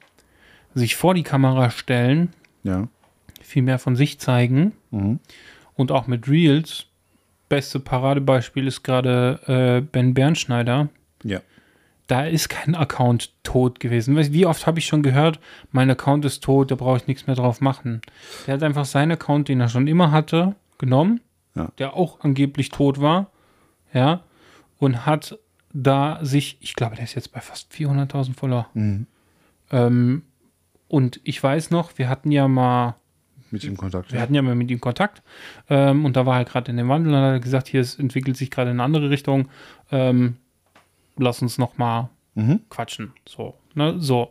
[0.75, 2.33] sich vor die Kamera stellen,
[2.63, 2.89] Ja.
[3.43, 5.19] viel mehr von sich zeigen Mhm.
[5.75, 6.87] und auch mit Reels.
[7.51, 10.89] Beste Paradebeispiel ist gerade äh, Ben Bernschneider.
[11.23, 11.41] Ja.
[12.13, 14.15] Da ist kein Account tot gewesen.
[14.35, 15.41] Wie oft habe ich schon gehört,
[15.71, 18.03] mein Account ist tot, da brauche ich nichts mehr drauf machen.
[18.47, 21.21] Der hat einfach seinen Account, den er schon immer hatte, genommen,
[21.55, 21.71] Ja.
[21.79, 23.31] der auch angeblich tot war,
[23.95, 24.21] ja,
[24.79, 25.39] und hat
[25.73, 28.67] da sich, ich glaube, der ist jetzt bei fast 400.000 Follower.
[28.75, 29.07] Mhm.
[29.71, 30.23] Ähm,
[30.89, 32.97] und ich weiß noch, wir hatten ja mal
[33.51, 34.13] Mit ihm Kontakt.
[34.13, 35.23] wir hatten ja mal mit ihm Kontakt
[35.71, 37.99] ähm, und da war er gerade in dem Wandel und hat er gesagt, hier es
[37.99, 39.49] entwickelt sich gerade in eine andere Richtung.
[39.91, 40.37] Ähm,
[41.23, 42.61] lass uns noch mal Mhm.
[42.71, 43.13] quatschen.
[43.29, 44.31] So, ne, so.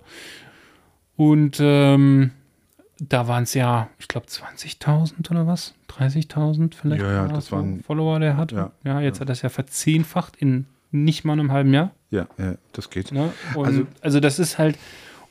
[1.16, 2.32] Und ähm,
[3.00, 5.74] da waren es ja, ich glaube, 20.000 oder was?
[5.90, 7.02] 30.000 vielleicht?
[7.02, 8.52] Ja, ja, das so waren- Follower, der hat.
[8.52, 9.22] Ja, Ja, jetzt ja.
[9.22, 11.92] hat er es ja verzehnfacht in nicht mal einem halben Jahr.
[12.10, 13.12] Ja, ja, das geht.
[13.12, 13.32] Ne?
[13.56, 14.78] Also- also, das ist halt,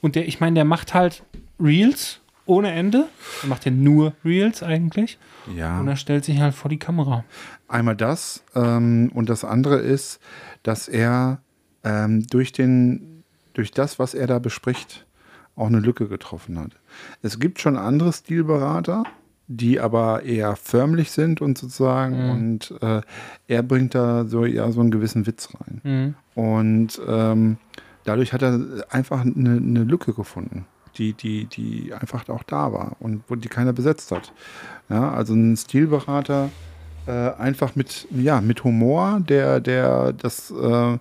[0.01, 1.23] und der, ich meine, der macht halt
[1.61, 3.07] Reels ohne Ende.
[3.43, 5.19] Er macht ja nur Reels eigentlich.
[5.55, 5.81] Ja.
[5.81, 7.25] Und er stellt sich halt vor die Kamera.
[7.69, 10.21] Einmal das ähm, und das andere ist,
[10.63, 11.41] dass er
[11.85, 13.25] ähm, durch, den,
[13.55, 15.07] durch das, was er da bespricht,
[15.57, 16.73] auch eine Lücke getroffen hat.
[17.23, 19.05] Es gibt schon andere Stilberater,
[19.53, 23.01] die aber eher förmlich sind und sozusagen und äh,
[23.49, 25.81] er bringt da so ja so einen gewissen Witz rein.
[25.83, 26.15] Mhm.
[26.41, 27.59] Und ähm,
[28.05, 28.61] dadurch hat er
[28.91, 30.67] einfach eine, eine Lücke gefunden,
[30.97, 34.33] die, die, die einfach auch da war und wo die keiner besetzt hat.
[34.89, 36.51] Ja, also ein Stilberater
[37.07, 40.99] äh, einfach mit, ja, mit Humor, der, der das äh,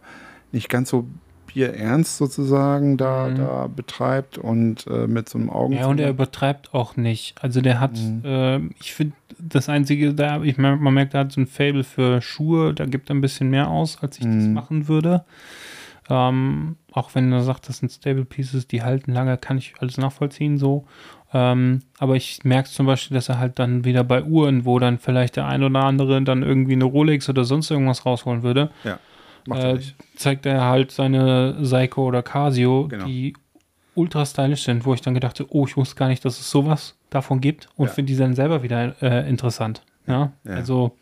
[0.51, 1.07] nicht ganz so
[1.47, 3.35] bierernst sozusagen da, Mhm.
[3.35, 5.73] da betreibt und äh, mit so einem Augen.
[5.73, 7.35] Ja, und er übertreibt auch nicht.
[7.41, 8.21] Also der hat, Mhm.
[8.23, 11.83] ähm, ich finde, das Einzige, da, ich mer- man merkt, er hat so ein Fable
[11.83, 14.53] für Schuhe, da gibt er ein bisschen mehr aus, als ich das Mhm.
[14.53, 15.25] machen würde.
[16.09, 19.97] Ähm, auch wenn er sagt, das sind Stable Pieces, die halten lange, kann ich alles
[19.97, 20.85] nachvollziehen so.
[21.33, 24.97] Ähm, aber ich merke zum Beispiel, dass er halt dann wieder bei Uhren, wo dann
[24.97, 28.97] vielleicht der ein oder andere dann irgendwie eine Rolex oder sonst irgendwas rausholen würde, ja,
[29.49, 29.79] er äh,
[30.15, 33.05] zeigt er halt seine Seiko oder Casio, Genau.
[33.05, 33.33] die
[33.95, 36.95] ultra stylisch sind, wo ich dann gedachte, oh, ich wusste gar nicht, dass es sowas
[37.09, 37.93] davon gibt und Ja.
[37.93, 39.81] finde die dann selber wieder äh, interessant.
[40.07, 40.53] Ja, Ja.
[40.55, 40.95] also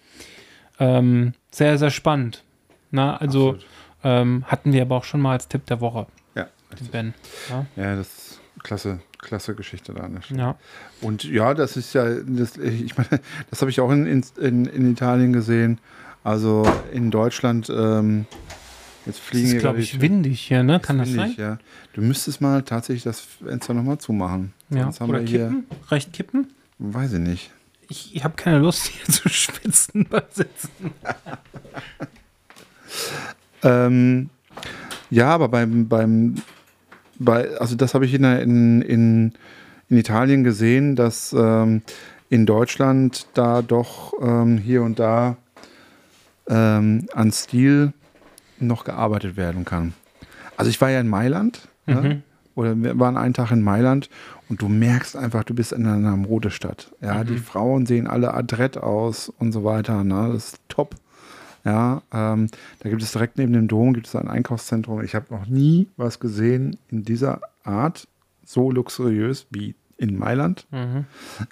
[0.79, 2.43] ähm, sehr, sehr spannend.
[2.91, 3.65] Na, also Absolut.
[4.03, 6.47] ähm, hatten wir aber auch schon mal als Tipp der Woche, Ja,
[6.79, 7.13] den Ben.
[7.49, 10.39] Ja, ja, das ist klasse, klasse Geschichte da Stelle.
[10.39, 10.55] ja.
[11.01, 13.19] Und ja, das ist ja, das, ich meine,
[13.49, 14.05] das habe ich auch in,
[14.39, 15.79] in, in Italien gesehen.
[16.28, 18.25] Also in Deutschland, ähm,
[19.05, 20.82] jetzt Das fliegen ist, hier glaube ich, windig hier, ne?
[20.82, 21.45] Kann das windig, sein?
[21.51, 21.57] Ja.
[21.93, 24.51] Du müsstest mal tatsächlich das Fenster nochmal zumachen.
[24.69, 24.91] Ja.
[24.99, 25.63] Oder kippen?
[25.88, 26.47] Reicht kippen?
[26.80, 27.51] weiß ich nicht.
[27.88, 30.69] Ich, ich habe keine Lust, hier zu schwitzen beim Sitzen.
[33.63, 34.30] Ähm,
[35.09, 36.36] ja, aber beim, beim,
[37.17, 39.34] bei, also das habe ich in, in, in,
[39.89, 41.82] in Italien gesehen, dass ähm,
[42.30, 45.38] in Deutschland da doch ähm, hier und da
[46.50, 47.93] ähm, an Stil
[48.60, 49.93] noch gearbeitet werden kann.
[50.56, 52.02] Also ich war ja in Mailand, ne?
[52.02, 52.24] Mhm.
[52.56, 54.10] oder wir waren einen Tag in Mailand
[54.50, 56.91] und du merkst einfach, du bist in einer Modestadt.
[57.02, 60.04] Ja, die Frauen sehen alle adrett aus und so weiter.
[60.04, 60.32] Ne?
[60.34, 60.95] Das ist top.
[61.66, 62.48] Ja, ähm,
[62.80, 65.04] da gibt es direkt neben dem Dom gibt es ein Einkaufszentrum.
[65.04, 68.08] Ich habe noch nie was gesehen in dieser Art
[68.45, 70.66] so luxuriös wie in Mailand.
[70.72, 71.06] Mhm.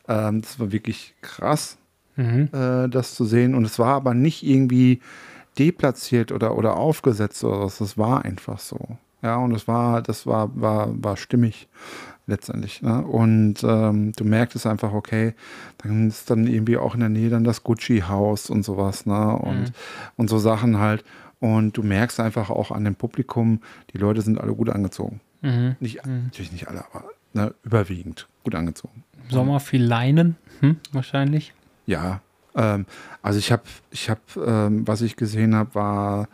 [0.08, 1.78] Ähm, das war wirklich krass,
[2.16, 2.50] Mhm.
[2.54, 3.56] äh, das zu sehen.
[3.56, 5.02] Und es war aber nicht irgendwie
[5.58, 7.78] deplatziert oder, oder aufgesetzt oder was.
[7.78, 8.80] Das war einfach so.
[9.22, 11.68] Ja, und es war, das war, war, war stimmig
[12.28, 12.82] letztendlich.
[12.82, 13.04] Ne?
[13.06, 15.34] Und ähm, du merktest einfach, okay,
[15.80, 19.36] dann ist dann irgendwie auch in der Nähe dann das Gucci-Haus und sowas, ne?
[19.38, 19.66] Und, Mhm.
[20.18, 21.04] und so Sachen halt.
[21.40, 23.62] Und du merkst einfach auch an dem Publikum,
[23.94, 25.22] die Leute sind alle gut angezogen.
[25.42, 25.76] Mhm.
[25.80, 29.04] Nicht, Natürlich nicht alle, aber ne, überwiegend gut angezogen.
[29.30, 31.54] Sommer viel Leinen, hm, wahrscheinlich.
[31.86, 32.22] Ja,
[32.56, 32.86] ähm,
[33.22, 36.28] also ich habe, ich habe, ähm, was ich gesehen habe, war,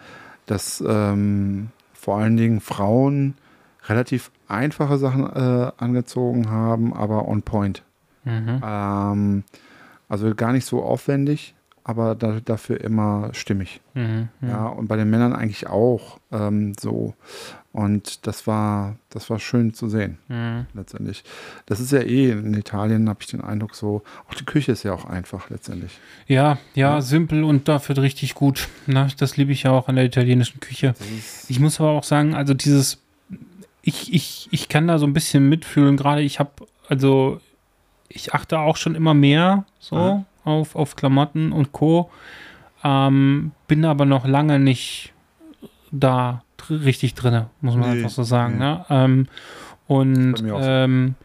[0.46, 3.36] dass ähm, vor allen Dingen Frauen
[3.88, 7.84] relativ einfache Sachen äh, angezogen haben, aber on point.
[8.24, 8.62] Mhm.
[8.64, 9.44] Ähm,
[10.08, 13.82] also gar nicht so aufwendig, aber da, dafür immer stimmig.
[13.94, 14.30] Mhm.
[14.42, 17.14] Ja, und bei den Männern eigentlich auch ähm, so.
[17.74, 20.66] Und das war, das war schön zu sehen, Mhm.
[20.74, 21.24] letztendlich.
[21.68, 24.84] Das ist ja eh in Italien, habe ich den Eindruck, so, auch die Küche ist
[24.84, 25.98] ja auch einfach letztendlich.
[26.28, 28.68] Ja, ja, simpel und dafür richtig gut.
[28.88, 30.96] Na, das liebe ich ja auch an der italienischen Küche.
[31.48, 32.98] Ich muss aber auch sagen, also dieses,
[33.82, 35.96] ich, ich, ich kann da so ein bisschen mitfühlen.
[35.96, 36.52] Gerade ich habe,
[36.90, 37.40] also
[38.10, 40.26] ich achte auch schon immer mehr so Aha.
[40.44, 42.10] Auf, auf Klamotten und Co.
[42.84, 45.14] Ähm, bin aber noch lange nicht
[45.92, 48.54] da dr richtig drinne, muss man Nee, einfach so sagen.
[48.54, 48.60] nee.
[48.64, 48.86] Ne?
[48.90, 49.28] Ähm,
[49.88, 51.16] und ähm,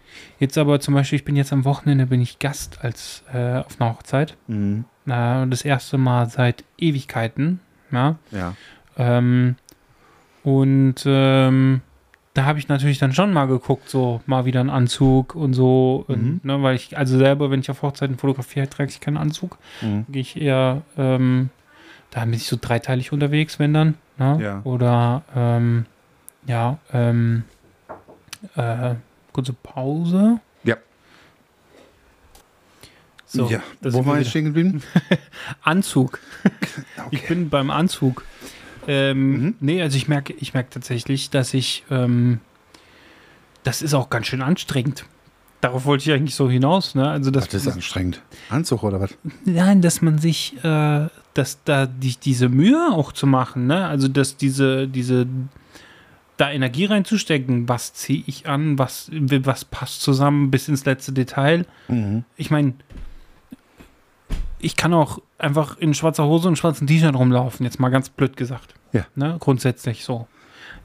[0.40, 3.80] jetzt aber zum Beispiel, ich bin jetzt am Wochenende, bin ich Gast als äh, auf
[3.80, 4.36] einer Hochzeit.
[4.48, 4.84] Mhm.
[5.06, 7.60] Äh, das erste Mal seit Ewigkeiten.
[7.92, 8.16] Ja.
[8.32, 8.54] Ja.
[8.96, 9.56] Ähm,
[10.42, 11.80] und ähm,
[12.37, 16.05] da habe ich natürlich dann schon mal geguckt, so mal wieder einen Anzug und so.
[16.09, 16.14] Mhm.
[16.14, 19.57] Und, ne, weil ich, also selber, wenn ich auf Hochzeiten fotografiere, trage ich keinen Anzug.
[19.80, 20.05] Mhm.
[20.11, 21.49] Gehe ich eher, ähm,
[22.11, 23.95] da bin ich so dreiteilig unterwegs, wenn dann.
[24.18, 24.39] Ne?
[24.43, 24.61] Ja.
[24.64, 25.87] Oder, ähm,
[26.47, 27.45] ja, ähm,
[28.55, 28.95] äh,
[29.32, 30.39] kurze Pause.
[30.62, 30.76] Ja.
[33.24, 33.61] So, ja.
[33.80, 34.82] das Wo war ich stehen geblieben?
[35.62, 36.20] Anzug.
[37.11, 37.34] Ich Okay.
[37.34, 38.24] bin beim Anzug.
[38.87, 39.55] Ähm, Mhm.
[39.61, 42.41] Nee, also ich merke, ich merke tatsächlich, dass ich, ähm,
[43.64, 45.05] das ist auch ganz schön anstrengend.
[45.61, 47.09] Darauf wollte ich eigentlich so hinaus, ne?
[47.09, 48.22] Also dass Das ist anstrengend.
[48.51, 49.16] Anzug oder was?
[49.45, 53.87] nein, dass man sich, äh, dass da die, diese Mühe auch zu machen, ne?
[53.87, 55.26] Also dass diese, diese,
[56.37, 61.64] da Energie reinzustecken, was ziehe ich an, was, was passt zusammen bis ins letzte Detail
[61.89, 62.24] Mhm.
[62.37, 62.74] ich meine,
[64.59, 68.36] ich kann auch einfach in schwarzer Hose und schwarzen T-Shirt rumlaufen, jetzt mal ganz blöd
[68.36, 68.74] gesagt.
[68.92, 69.04] Ja.
[69.14, 69.36] Ne?
[69.40, 70.26] Grundsätzlich so.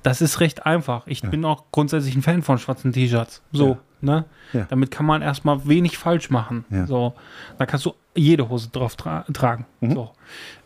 [0.03, 1.07] Das ist recht einfach.
[1.07, 1.29] Ich Ja.
[1.29, 3.41] bin auch grundsätzlich ein Fan von schwarzen T-Shirts.
[3.51, 4.25] So, ne?
[4.53, 4.65] Ja.
[4.69, 6.65] Damit kann man erstmal wenig falsch machen.
[6.69, 6.85] Ja.
[6.87, 7.13] So.
[7.57, 9.65] Da kannst du jede Hose drauf tra tragen.
[9.79, 9.93] Mhm.
[9.93, 10.11] So.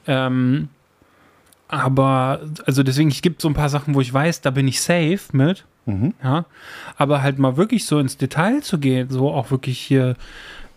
[0.07, 0.69] Ähm,
[1.67, 4.81] aber, also deswegen, es gibt so ein paar Sachen, wo ich weiß, da bin ich
[4.81, 5.65] safe mit.
[5.85, 6.13] Mhm.
[6.23, 6.45] Ja,
[6.97, 10.15] aber halt mal wirklich so ins Detail zu gehen, so auch wirklich hier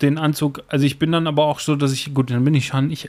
[0.03, 0.63] den Anzug.
[0.69, 3.09] Also ich bin dann aber auch so, dass ich, gut, dann bin ich schon, ich,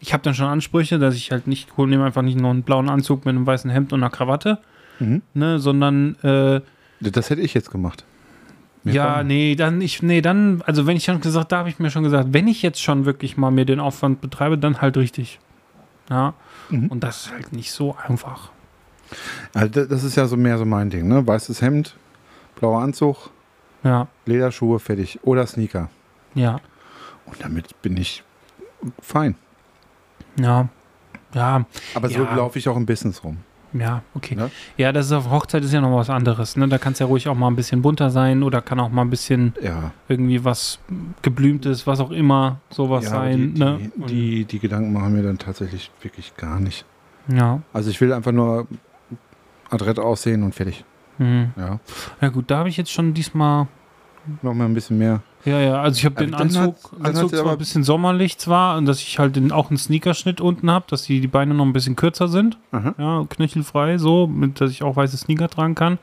[0.00, 2.62] ich habe dann schon Ansprüche, dass ich halt nicht, hole nehme einfach nicht nur einen
[2.62, 4.58] blauen Anzug mit einem weißen Hemd und einer Krawatte,
[5.00, 5.22] Mhm.
[5.34, 6.60] ne, sondern, äh,
[7.00, 8.04] Das hätte ich jetzt gemacht.
[8.84, 11.68] Mir ja, kommen- nee, dann, ich, nee, dann, also wenn ich schon gesagt, da habe
[11.68, 14.80] ich mir schon gesagt, wenn ich jetzt schon wirklich mal mir den Aufwand betreibe, dann
[14.80, 15.38] halt richtig.
[16.10, 16.34] Ja,
[16.70, 16.88] Mhm.
[16.88, 18.50] und das ist halt nicht so einfach.
[19.54, 21.26] Also das- das ist ja so mehr so mein Ding, ne?
[21.26, 21.96] Weißes Hemd,
[22.56, 23.30] blauer Anzug,
[23.84, 25.20] Ja, Lederschuhe, fertig.
[25.22, 25.88] Oder Sneaker.
[26.34, 26.60] Ja,
[27.26, 28.22] Und damit bin ich
[29.00, 29.34] fein.
[30.38, 30.68] ja,
[31.34, 31.64] ja.
[31.94, 32.34] Aber so Ja.
[32.34, 33.38] laufe ich auch im Business rum.
[33.74, 34.34] Ja, okay.
[34.34, 34.50] Ne?
[34.78, 36.56] Ja, das ist auf Hochzeit ist ja noch was anderes.
[36.56, 36.68] Ne?
[36.68, 39.02] Da kann es ja ruhig auch mal ein bisschen bunter sein oder kann auch mal
[39.02, 39.90] ein bisschen Ja.
[40.08, 40.78] irgendwie was
[41.20, 43.52] geblümtes, was auch immer, sowas ja sein.
[43.54, 43.78] die, ne?
[43.96, 46.86] die, die, die Gedanken machen mir dann tatsächlich wirklich gar nicht.
[47.30, 47.60] Ja.
[47.74, 48.66] Also ich will einfach nur
[49.68, 50.82] adrett aussehen und fertig.
[51.18, 51.50] Mhm.
[51.58, 51.78] Ja.
[52.22, 53.66] ja, gut, da habe ich jetzt schon diesmal.
[54.42, 55.20] Noch mal ein bisschen mehr.
[55.44, 58.86] Ja, ja, also ich habe den Anzug, hat- Anzug zwar ein bisschen sommerlich zwar und
[58.86, 61.72] dass ich halt den, auch einen Sneakerschnitt unten habe, dass die, die Beine noch ein
[61.72, 62.58] bisschen kürzer sind.
[62.72, 62.94] Aha.
[62.98, 65.98] Ja, knöchelfrei, so, mit, dass ich auch weiße Sneaker tragen kann,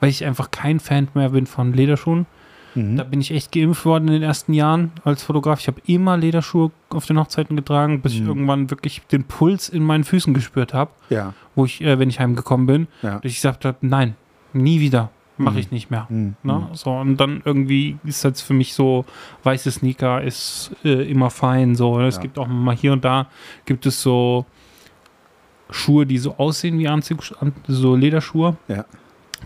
[0.00, 2.26] weil ich einfach kein Fan mehr bin von Lederschuhen.
[2.74, 2.96] Mhm.
[2.96, 5.60] Da bin ich echt geimpft worden in den ersten Jahren als Fotograf.
[5.60, 8.28] Ich habe immer Lederschuhe auf den Hochzeiten getragen, bis ich Mhm.
[8.28, 11.34] irgendwann wirklich den Puls in meinen Füßen gespürt habe, Ja.
[11.54, 13.16] wo ich, äh, wenn ich heimgekommen bin, Ja.
[13.16, 14.14] dass ich gesagt habe, nein,
[14.52, 15.10] nie wieder,
[15.40, 15.60] mache Mhm.
[15.60, 16.06] ich nicht mehr.
[16.08, 16.36] Mhm.
[16.42, 16.68] Ne?
[16.72, 19.04] So, und dann irgendwie ist jetzt für mich so,
[19.42, 21.74] weiße Sneaker ist äh, immer fein.
[21.74, 21.98] So.
[22.00, 22.22] Es Ja.
[22.22, 23.26] gibt auch mal hier und da
[23.66, 24.44] gibt es so
[25.70, 28.84] Schuhe, die so aussehen wie Anzug, an- so Lederschuhe Ja.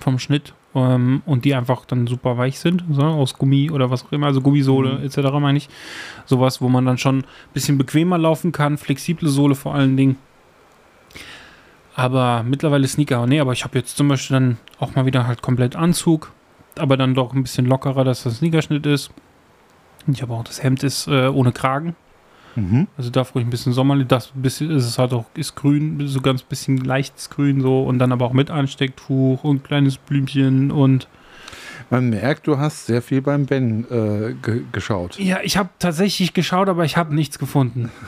[0.01, 4.05] vom Schnitt ähm, und die einfach dann super weich sind, so, aus Gummi oder was
[4.07, 5.05] auch immer, also Gummisohle Mhm.
[5.05, 5.19] etc.
[5.41, 5.69] meine ich.
[6.25, 10.17] Sowas, wo man dann schon ein bisschen bequemer laufen kann, flexible Sohle vor allen Dingen.
[11.95, 15.43] Aber mittlerweile Sneaker, nee, aber ich habe jetzt zum Beispiel dann auch mal wieder halt
[15.43, 16.33] komplett Anzug,
[16.77, 19.11] aber dann doch ein bisschen lockerer, dass das Sneakerschnitt ist.
[20.07, 21.95] Ich habe auch das Hemd ist äh, ohne Kragen.
[22.57, 22.89] Mhm.
[22.97, 26.21] Also darf ruhig ein bisschen sommerlich, das bisschen ist es halt auch, ist grün, so
[26.21, 31.09] ganz bisschen leichtes Grün so und dann aber auch mit Anstecktuch und kleines Blümchen und
[31.91, 35.19] Man merkt, du hast sehr viel beim Ben äh, ge geschaut.
[35.19, 37.91] ja, ich habe tatsächlich geschaut, aber ich habe nichts gefunden.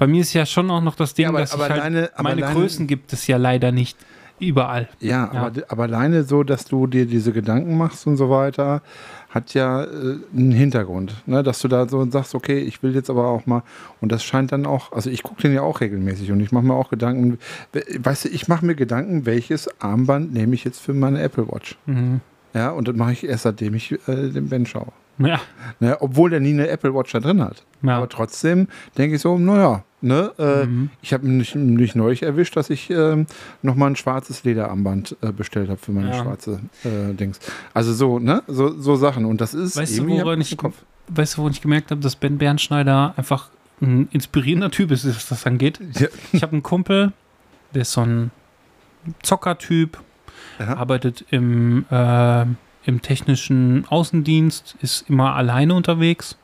[0.00, 1.80] Bei mir ist ja schon auch noch das Ding, Ja, aber- dass aber halt,
[2.14, 3.96] aber meine alleine- Größen gibt es ja leider nicht
[4.40, 4.88] überall.
[5.00, 5.42] Ja, Ja.
[5.42, 8.80] Aber, aber alleine so, dass du dir diese Gedanken machst und so weiter,
[9.28, 11.14] hat ja äh, einen Hintergrund.
[11.26, 11.42] Ne?
[11.42, 13.62] Dass du da so sagst, okay, ich will jetzt aber auch mal,
[14.00, 16.64] und das scheint dann auch, also ich gucke den ja auch regelmäßig und ich mache
[16.64, 17.38] mir auch Gedanken,
[17.72, 21.46] we- weißt du, ich mache mir Gedanken, welches Armband nehme ich jetzt für meine Apple
[21.48, 21.76] Watch.
[21.86, 22.20] Mhm.
[22.54, 24.88] Ja, und das mache ich erst, seitdem ich äh, den Ben schaue.
[25.18, 25.38] Ja,
[25.80, 25.98] Ne?
[26.00, 27.62] Obwohl der nie eine Apple Watch da drin hat.
[27.82, 27.98] ja.
[27.98, 30.90] Aber trotzdem denke ich so, naja, ne, äh, Mhm.
[31.02, 33.26] ich habe mich nicht neulich erwischt, dass ich ähm,
[33.62, 36.22] nochmal ein schwarzes Lederarmband äh, bestellt habe für meine Ja.
[36.22, 37.38] schwarze äh, Dings.
[37.74, 39.24] Also so, ne, so, so Sachen.
[39.24, 40.74] Und das ist Weißt du, irgendwie woran ich- Kopf.
[41.08, 43.50] weißt du, wo ich gemerkt habe, dass Ben Bernschneider einfach
[43.82, 45.80] ein inspirierender Typ ist, was das angeht?
[45.98, 46.08] Ja.
[46.32, 47.12] Ich habe einen Kumpel,
[47.74, 48.30] der ist so ein
[49.22, 49.98] Zockertyp,
[50.58, 50.76] Ja.
[50.76, 52.42] arbeitet im, äh,
[52.84, 56.36] im technischen Außendienst, ist immer alleine unterwegs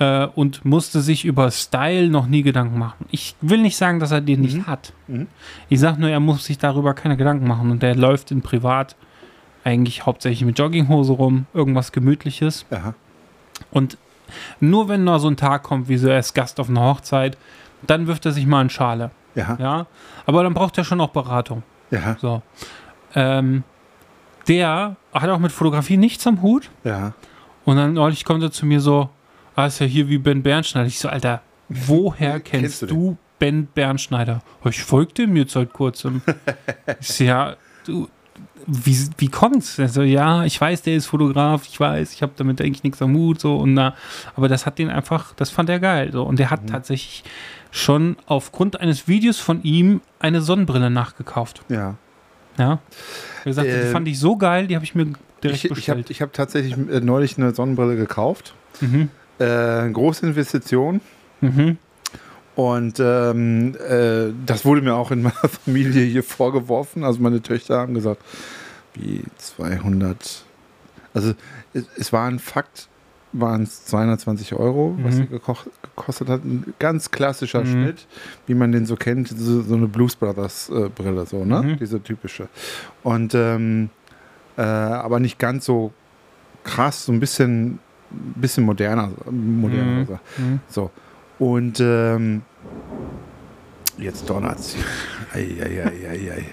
[0.00, 3.06] äh, und musste sich über Style noch nie Gedanken machen.
[3.12, 4.66] Ich will nicht sagen, dass er den nicht Mhm.
[4.66, 4.92] hat.
[5.06, 5.28] Mhm.
[5.68, 8.96] Ich sage nur, er muss sich darüber keine Gedanken machen und der läuft in Privat
[9.62, 12.64] eigentlich hauptsächlich mit Jogginghose rum, irgendwas Gemütliches.
[12.70, 12.94] Ja.
[13.70, 13.98] Und
[14.58, 17.36] nur wenn noch so ein Tag kommt, wie so er ist Gast auf einer Hochzeit,
[17.86, 19.10] dann wirft er sich mal in Schale.
[19.34, 19.56] Ja.
[19.60, 19.86] Ja,
[20.26, 21.62] aber dann braucht er schon auch Beratung.
[21.90, 22.16] Ja.
[22.20, 22.42] So.
[23.14, 23.64] Ähm,
[24.48, 26.70] der hat auch mit Fotografie nichts am Hut.
[26.84, 27.12] Ja.
[27.64, 29.10] Und dann neulich kommt er zu mir so,
[29.62, 30.86] ah, ist ja hier wie Ben Bernschneider.
[30.86, 34.42] Ich so, Alter, woher kennst Kennst du du, Ben Bernschneider?
[34.64, 36.22] Oh, Ich folgte ihm jetzt seit kurzem.
[37.00, 37.56] ich so, ja,
[37.86, 38.08] du,
[38.66, 39.78] wie, wie kommt's?
[39.78, 43.00] Er so, ja, ich weiß, der ist Fotograf, ich weiß, ich habe damit eigentlich nichts
[43.02, 43.94] am Hut, so und na,
[44.36, 46.50] aber das hat den einfach, das fand er geil, so und der Mhm.
[46.50, 47.24] hat tatsächlich
[47.70, 51.62] schon aufgrund eines Videos von ihm eine Sonnenbrille nachgekauft.
[51.68, 51.94] Ja.
[52.58, 52.80] Ja.
[53.44, 55.06] Wie gesagt, die Äh, fand ich so geil, die habe ich mir
[55.42, 56.10] direkt Ich, ich habe bestellt.
[56.10, 58.54] ich hab tatsächlich äh, neulich eine Sonnenbrille gekauft.
[58.80, 59.08] mhm.
[59.40, 61.00] Äh, große Investition.
[61.40, 61.78] Mhm.
[62.56, 65.34] Und ähm, äh, das wurde mir auch in meiner
[65.64, 67.04] Familie hier vorgeworfen.
[67.04, 68.20] Also meine Töchter haben gesagt,
[68.94, 70.44] wie 200.
[71.14, 71.32] Also
[71.72, 72.88] es, es war ein Fakt,
[73.32, 75.18] waren es 220 Euro, was Mhm.
[75.18, 76.44] sie gekocht, gekostet hat.
[76.44, 77.66] Ein ganz klassischer Mhm.
[77.66, 78.06] Schnitt,
[78.46, 81.62] wie man den so kennt, so, so eine Blues Brothers äh, Brille, so, ne?
[81.62, 81.76] Mhm.
[81.78, 82.48] Diese typische.
[83.04, 83.88] Und ähm,
[84.58, 85.92] äh, aber nicht ganz so
[86.64, 87.78] krass, so ein bisschen,
[88.10, 90.00] bisschen moderner, moderner.
[90.00, 90.06] Mhm.
[90.06, 90.18] so.
[90.42, 90.60] Mhm.
[90.68, 90.90] So.
[91.38, 92.42] Und ähm,
[93.98, 94.76] jetzt donnert's.
[95.34, 96.46] Eieieiei.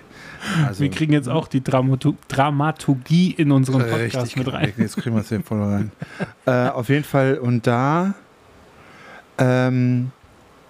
[0.65, 4.73] Also, Wir kriegen jetzt auch die Dramatu Dramaturgie in unseren Podcast richtig, mit rein.
[4.77, 5.91] Jetzt kriegen wir es hier voll rein.
[6.45, 8.13] äh, auf jeden Fall, und da
[9.37, 10.11] ähm,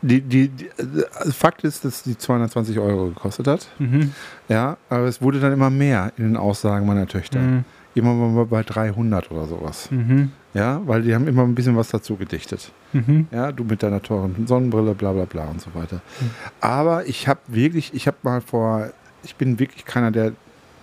[0.01, 0.69] die, die, die,
[1.13, 3.67] also Fakt ist, dass die 220 Euro gekostet hat.
[3.79, 4.13] Mhm.
[4.47, 7.39] Ja, aber es wurde dann immer mehr in den Aussagen meiner Töchter.
[7.39, 7.65] Mhm.
[7.97, 9.89] Immer mal bei 300 oder sowas.
[9.91, 10.31] Mhm.
[10.53, 12.71] Ja, weil die haben immer ein bisschen was dazu gedichtet.
[12.93, 13.27] Mhm.
[13.31, 16.01] Ja, du mit deiner teuren Sonnenbrille, bla bla bla und so weiter.
[16.19, 16.29] Mhm.
[16.61, 18.89] Aber ich habe wirklich, ich habe mal vor,
[19.23, 20.33] ich bin wirklich keiner, der,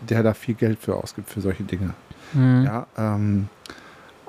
[0.08, 1.94] der da viel Geld für ausgibt für solche Dinge.
[2.32, 2.64] Mhm.
[2.64, 3.48] Ja, ähm,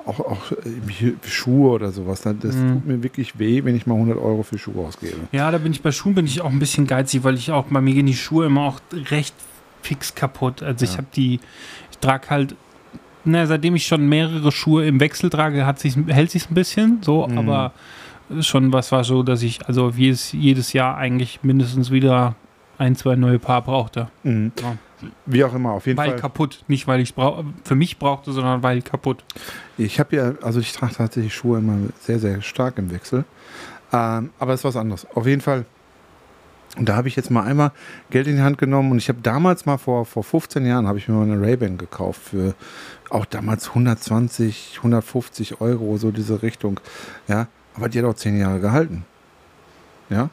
[0.04, 2.24] auch, auch äh, Schuhe oder sowas.
[2.24, 2.72] ne, Das Mhm.
[2.74, 5.16] tut mir wirklich weh, wenn ich mal 100 Euro für Schuhe ausgebe.
[5.32, 7.64] Ja, da bin ich bei Schuhen bin ich auch ein bisschen geizig, weil ich auch
[7.66, 8.80] bei mir gehen die Schuhe immer auch
[9.10, 9.34] recht
[9.82, 10.62] fix kaputt.
[10.62, 10.98] Also ich Ja.
[10.98, 11.40] habe die,
[11.90, 12.54] ich trage halt,
[13.26, 16.98] na, seitdem ich schon mehrere Schuhe im Wechsel trage, hat sich, hält sich ein bisschen
[17.02, 17.38] so, Mhm.
[17.38, 17.72] aber
[18.40, 22.34] schon was war so, dass ich also jedes, jedes Jahr eigentlich mindestens wieder
[22.78, 24.08] ein, zwei neue Paar brauchte.
[24.22, 24.52] Mhm.
[24.60, 24.76] Ja.
[25.26, 26.18] Wie auch immer, auf jeden Weil Fall.
[26.18, 27.12] kaputt, nicht weil ich
[27.64, 29.22] für mich brauchte, sondern weil kaputt.
[29.76, 33.24] Ich habe ja, also ich trage tatsächlich Schuhe immer sehr, sehr stark im Wechsel.
[33.92, 35.06] Ähm, aber es ist was anderes.
[35.14, 35.66] Auf jeden Fall.
[36.76, 37.72] Und da habe ich jetzt mal einmal
[38.10, 40.98] Geld in die Hand genommen und ich habe damals mal vor, vor 15 Jahren habe
[40.98, 42.54] ich mir mal eine Ray-Ban gekauft für
[43.08, 46.80] auch damals 120, 150 Euro, so diese Richtung.
[47.28, 49.04] Ja, aber die hat auch 10 Jahre gehalten.
[50.10, 50.30] Ja,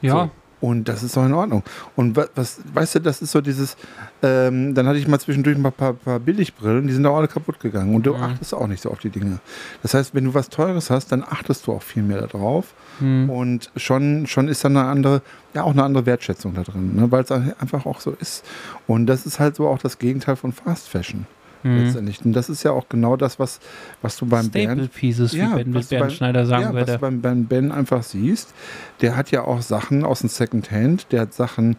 [0.00, 0.39] Ja, So.
[0.60, 1.62] Und das ist doch in Ordnung.
[1.96, 3.76] Und wa- was, weißt du, das ist so dieses,
[4.22, 7.28] ähm, dann hatte ich mal zwischendurch ein paar, paar, paar Billigbrillen, die sind auch alle
[7.28, 7.94] kaputt gegangen.
[7.94, 8.22] Und du Mhm.
[8.22, 9.38] achtest auch nicht so auf die Dinge.
[9.82, 12.74] Das heißt, wenn du was Teures hast, dann achtest du auch viel mehr darauf.
[12.98, 13.30] hm.
[13.30, 15.22] Und schon, schon ist dann eine andere,
[15.54, 17.10] ja auch eine andere Wertschätzung da drin, ne?
[17.10, 18.44] weil es einfach auch so ist.
[18.86, 21.26] Und das ist halt so auch das Gegenteil von Fast Fashion
[21.62, 21.84] Hm.
[21.84, 22.24] letztendlich.
[22.24, 23.60] Und das ist ja auch genau das, was,
[24.02, 26.62] was du beim Staple Bernd Pieces, wie Ja, Ben, was du Bernd beim- Schneider sagen
[26.62, 26.92] ja, was würde.
[27.10, 28.54] du beim, Ben einfach siehst,
[29.02, 31.76] der hat ja auch Sachen aus dem Secondhand, der hat Sachen,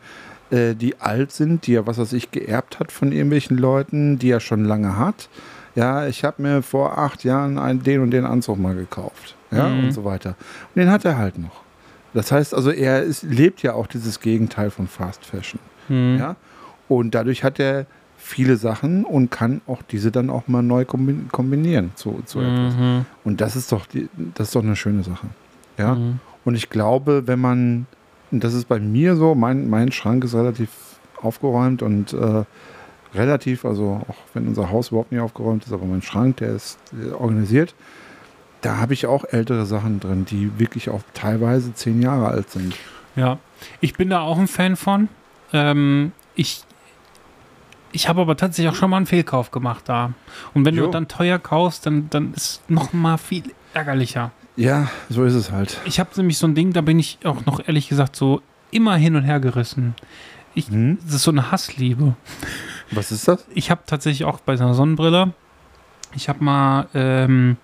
[0.52, 4.30] äh, die alt sind, die er, was weiß ich, geerbt hat von irgendwelchen Leuten, die
[4.30, 5.30] er schon lange hat.
[5.76, 9.36] Ja, ich habe mir vor acht Jahren einen, den und den Anzug mal gekauft.
[9.52, 9.86] Ja, Mhm.
[9.86, 10.36] und so weiter.
[10.76, 11.62] Und den hat er halt noch.
[12.14, 15.60] Das heißt also, er ist, lebt ja auch dieses Gegenteil von Fast Fashion.
[15.88, 16.18] Hm.
[16.20, 16.36] Ja?
[16.90, 17.86] Und dadurch hat er
[18.32, 22.76] viele Sachen und kann auch diese dann auch mal neu kombin- kombinieren zu, zu etwas.
[22.76, 23.06] Mhm.
[23.24, 25.28] Und das ist doch die, das ist doch eine schöne Sache.
[25.78, 25.96] Ja.
[25.96, 26.20] Mhm.
[26.44, 27.86] Und ich glaube, wenn man,
[28.32, 30.70] und das ist bei mir so, mein, mein Schrank ist relativ
[31.22, 32.44] aufgeräumt und äh,
[33.14, 36.80] relativ, also auch wenn unser Haus überhaupt nicht aufgeräumt ist, aber mein Schrank, der ist
[36.94, 37.76] äh, organisiert.
[38.62, 42.76] Da habe ich auch ältere Sachen drin, die wirklich auch teilweise zehn Jahre alt sind.
[43.16, 43.40] Ja,
[43.82, 45.10] ich bin da auch ein Fan von.
[45.52, 46.64] Ähm, ich
[47.92, 50.14] ich habe aber tatsächlich auch schon mal einen Fehlkauf gemacht da.
[50.54, 50.86] Und wenn Jo.
[50.86, 54.32] du dann teuer kaufst, dann, dann ist noch mal viel ärgerlicher.
[54.56, 55.80] Ja, so ist es halt.
[55.86, 58.96] Ich habe nämlich so ein Ding, da bin ich auch noch ehrlich gesagt so immer
[58.96, 59.96] hin und her gerissen.
[60.54, 60.98] Ich, Hm?
[61.06, 62.16] Das ist so eine Hassliebe.
[62.92, 63.46] Was ist das?
[63.56, 65.34] Ich habe tatsächlich auch bei so einer Sonnenbrille,
[66.14, 67.56] ich habe mal, ähm,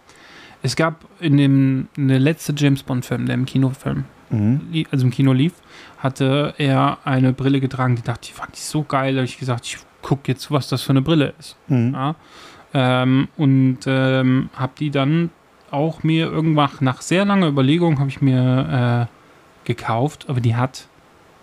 [0.64, 4.86] es gab in dem in der letzte James Bond-Film, der im Kinofilm, Mhm.
[4.92, 5.54] also im Kino lief,
[6.00, 9.38] hatte er eine Brille getragen, die dachte ich, fand ich so geil, da habe ich
[9.38, 9.78] gesagt, ich
[10.08, 11.58] gucke jetzt, was das für eine Brille ist.
[11.68, 11.94] Mhm.
[11.94, 12.16] Ja?
[12.74, 15.32] Ähm, und ähm, habe die dann
[15.70, 20.88] auch mir irgendwann nach sehr langer Überlegung habe ich mir äh, gekauft, aber die hat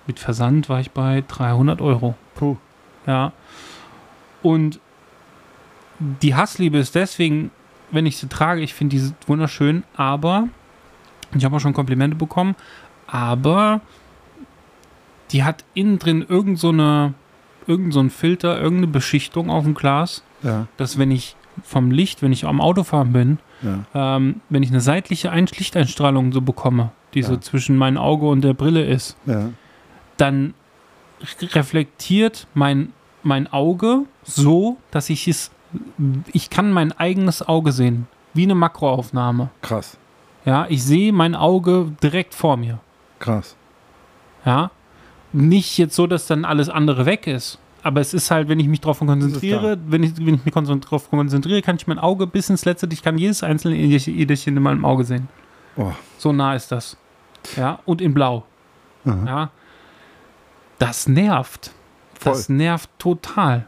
[0.07, 2.15] mit Versand war ich bei 300 Euro.
[2.35, 2.57] Puh.
[3.07, 3.33] Ja.
[4.43, 4.81] Und
[5.99, 7.51] die Hassliebe ist deswegen,
[7.91, 10.49] wenn ich sie trage, ich finde die wunderschön, aber
[11.35, 12.55] ich habe auch schon Komplimente bekommen,
[13.07, 13.83] aber
[15.33, 17.15] die hat innen drin irgend so eine
[17.67, 22.23] irgend so ein Filter, irgendeine Beschichtung auf dem Glas, Ja, dass wenn ich vom Licht,
[22.23, 24.17] wenn ich am Autofahren bin, ja.
[24.17, 27.41] ähm, wenn ich eine seitliche Ein Lichteinstrahlung so bekomme, die so Ja.
[27.41, 29.17] zwischen meinem Auge und der Brille ist,
[30.17, 30.55] dann
[31.41, 32.93] reflektiert mein,
[33.23, 35.51] mein Auge so, dass ich es,
[36.33, 39.51] ich kann mein eigenes Auge sehen, wie eine Makroaufnahme.
[39.63, 39.97] Krass,
[40.45, 42.79] Ja, ich sehe mein Auge direkt vor mir.
[43.19, 43.57] krass.
[44.45, 44.71] Ja,
[45.35, 47.59] nicht jetzt so, dass dann alles andere weg ist.
[47.83, 51.11] Aber es ist halt, wenn ich mich darauf konzentriere, wenn ich, wenn ich mich darauf
[51.11, 54.85] konzentriere, kann ich mein Auge bis ins Letzte, ich kann jedes einzelne Äderchen in meinem
[54.87, 55.29] Auge sehen.
[55.77, 55.93] Oh.
[56.17, 56.97] So nah ist das.
[57.57, 58.45] Ja, und in Blau.
[59.05, 59.25] Aha.
[59.27, 59.51] Ja.
[60.79, 61.73] Das nervt.
[62.23, 63.67] Das nervt total.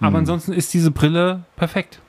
[0.00, 0.16] Aber Mhm.
[0.16, 2.00] ansonsten ist diese Brille perfekt.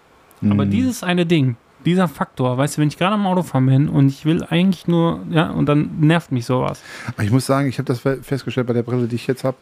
[0.41, 0.71] Aber Mhm.
[0.71, 4.25] dieses eine Ding, dieser Faktor, weißt du, wenn ich gerade am Autofahren bin und ich
[4.25, 6.81] will eigentlich nur, ja, und dann nervt mich sowas.
[7.21, 9.57] Ich muss sagen, ich habe das fe- festgestellt bei der Brille, die ich jetzt habe.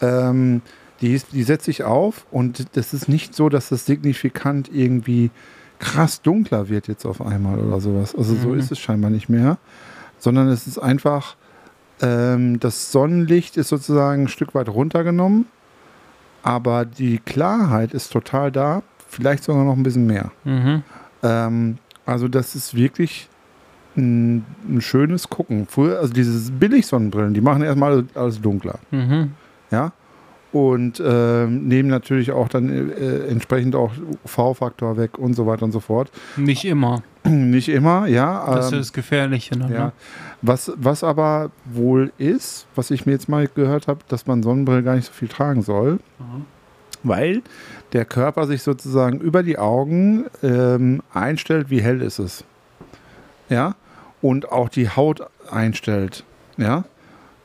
[0.00, 0.62] Ähm,
[1.00, 5.30] die, die setze ich auf und das ist nicht so, dass das signifikant irgendwie
[5.78, 8.14] krass dunkler wird jetzt auf einmal oder sowas.
[8.14, 8.58] Also so Mhm.
[8.60, 9.58] ist es scheinbar nicht mehr,
[10.18, 11.34] sondern es ist einfach,
[12.00, 15.46] ähm, das Sonnenlicht ist sozusagen ein Stück weit runtergenommen,
[16.42, 20.30] aber die Klarheit ist total da, vielleicht sogar noch ein bisschen mehr.
[20.44, 20.82] Mhm.
[21.22, 23.28] Ähm, also das ist wirklich
[23.96, 25.66] ein, ein schönes Gucken.
[25.68, 29.32] Früher, also diese Billig-Sonnenbrillen, die machen erstmal alles, alles dunkler, Mhm.
[29.70, 29.92] ja.
[30.52, 33.90] Und ähm, nehmen natürlich auch dann äh, entsprechend auch
[34.26, 36.10] UV-Faktor weg und so weiter und so fort.
[36.36, 37.02] Nicht immer.
[37.24, 38.44] Nicht immer, ja.
[38.54, 39.54] Das ist ähm, das Gefährliche.
[39.58, 39.66] Ja.
[39.68, 39.92] ne?
[40.42, 44.82] Was, was aber wohl ist, was ich mir jetzt mal gehört habe, dass man Sonnenbrille
[44.82, 46.44] gar nicht so viel tragen soll, Mhm.
[47.02, 47.42] Weil
[47.92, 52.44] der Körper sich sozusagen über die Augen ähm, einstellt, wie hell ist es.
[53.48, 53.74] Ja,
[54.20, 56.24] und auch die Haut einstellt.
[56.56, 56.84] Ja,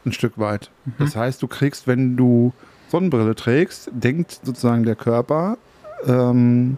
[0.06, 0.72] ein Stück weit.
[0.86, 0.94] Mhm.
[1.00, 2.54] Das heißt, du kriegst, wenn du
[2.90, 5.58] Sonnenbrille trägst, denkt sozusagen der Körper,
[6.06, 6.78] ähm,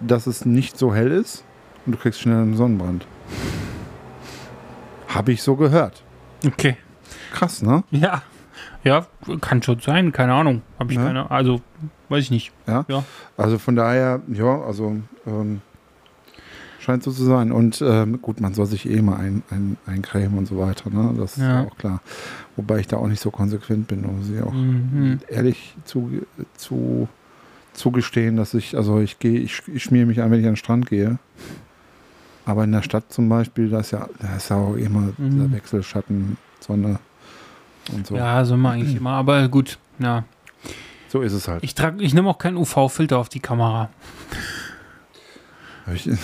[0.00, 1.44] dass es nicht so hell ist
[1.86, 3.06] und du kriegst schnell einen Sonnenbrand.
[5.08, 6.02] Habe ich so gehört.
[6.46, 6.76] Okay.
[7.32, 7.84] Krass, ne?
[7.90, 8.22] Ja.
[8.84, 9.06] Ja,
[9.40, 10.62] kann schon sein, keine Ahnung.
[10.78, 11.04] Habe ich Ja.
[11.06, 11.60] keine, also
[12.08, 12.52] weiß ich nicht.
[13.36, 15.60] Also von daher, ja, also ähm,
[16.80, 17.52] scheint so zu sein.
[17.52, 21.14] Und ähm, gut, man soll sich eh mal ein, ein, eincremen und so weiter, ne?
[21.16, 21.62] Das ist Ja.
[21.62, 22.00] ja auch klar.
[22.56, 25.20] Wobei ich da auch nicht so konsequent bin, muss ich auch Mhm.
[25.28, 26.10] ehrlich zu,
[26.56, 27.08] zu,
[27.72, 30.56] zugestehen, dass ich, also ich gehe, ich, ich schmiere mich ein, wenn ich an den
[30.56, 31.18] Strand gehe.
[32.44, 35.30] Aber in der Stadt zum Beispiel, da ist ja, da ist ja auch immer Mhm.
[35.30, 36.98] dieser Wechselschatten, Sonne
[37.92, 38.16] und so.
[38.16, 39.10] Ja, so mal eigentlich immer.
[39.12, 40.24] Aber gut, ja.
[41.08, 41.62] So ist es halt.
[41.62, 43.90] Ich trage, ich nehme auch keinen UV-Filter auf die Kamera.
[45.86, 46.08] Hab ich,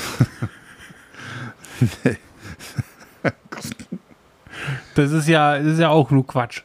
[4.94, 6.62] Das ist ja, das ist ja auch nur Quatsch.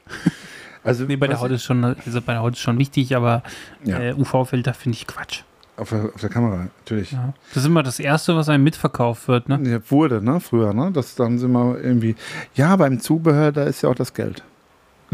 [0.84, 3.44] also Nee, bei der Haut ist schon, also bei der Haut ist schon wichtig, aber
[3.84, 4.00] Ja.
[4.00, 5.41] äh, UV-Filter finde ich Quatsch.
[5.76, 7.12] Auf der, auf der Kamera, natürlich.
[7.12, 7.18] Ja.
[7.20, 7.34] Ja.
[7.54, 9.82] Das ist immer das Erste, was einem mitverkauft wird, ne?
[9.89, 10.39] wurde, ne?
[10.39, 10.91] Früher, ne?
[10.91, 12.16] Das dann sind wir irgendwie.
[12.56, 14.44] Ja, beim Zubehör, da ist ja auch das Geld.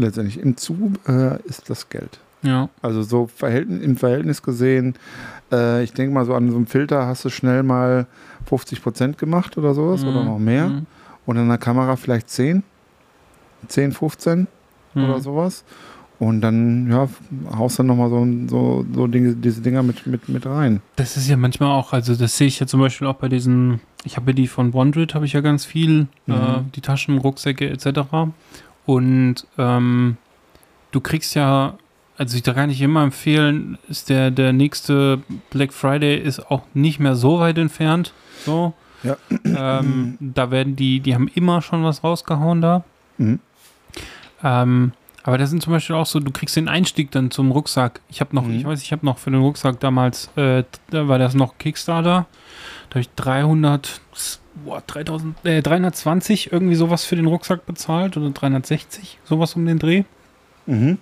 [0.00, 0.38] Letztendlich.
[0.40, 2.18] Im Zubehör ist das Geld.
[2.42, 2.70] Ja.
[2.80, 4.94] Also so Verhältnis, im Verhältnis gesehen,
[5.52, 8.06] äh, ich denke mal, so an so einem Filter hast du schnell mal
[8.46, 10.26] 50 Prozent gemacht oder sowas oder Mhm.
[10.26, 10.68] noch mehr.
[10.68, 10.86] Mhm.
[11.26, 12.62] Und an der Kamera vielleicht 10,
[13.68, 14.46] 10, 15
[14.94, 15.04] Mhm.
[15.04, 15.64] oder sowas.
[16.18, 17.08] Und dann, ja,
[17.56, 20.80] haust dann nochmal so, so, so Dinge, diese Dinger mit, mit, mit rein.
[20.96, 23.80] Das ist ja manchmal auch, also das sehe ich ja zum Beispiel auch bei diesen
[24.04, 26.34] ich habe ja die von Bondrit, habe ich ja ganz viel, Mhm.
[26.34, 28.00] äh, die Taschen, Rucksäcke etc.
[28.86, 30.16] Und ähm,
[30.90, 31.74] du kriegst ja,
[32.16, 35.20] also ich da kann ich immer empfehlen, ist der, der nächste
[35.50, 38.12] Black Friday ist auch nicht mehr so weit entfernt.
[38.44, 38.72] So.
[39.02, 39.16] Ja.
[39.44, 42.84] Ähm, da werden die, die haben immer schon was rausgehauen da.
[43.18, 43.40] Mhm.
[44.42, 48.00] Ähm, aber das sind zum Beispiel auch so, du kriegst den Einstieg dann zum Rucksack.
[48.08, 48.54] Ich habe noch, Mhm.
[48.54, 52.26] ich weiß, ich habe noch für den Rucksack damals, äh, da war das noch Kickstarter.
[52.88, 54.00] Da habe ich 300,
[54.54, 59.78] boah, 3000, äh, 320 irgendwie sowas für den Rucksack bezahlt oder 360, sowas um den
[59.78, 60.04] Dreh.
[60.66, 60.98] Mhm.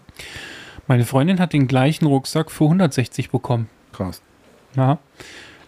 [0.86, 3.68] Meine Freundin hat den gleichen Rucksack für 160 bekommen.
[3.92, 4.22] Krass.
[4.74, 4.98] Ja,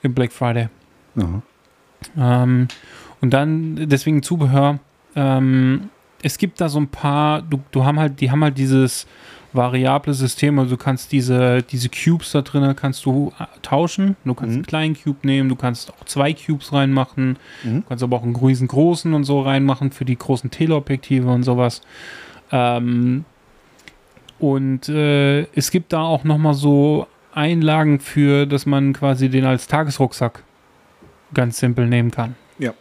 [0.03, 0.69] im Black Friday.
[1.15, 1.43] Ja.
[2.17, 2.69] Ähm,
[3.21, 4.79] und dann deswegen Zubehör.
[5.15, 5.91] Ähm,
[6.23, 9.07] es gibt da so ein paar, du, du haben halt, die haben halt dieses
[9.53, 14.17] variable System, also du kannst diese, diese Cubes da drin, kannst du äh, tauschen.
[14.25, 14.57] Du kannst Mhm.
[14.59, 17.83] einen kleinen Cube nehmen, du kannst auch zwei Cubes reinmachen, Mhm.
[17.83, 21.81] du kannst aber auch einen riesengroßen und so reinmachen für die großen Teleobjektive und sowas.
[22.53, 23.25] Ähm,
[24.39, 29.67] und äh, es gibt da auch nochmal so Einlagen für, dass man quasi den als
[29.67, 30.43] Tagesrucksack
[31.35, 32.35] ganz simpel nehmen kann.
[32.59, 32.73] Ja.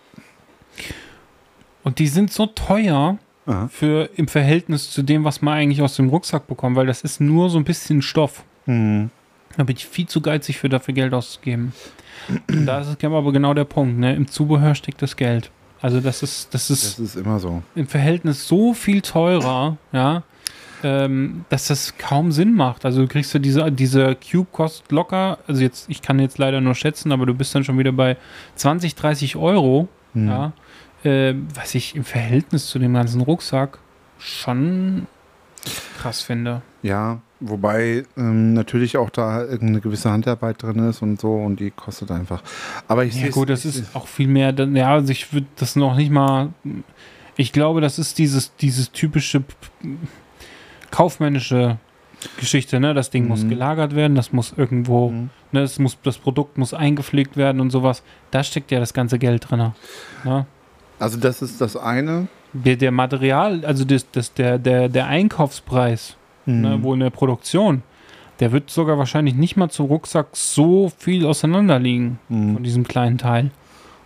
[1.83, 3.17] Und die sind so teuer
[3.49, 3.67] Aha.
[3.71, 7.19] für im Verhältnis zu dem, was man eigentlich aus dem Rucksack bekommt, weil das ist
[7.19, 8.43] nur so ein bisschen Stoff.
[8.65, 9.09] Mhm.
[9.57, 11.73] Da bin ich viel zu geizig für dafür Geld auszugeben.
[12.49, 14.15] Und da ist es aber genau der Punkt, ne?
[14.15, 15.49] Im Zubehör steckt das Geld.
[15.81, 17.63] Also das ist, das ist Das ist immer so.
[17.73, 20.23] im Verhältnis so viel teurer, ja,
[20.83, 22.85] ähm, dass das kaum Sinn macht.
[22.85, 26.61] Also du kriegst ja diese, diese Cube kostet locker, also jetzt, ich kann jetzt leider
[26.61, 28.17] nur schätzen, aber du bist dann schon wieder bei
[28.55, 30.27] 20, 30 Euro, Mhm.
[30.27, 30.53] ja,
[31.03, 33.79] äh, was ich im Verhältnis zu dem ganzen Rucksack
[34.17, 35.07] schon
[35.97, 36.61] krass finde.
[36.81, 41.71] Ja, wobei ähm, natürlich auch da irgendeine gewisse Handarbeit drin ist und so und die
[41.71, 42.41] kostet einfach.
[42.87, 45.75] Aber ich Ja gut, das ist auch viel mehr, dann- ja, also ich würde das
[45.75, 46.49] noch nicht mal,
[47.35, 49.43] ich glaube, das ist dieses, dieses typische
[50.91, 51.77] kaufmännische
[52.37, 52.93] Geschichte, ne?
[52.93, 53.49] Das Ding muss Mhm.
[53.49, 55.29] gelagert werden, das muss irgendwo, Mhm.
[55.51, 58.03] ne, das, muss, das Produkt muss eingepflegt werden und sowas.
[58.31, 59.71] Da steckt ja das ganze Geld drin.
[60.25, 60.45] Ne?
[60.99, 62.27] Also das ist das eine.
[62.53, 66.83] Der, der Material, also das, das, der, der, der Einkaufspreis, ne, Mhm.
[66.83, 67.83] wo in der Produktion,
[68.39, 72.63] der wird sogar wahrscheinlich nicht mal zum Rucksack so viel auseinander liegen von Mhm.
[72.63, 73.51] diesem kleinen Teil.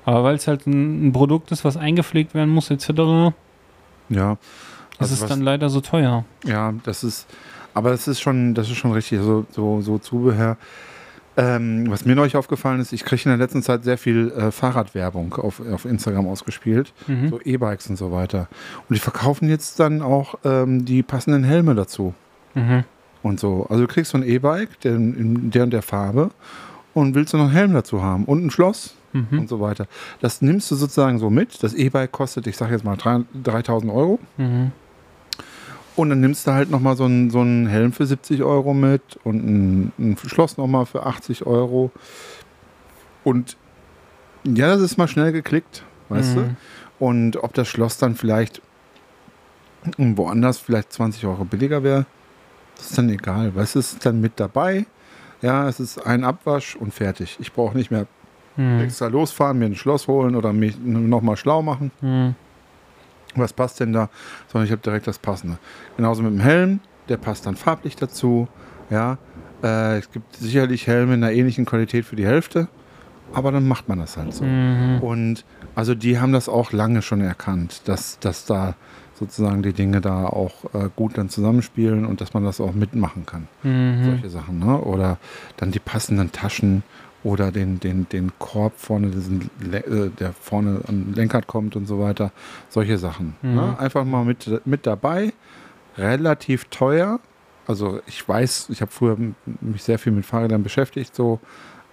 [0.06, 2.90] Aber weil es halt ein, ein Produkt ist, was eingepflegt werden muss, etc.,
[4.10, 4.34] Ja.
[4.34, 4.40] ist
[5.00, 6.26] Also es was- dann leider so teuer.
[6.46, 7.28] Ja, das ist,
[7.74, 10.58] aber das ist schon, das ist schon richtig, so, so, so Zubehör.
[11.36, 14.52] Ähm, was mir neulich aufgefallen ist, ich kriege in der letzten Zeit sehr viel äh,
[14.52, 17.30] Fahrradwerbung auf, auf Instagram ausgespielt, Mhm.
[17.30, 18.48] so E-Bikes und so weiter.
[18.88, 22.14] Und die verkaufen jetzt dann auch ähm, die passenden Helme dazu
[22.54, 22.84] Mhm.
[23.24, 23.66] und so.
[23.70, 26.30] Also du kriegst so ein E-Bike, der in der und der Farbe
[26.94, 29.40] und willst du noch einen Helm dazu haben und ein Schloss Mhm.
[29.40, 29.88] und so weiter.
[30.22, 31.64] Das nimmst du sozusagen so mit.
[31.64, 34.20] Das E-Bike kostet, ich sage jetzt mal, drei- 3000 Euro.
[34.38, 34.72] Mhm.
[35.96, 39.02] Und dann nimmst du halt nochmal so einen so einen Helm für 70 Euro mit
[39.24, 41.92] und ein, ein Schloss nochmal für 80 Euro.
[43.24, 43.58] Und
[44.44, 46.42] ja, das ist mal schnell geklickt, weißt Mhm.
[46.42, 46.56] du?
[47.06, 48.62] Und ob das Schloss dann vielleicht
[49.98, 52.06] woanders vielleicht 20 Euro billiger wäre,
[52.78, 53.54] das ist dann egal.
[53.56, 54.86] Weißt du, es ist dann mit dabei.
[55.42, 57.38] Ja, es ist ein Abwasch und fertig.
[57.40, 58.08] Ich brauche nicht mehr
[58.56, 58.82] Mhm.
[58.82, 62.36] extra losfahren, mir ein Schloss holen oder mich nochmal schlau machen Mhm.
[63.42, 64.10] Was passt denn da,
[64.52, 65.58] sondern ich habe direkt das Passende.
[65.98, 66.80] Genauso mit dem Helm,
[67.10, 68.48] der passt dann farblich dazu.
[68.90, 69.18] Ja,
[69.64, 72.68] äh, es gibt sicherlich Helme in einer ähnlichen Qualität für die Hälfte,
[73.34, 74.44] aber dann macht man das halt so.
[74.44, 75.00] Mhm.
[75.02, 78.76] Und also die haben das auch lange schon erkannt, dass, dass da
[79.16, 83.26] sozusagen die Dinge da auch äh, gut dann zusammenspielen und dass man das auch mitmachen
[83.26, 83.48] kann.
[83.64, 84.04] Mhm.
[84.06, 84.80] Solche Sachen, ne?
[84.80, 85.18] Oder
[85.58, 86.84] dann die passenden Taschen
[87.24, 92.00] oder den, den, den Korb vorne, diesen, äh, der vorne am Lenkrad kommt und so
[92.00, 92.32] weiter.
[92.70, 93.36] Solche Sachen.
[93.42, 93.56] Mhm.
[93.56, 93.80] Ne?
[93.80, 95.34] Einfach mal mit, mit dabei.
[95.98, 97.20] Relativ teuer.
[97.66, 99.18] Also ich weiß, ich habe früher
[99.62, 101.40] mich sehr viel mit Fahrrädern beschäftigt so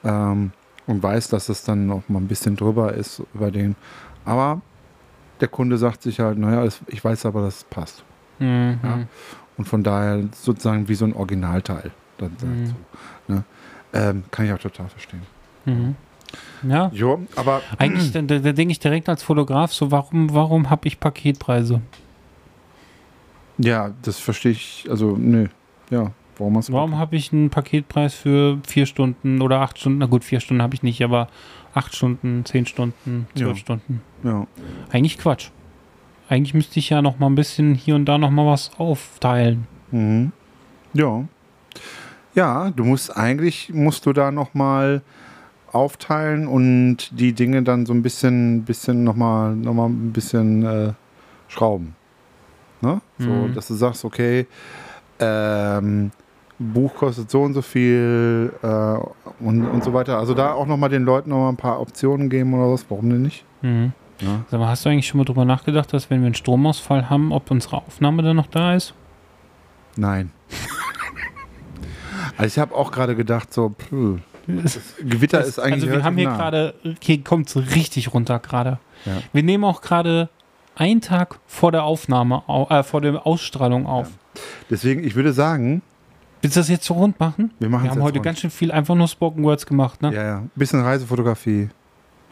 [0.03, 0.51] ähm,
[0.87, 3.77] und weiß, dass es dann noch mal ein bisschen drüber ist über den.
[4.25, 4.63] Aber
[5.41, 8.03] der Kunde sagt sich halt, naja, ich weiß aber, dass es passt.
[8.41, 8.79] Mhm.
[8.83, 8.99] Ja.
[9.57, 12.65] Und von daher sozusagen wie so ein Originalteil dann Mhm.
[12.65, 12.75] dazu.
[13.29, 13.45] Ne?
[13.93, 15.23] Ähm, kann ich auch total verstehen.
[15.65, 15.97] Mhm.
[16.63, 20.87] Ja, Jo, aber eigentlich, da, da, denke ich direkt als Fotograf so, warum, warum habe
[20.87, 21.81] ich Paketpreise?
[23.59, 24.87] ja, das verstehe ich.
[24.89, 25.49] Also, nö.
[25.91, 26.73] Ja, warum hast du.
[26.73, 29.99] Warum habe ich einen Paketpreis für vier Stunden oder acht Stunden?
[29.99, 31.29] Na gut, vier Stunden habe ich nicht, aber
[31.75, 33.61] acht Stunden, zehn Stunden, zwölf Ja.
[33.61, 34.01] Stunden.
[34.23, 34.47] Ja.
[34.91, 35.51] Eigentlich Quatsch.
[36.29, 39.67] Eigentlich müsste ich ja noch mal ein bisschen hier und da noch mal was aufteilen.
[39.91, 40.33] Mhm.
[40.95, 41.25] Ja.
[42.35, 45.03] Ja, du musst eigentlich, musst du da nochmal
[45.73, 50.93] aufteilen und die Dinge dann so ein bisschen, bisschen nochmal noch mal ein bisschen äh,
[51.49, 51.95] schrauben.
[52.81, 53.01] Ne?
[53.19, 53.55] So, Mhm.
[53.55, 54.47] dass du sagst, okay,
[55.19, 56.11] ähm,
[56.59, 58.67] Buch kostet so und so viel äh,
[59.43, 60.19] und, und so weiter.
[60.19, 63.23] Also da auch nochmal den Leuten nochmal ein paar Optionen geben oder was, warum denn
[63.23, 63.45] nicht?
[63.63, 63.93] Mhm.
[64.21, 64.41] Ja.
[64.51, 67.33] Sag mal, hast du eigentlich schon mal drüber nachgedacht, dass wenn wir einen Stromausfall haben,
[67.33, 68.95] ob unsere Aufnahme dann noch da ist?
[69.97, 70.31] Nein.
[72.41, 74.19] also ich habe auch gerade gedacht, so, puh,
[75.03, 76.37] Gewitter ist eigentlich also wir haben hier nah.
[76.37, 78.79] gerade, hier kommt es richtig runter gerade.
[79.05, 79.13] Ja.
[79.33, 80.29] Wir nehmen auch gerade
[80.75, 84.09] einen Tag vor der Aufnahme, au- äh, vor der Ausstrahlung auf.
[84.71, 85.83] Deswegen, ich würde sagen,
[86.43, 87.53] Willst du das jetzt so rund machen?
[87.59, 88.25] wir machen Wir haben heute rund.
[88.25, 90.15] ganz schön viel einfach nur Spoken Words gemacht, ne?
[90.15, 90.43] Ja, ja.
[90.55, 91.69] Bisschen Reisefotografie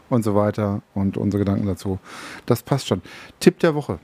[0.09, 1.99] und so weiter und unsere Gedanken dazu.
[2.47, 3.03] Das passt schon.
[3.39, 3.99] Tipp der Woche.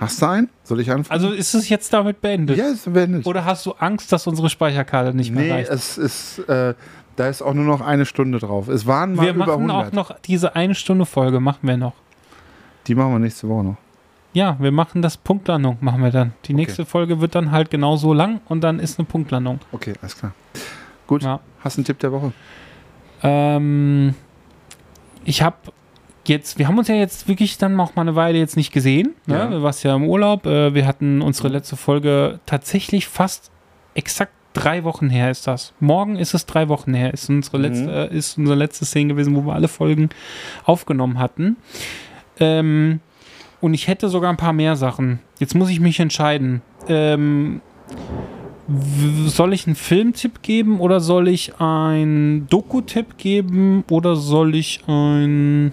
[0.00, 0.50] Hast du einen?
[0.64, 1.12] Soll ich anfangen?
[1.22, 2.56] Also ist es jetzt damit beendet?
[2.58, 3.26] ja, ist beendet.
[3.26, 5.70] Oder hast du Angst, dass unsere Speicherkarte nicht mehr nee, reicht?
[5.70, 6.74] es ist, äh,
[7.16, 8.68] da ist auch nur noch eine Stunde drauf.
[8.68, 9.86] Es waren mal Wir über machen 100.
[9.88, 11.92] auch noch diese eine Stunde Folge, machen wir noch.
[12.86, 13.76] Die machen wir nächste Woche noch.
[14.32, 16.32] Ja, wir machen das Punktlandung, machen wir dann.
[16.46, 19.60] Die nächste Folge wird dann halt genauso lang und dann ist eine Punktlandung.
[19.70, 20.32] Okay, alles klar.
[21.06, 21.38] Gut, Ja.
[21.60, 22.32] hast du einen Tipp der Woche?
[23.22, 24.14] Ähm,
[25.24, 25.56] ich habe
[26.28, 29.14] jetzt, wir haben uns ja jetzt wirklich dann auch mal eine Weile jetzt nicht gesehen.
[29.26, 29.34] Ne?
[29.36, 29.46] Ja.
[29.46, 30.46] Du warst ja im Urlaub.
[30.46, 33.50] Äh, wir hatten unsere letzte Folge tatsächlich fast
[33.94, 35.72] exakt drei Wochen her ist das.
[35.80, 37.12] Morgen ist es drei Wochen her.
[37.12, 37.62] Ist unsere Mhm.
[37.64, 40.10] letzte, äh, ist unsere letzte Szene gewesen, wo wir alle Folgen
[40.64, 41.56] aufgenommen hatten.
[42.38, 43.00] Ähm,
[43.60, 45.18] und ich hätte sogar ein paar mehr Sachen.
[45.40, 46.62] Jetzt muss ich mich entscheiden.
[46.88, 47.62] Ähm,
[49.26, 55.72] soll ich einen Filmtipp geben oder soll ich einen Doku-Tipp geben oder soll ich ein.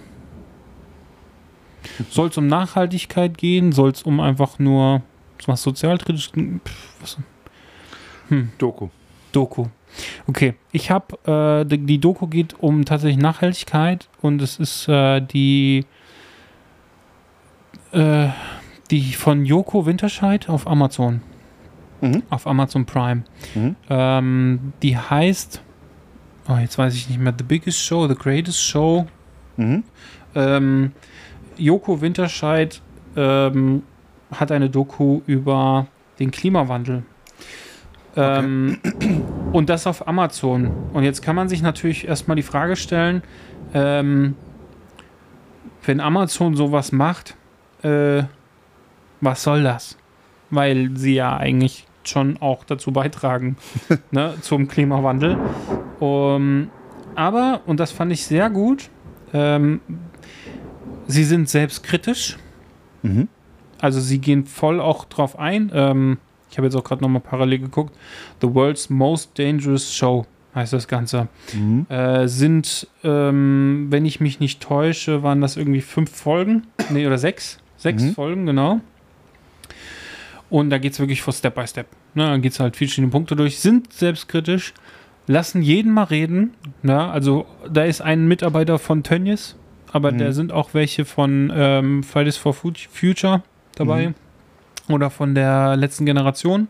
[2.10, 3.72] Soll es um Nachhaltigkeit gehen?
[3.72, 5.02] Soll es um einfach nur
[5.46, 6.30] was sozialkritisch?
[7.00, 7.18] Was,
[8.58, 8.88] Doku.
[9.32, 9.66] Doku.
[10.26, 15.20] Okay, ich habe, äh, die, die Doku geht um tatsächlich Nachhaltigkeit und es ist äh,
[15.20, 15.84] die,
[17.92, 18.28] äh,
[18.90, 21.20] die von Joko Winterscheid auf Amazon,
[22.00, 22.22] Mhm.
[22.30, 23.24] auf Amazon Prime.
[23.54, 23.76] Mhm.
[23.90, 25.62] Ähm, die heißt,
[26.48, 29.06] oh, jetzt weiß ich nicht mehr, The Biggest Show, The Greatest Show.
[29.56, 29.84] Mhm.
[30.34, 30.92] Ähm,
[31.62, 32.80] Joko Winterscheid
[33.16, 33.82] ähm,
[34.32, 35.86] hat eine Doku über
[36.18, 37.04] den Klimawandel.
[38.16, 38.78] Ähm,
[39.52, 40.70] Und das auf Amazon.
[40.92, 43.22] Und jetzt kann man sich natürlich erstmal die Frage stellen,
[43.74, 44.34] ähm,
[45.84, 47.36] wenn Amazon sowas macht,
[47.82, 48.24] äh,
[49.20, 49.96] was soll das?
[50.50, 53.56] Weil sie ja eigentlich schon auch dazu beitragen
[54.10, 55.38] ne, zum Klimawandel.
[56.00, 56.70] Um,
[57.14, 58.90] aber, und das fand ich sehr gut,
[59.32, 59.80] ähm,
[61.06, 62.36] sie sind selbstkritisch.
[63.02, 63.28] Mhm.
[63.80, 65.70] Also sie gehen voll auch drauf ein.
[65.74, 66.18] Ähm,
[66.50, 67.96] ich habe jetzt auch gerade nochmal parallel geguckt.
[68.40, 71.28] The World's Most Dangerous Show heißt das Ganze.
[71.54, 71.86] Mhm.
[71.88, 76.66] Äh, sind, ähm, wenn ich mich nicht täusche, waren das irgendwie fünf Folgen.
[76.90, 77.58] Nee, oder sechs.
[77.76, 78.14] Sechs Mhm.
[78.14, 78.80] Folgen, genau.
[80.50, 81.86] Und da geht es wirklich vor Step by Step.
[82.14, 83.58] Ne, da geht es halt verschiedene Punkte durch.
[83.58, 84.74] Sind selbstkritisch,
[85.26, 86.52] lassen jeden mal reden.
[86.82, 87.10] Ne?
[87.10, 89.56] Also da ist ein Mitarbeiter von Tönnies,
[89.92, 90.18] aber Mhm.
[90.18, 93.42] da sind auch welche von ähm, Fridays for Fu- Future
[93.76, 94.08] dabei.
[94.08, 94.14] Mhm.
[94.94, 96.66] Oder von der letzten Generation.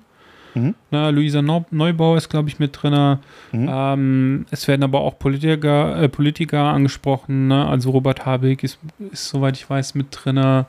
[0.55, 0.75] Mhm.
[0.91, 3.19] Ne, Luisa Neu- Neubauer ist, glaube ich, mit drin.
[3.53, 3.69] Mhm.
[3.73, 7.49] Ähm, es werden aber auch Politiker, äh, Politiker angesprochen.
[7.49, 7.67] Ne?
[7.67, 8.79] Also Robert Habeck ist,
[9.11, 10.67] ist, soweit ich weiß, mit drin.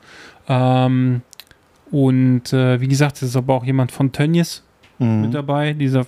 [0.48, 1.20] Ähm,
[1.90, 4.62] und äh, wie gesagt, es ist aber auch jemand von Tönnies
[4.98, 5.20] Mhm.
[5.22, 5.72] mit dabei.
[5.74, 6.06] Dieser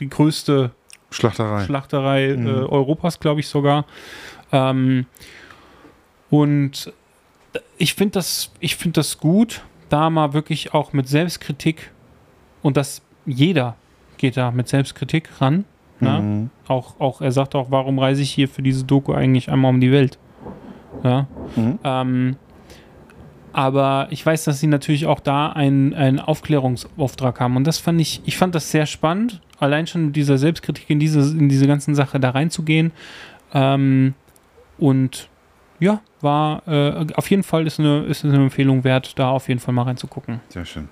[0.00, 0.70] die größte
[1.10, 1.64] Schlachterei.
[1.64, 2.46] Schlachterei Mhm.
[2.46, 3.84] äh, Europas, glaube ich sogar.
[4.52, 5.06] Ähm,
[6.30, 6.92] und
[7.78, 11.92] ich finde das, ich finde das gut, da mal wirklich auch mit Selbstkritik
[12.62, 13.76] und dass jeder
[14.18, 15.64] geht da mit Selbstkritik ran.
[16.00, 16.20] Ne?
[16.20, 16.50] Mhm.
[16.68, 19.80] Auch, auch, er sagt auch, warum reise ich hier für diese Doku eigentlich einmal um
[19.80, 20.18] die Welt?
[21.02, 21.26] Ja.
[21.54, 21.78] Mhm.
[21.84, 22.36] Ähm,
[23.52, 27.56] aber ich weiß, dass sie natürlich auch da einen, einen Aufklärungsauftrag haben.
[27.56, 31.00] Und das fand ich, ich fand das sehr spannend, allein schon mit dieser Selbstkritik in
[31.00, 32.92] diese, in diese ganzen Sache da reinzugehen.
[33.54, 34.12] Ähm,
[34.76, 35.30] und
[35.78, 39.60] ja, war äh, auf jeden Fall ist eine, ist eine Empfehlung wert, da auf jeden
[39.60, 40.40] Fall mal reinzugucken.
[40.48, 40.88] Sehr schön.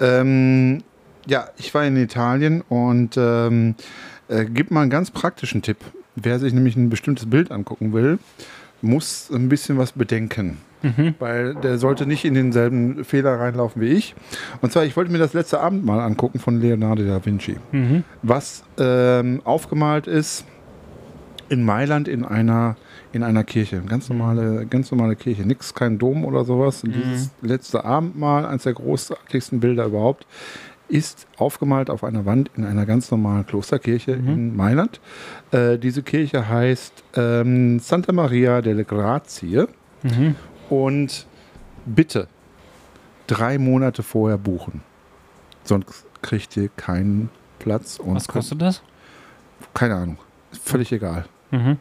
[0.00, 0.82] Ähm,
[1.26, 3.74] ja, ich war in Italien und ähm,
[4.28, 5.78] äh, gib mal einen ganz praktischen Tipp.
[6.16, 8.18] Wer sich nämlich ein bestimmtes Bild angucken will,
[8.82, 10.58] muss ein bisschen was bedenken.
[10.82, 11.14] Mhm.
[11.20, 14.14] Weil der sollte nicht in denselben Fehler reinlaufen wie ich.
[14.60, 17.56] Und zwar, ich wollte mir das letzte Abend mal angucken von Leonardo da Vinci.
[17.70, 18.04] Mhm.
[18.22, 20.44] Was ähm, aufgemalt ist
[21.48, 22.76] in Mailand in einer,
[23.12, 23.80] in einer Kirche.
[23.86, 25.42] Ganz normale, ganz normale Kirche.
[25.46, 26.82] Nix, kein Dom oder sowas.
[26.84, 30.26] Und dieses letzte Abendmahl, eines der großartigsten Bilder überhaupt,
[30.88, 34.28] ist aufgemalt auf einer Wand in einer ganz normalen Klosterkirche Mhm.
[34.28, 35.00] in Mailand.
[35.50, 39.66] Äh, diese Kirche heißt ähm, Santa Maria delle Grazie.
[40.02, 40.34] Mhm.
[40.68, 41.26] Und
[41.86, 42.28] bitte
[43.26, 44.82] drei Monate vorher buchen.
[45.64, 47.98] Sonst kriegt ihr keinen Platz.
[47.98, 48.82] Und Was kostet das?
[49.74, 50.18] Keine Ahnung.
[50.50, 51.24] Völlig egal.
[51.50, 51.78] Mhm.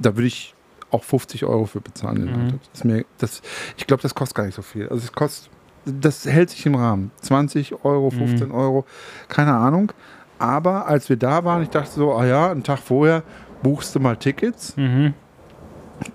[0.00, 0.54] Da würde ich
[0.90, 2.24] auch 50 Euro für bezahlen.
[2.24, 2.48] Mhm.
[2.72, 3.42] Das ist mir, das,
[3.76, 4.88] ich glaube, das kostet gar nicht so viel.
[4.88, 5.50] Also es kostet,
[5.84, 7.10] das hält sich im Rahmen.
[7.22, 8.84] 20 Euro, 15 Euro,
[9.28, 9.92] keine Ahnung.
[10.38, 13.22] Aber als wir da waren, ich dachte so, ah ja, einen Tag vorher
[13.62, 15.14] buchst du mal Tickets, Mhm.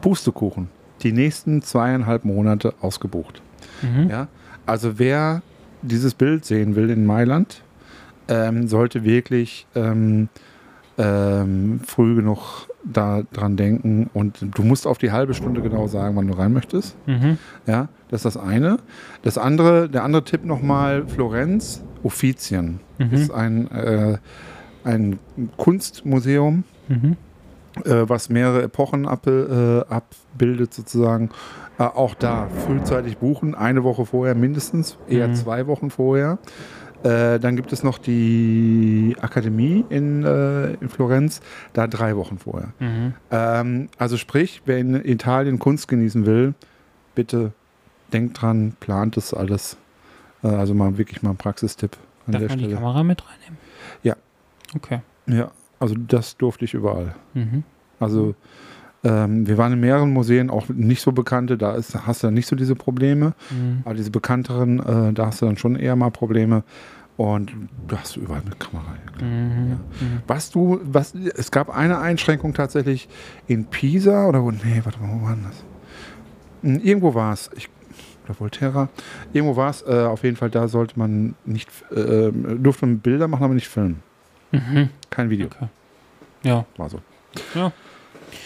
[0.02, 0.70] Pustekuchen.
[1.02, 3.42] Die nächsten zweieinhalb Monate ausgebucht.
[3.82, 4.10] Mhm.
[4.10, 4.28] Ja?
[4.66, 5.42] Also wer
[5.82, 7.62] dieses Bild sehen will in Mailand,
[8.30, 10.30] ähm, sollte wirklich ähm,
[10.98, 16.16] ähm, früh genug da dran denken und du musst auf die halbe Stunde genau sagen,
[16.16, 16.96] wann du rein möchtest.
[17.08, 17.38] Mhm.
[17.66, 18.78] Ja, das ist das eine.
[19.22, 22.80] Das andere, der andere Tipp nochmal, Florenz, Uffizien.
[23.00, 23.12] Mhm.
[23.14, 24.18] Ist ein, äh,
[24.84, 25.18] ein
[25.58, 27.16] Kunstmuseum, Mhm.
[27.86, 31.30] äh, was mehrere Epochen ab, äh, abbildet sozusagen.
[31.80, 35.36] Äh, auch da frühzeitig buchen, eine Woche vorher mindestens, eher Mhm.
[35.36, 36.38] zwei Wochen vorher.
[37.04, 41.42] Äh, dann gibt es noch die Akademie in, äh, in Florenz,
[41.74, 42.70] da drei Wochen vorher.
[42.80, 43.14] Mhm.
[43.30, 46.54] Ähm, also sprich, wer in Italien Kunst genießen will,
[47.16, 47.52] bitte
[48.14, 49.78] denkt dran, plant es alles.
[50.44, 52.76] Äh, also mal wirklich mal ein Praxistipp an Darf der man die Stelle.
[52.80, 53.58] Kamera mit reinnehmen?
[54.04, 54.16] Ja.
[54.76, 55.02] Okay.
[55.28, 57.16] Ja, also das durfte ich überall.
[57.34, 57.64] Mhm.
[58.00, 58.36] Also
[59.04, 62.34] ähm, wir waren in mehreren Museen, auch nicht so bekannte, da ist, hast du dann
[62.34, 63.34] nicht so diese Probleme.
[63.50, 63.82] Mhm.
[63.86, 66.64] Aber diese bekannteren, äh, da hast du dann schon eher mal Probleme.
[67.16, 67.52] Und
[67.88, 68.96] du hast überall mit Kamera.
[69.20, 69.26] ja.
[69.26, 69.70] Mhm.
[69.72, 69.78] Mhm.
[70.26, 73.08] Was du, was, es gab eine Einschränkung tatsächlich
[73.46, 75.64] in Pisa oder wo, nee, warte mal, wo war das?
[76.64, 77.70] Hm, Irgendwo war es, ich,
[78.26, 78.90] oder Volterra,
[79.32, 83.28] irgendwo war es, äh, auf jeden Fall, da sollte man nicht, äh, durfte man Bilder
[83.28, 84.02] machen, aber nicht filmen.
[84.52, 84.90] Mhm.
[85.12, 85.68] Kein Video, Okay.
[86.44, 86.66] Ja.
[86.78, 87.00] war so.
[87.54, 87.72] Ja.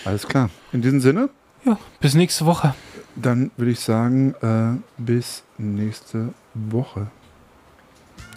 [0.06, 0.50] Alles klar.
[0.72, 1.30] In diesem Sinne,
[1.66, 1.78] ja.
[2.00, 2.74] Bis nächste Woche.
[3.16, 7.08] dann würde ich sagen, äh, bis nächste Woche.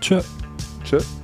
[0.00, 0.20] Tschö.
[0.84, 1.19] Tschüss.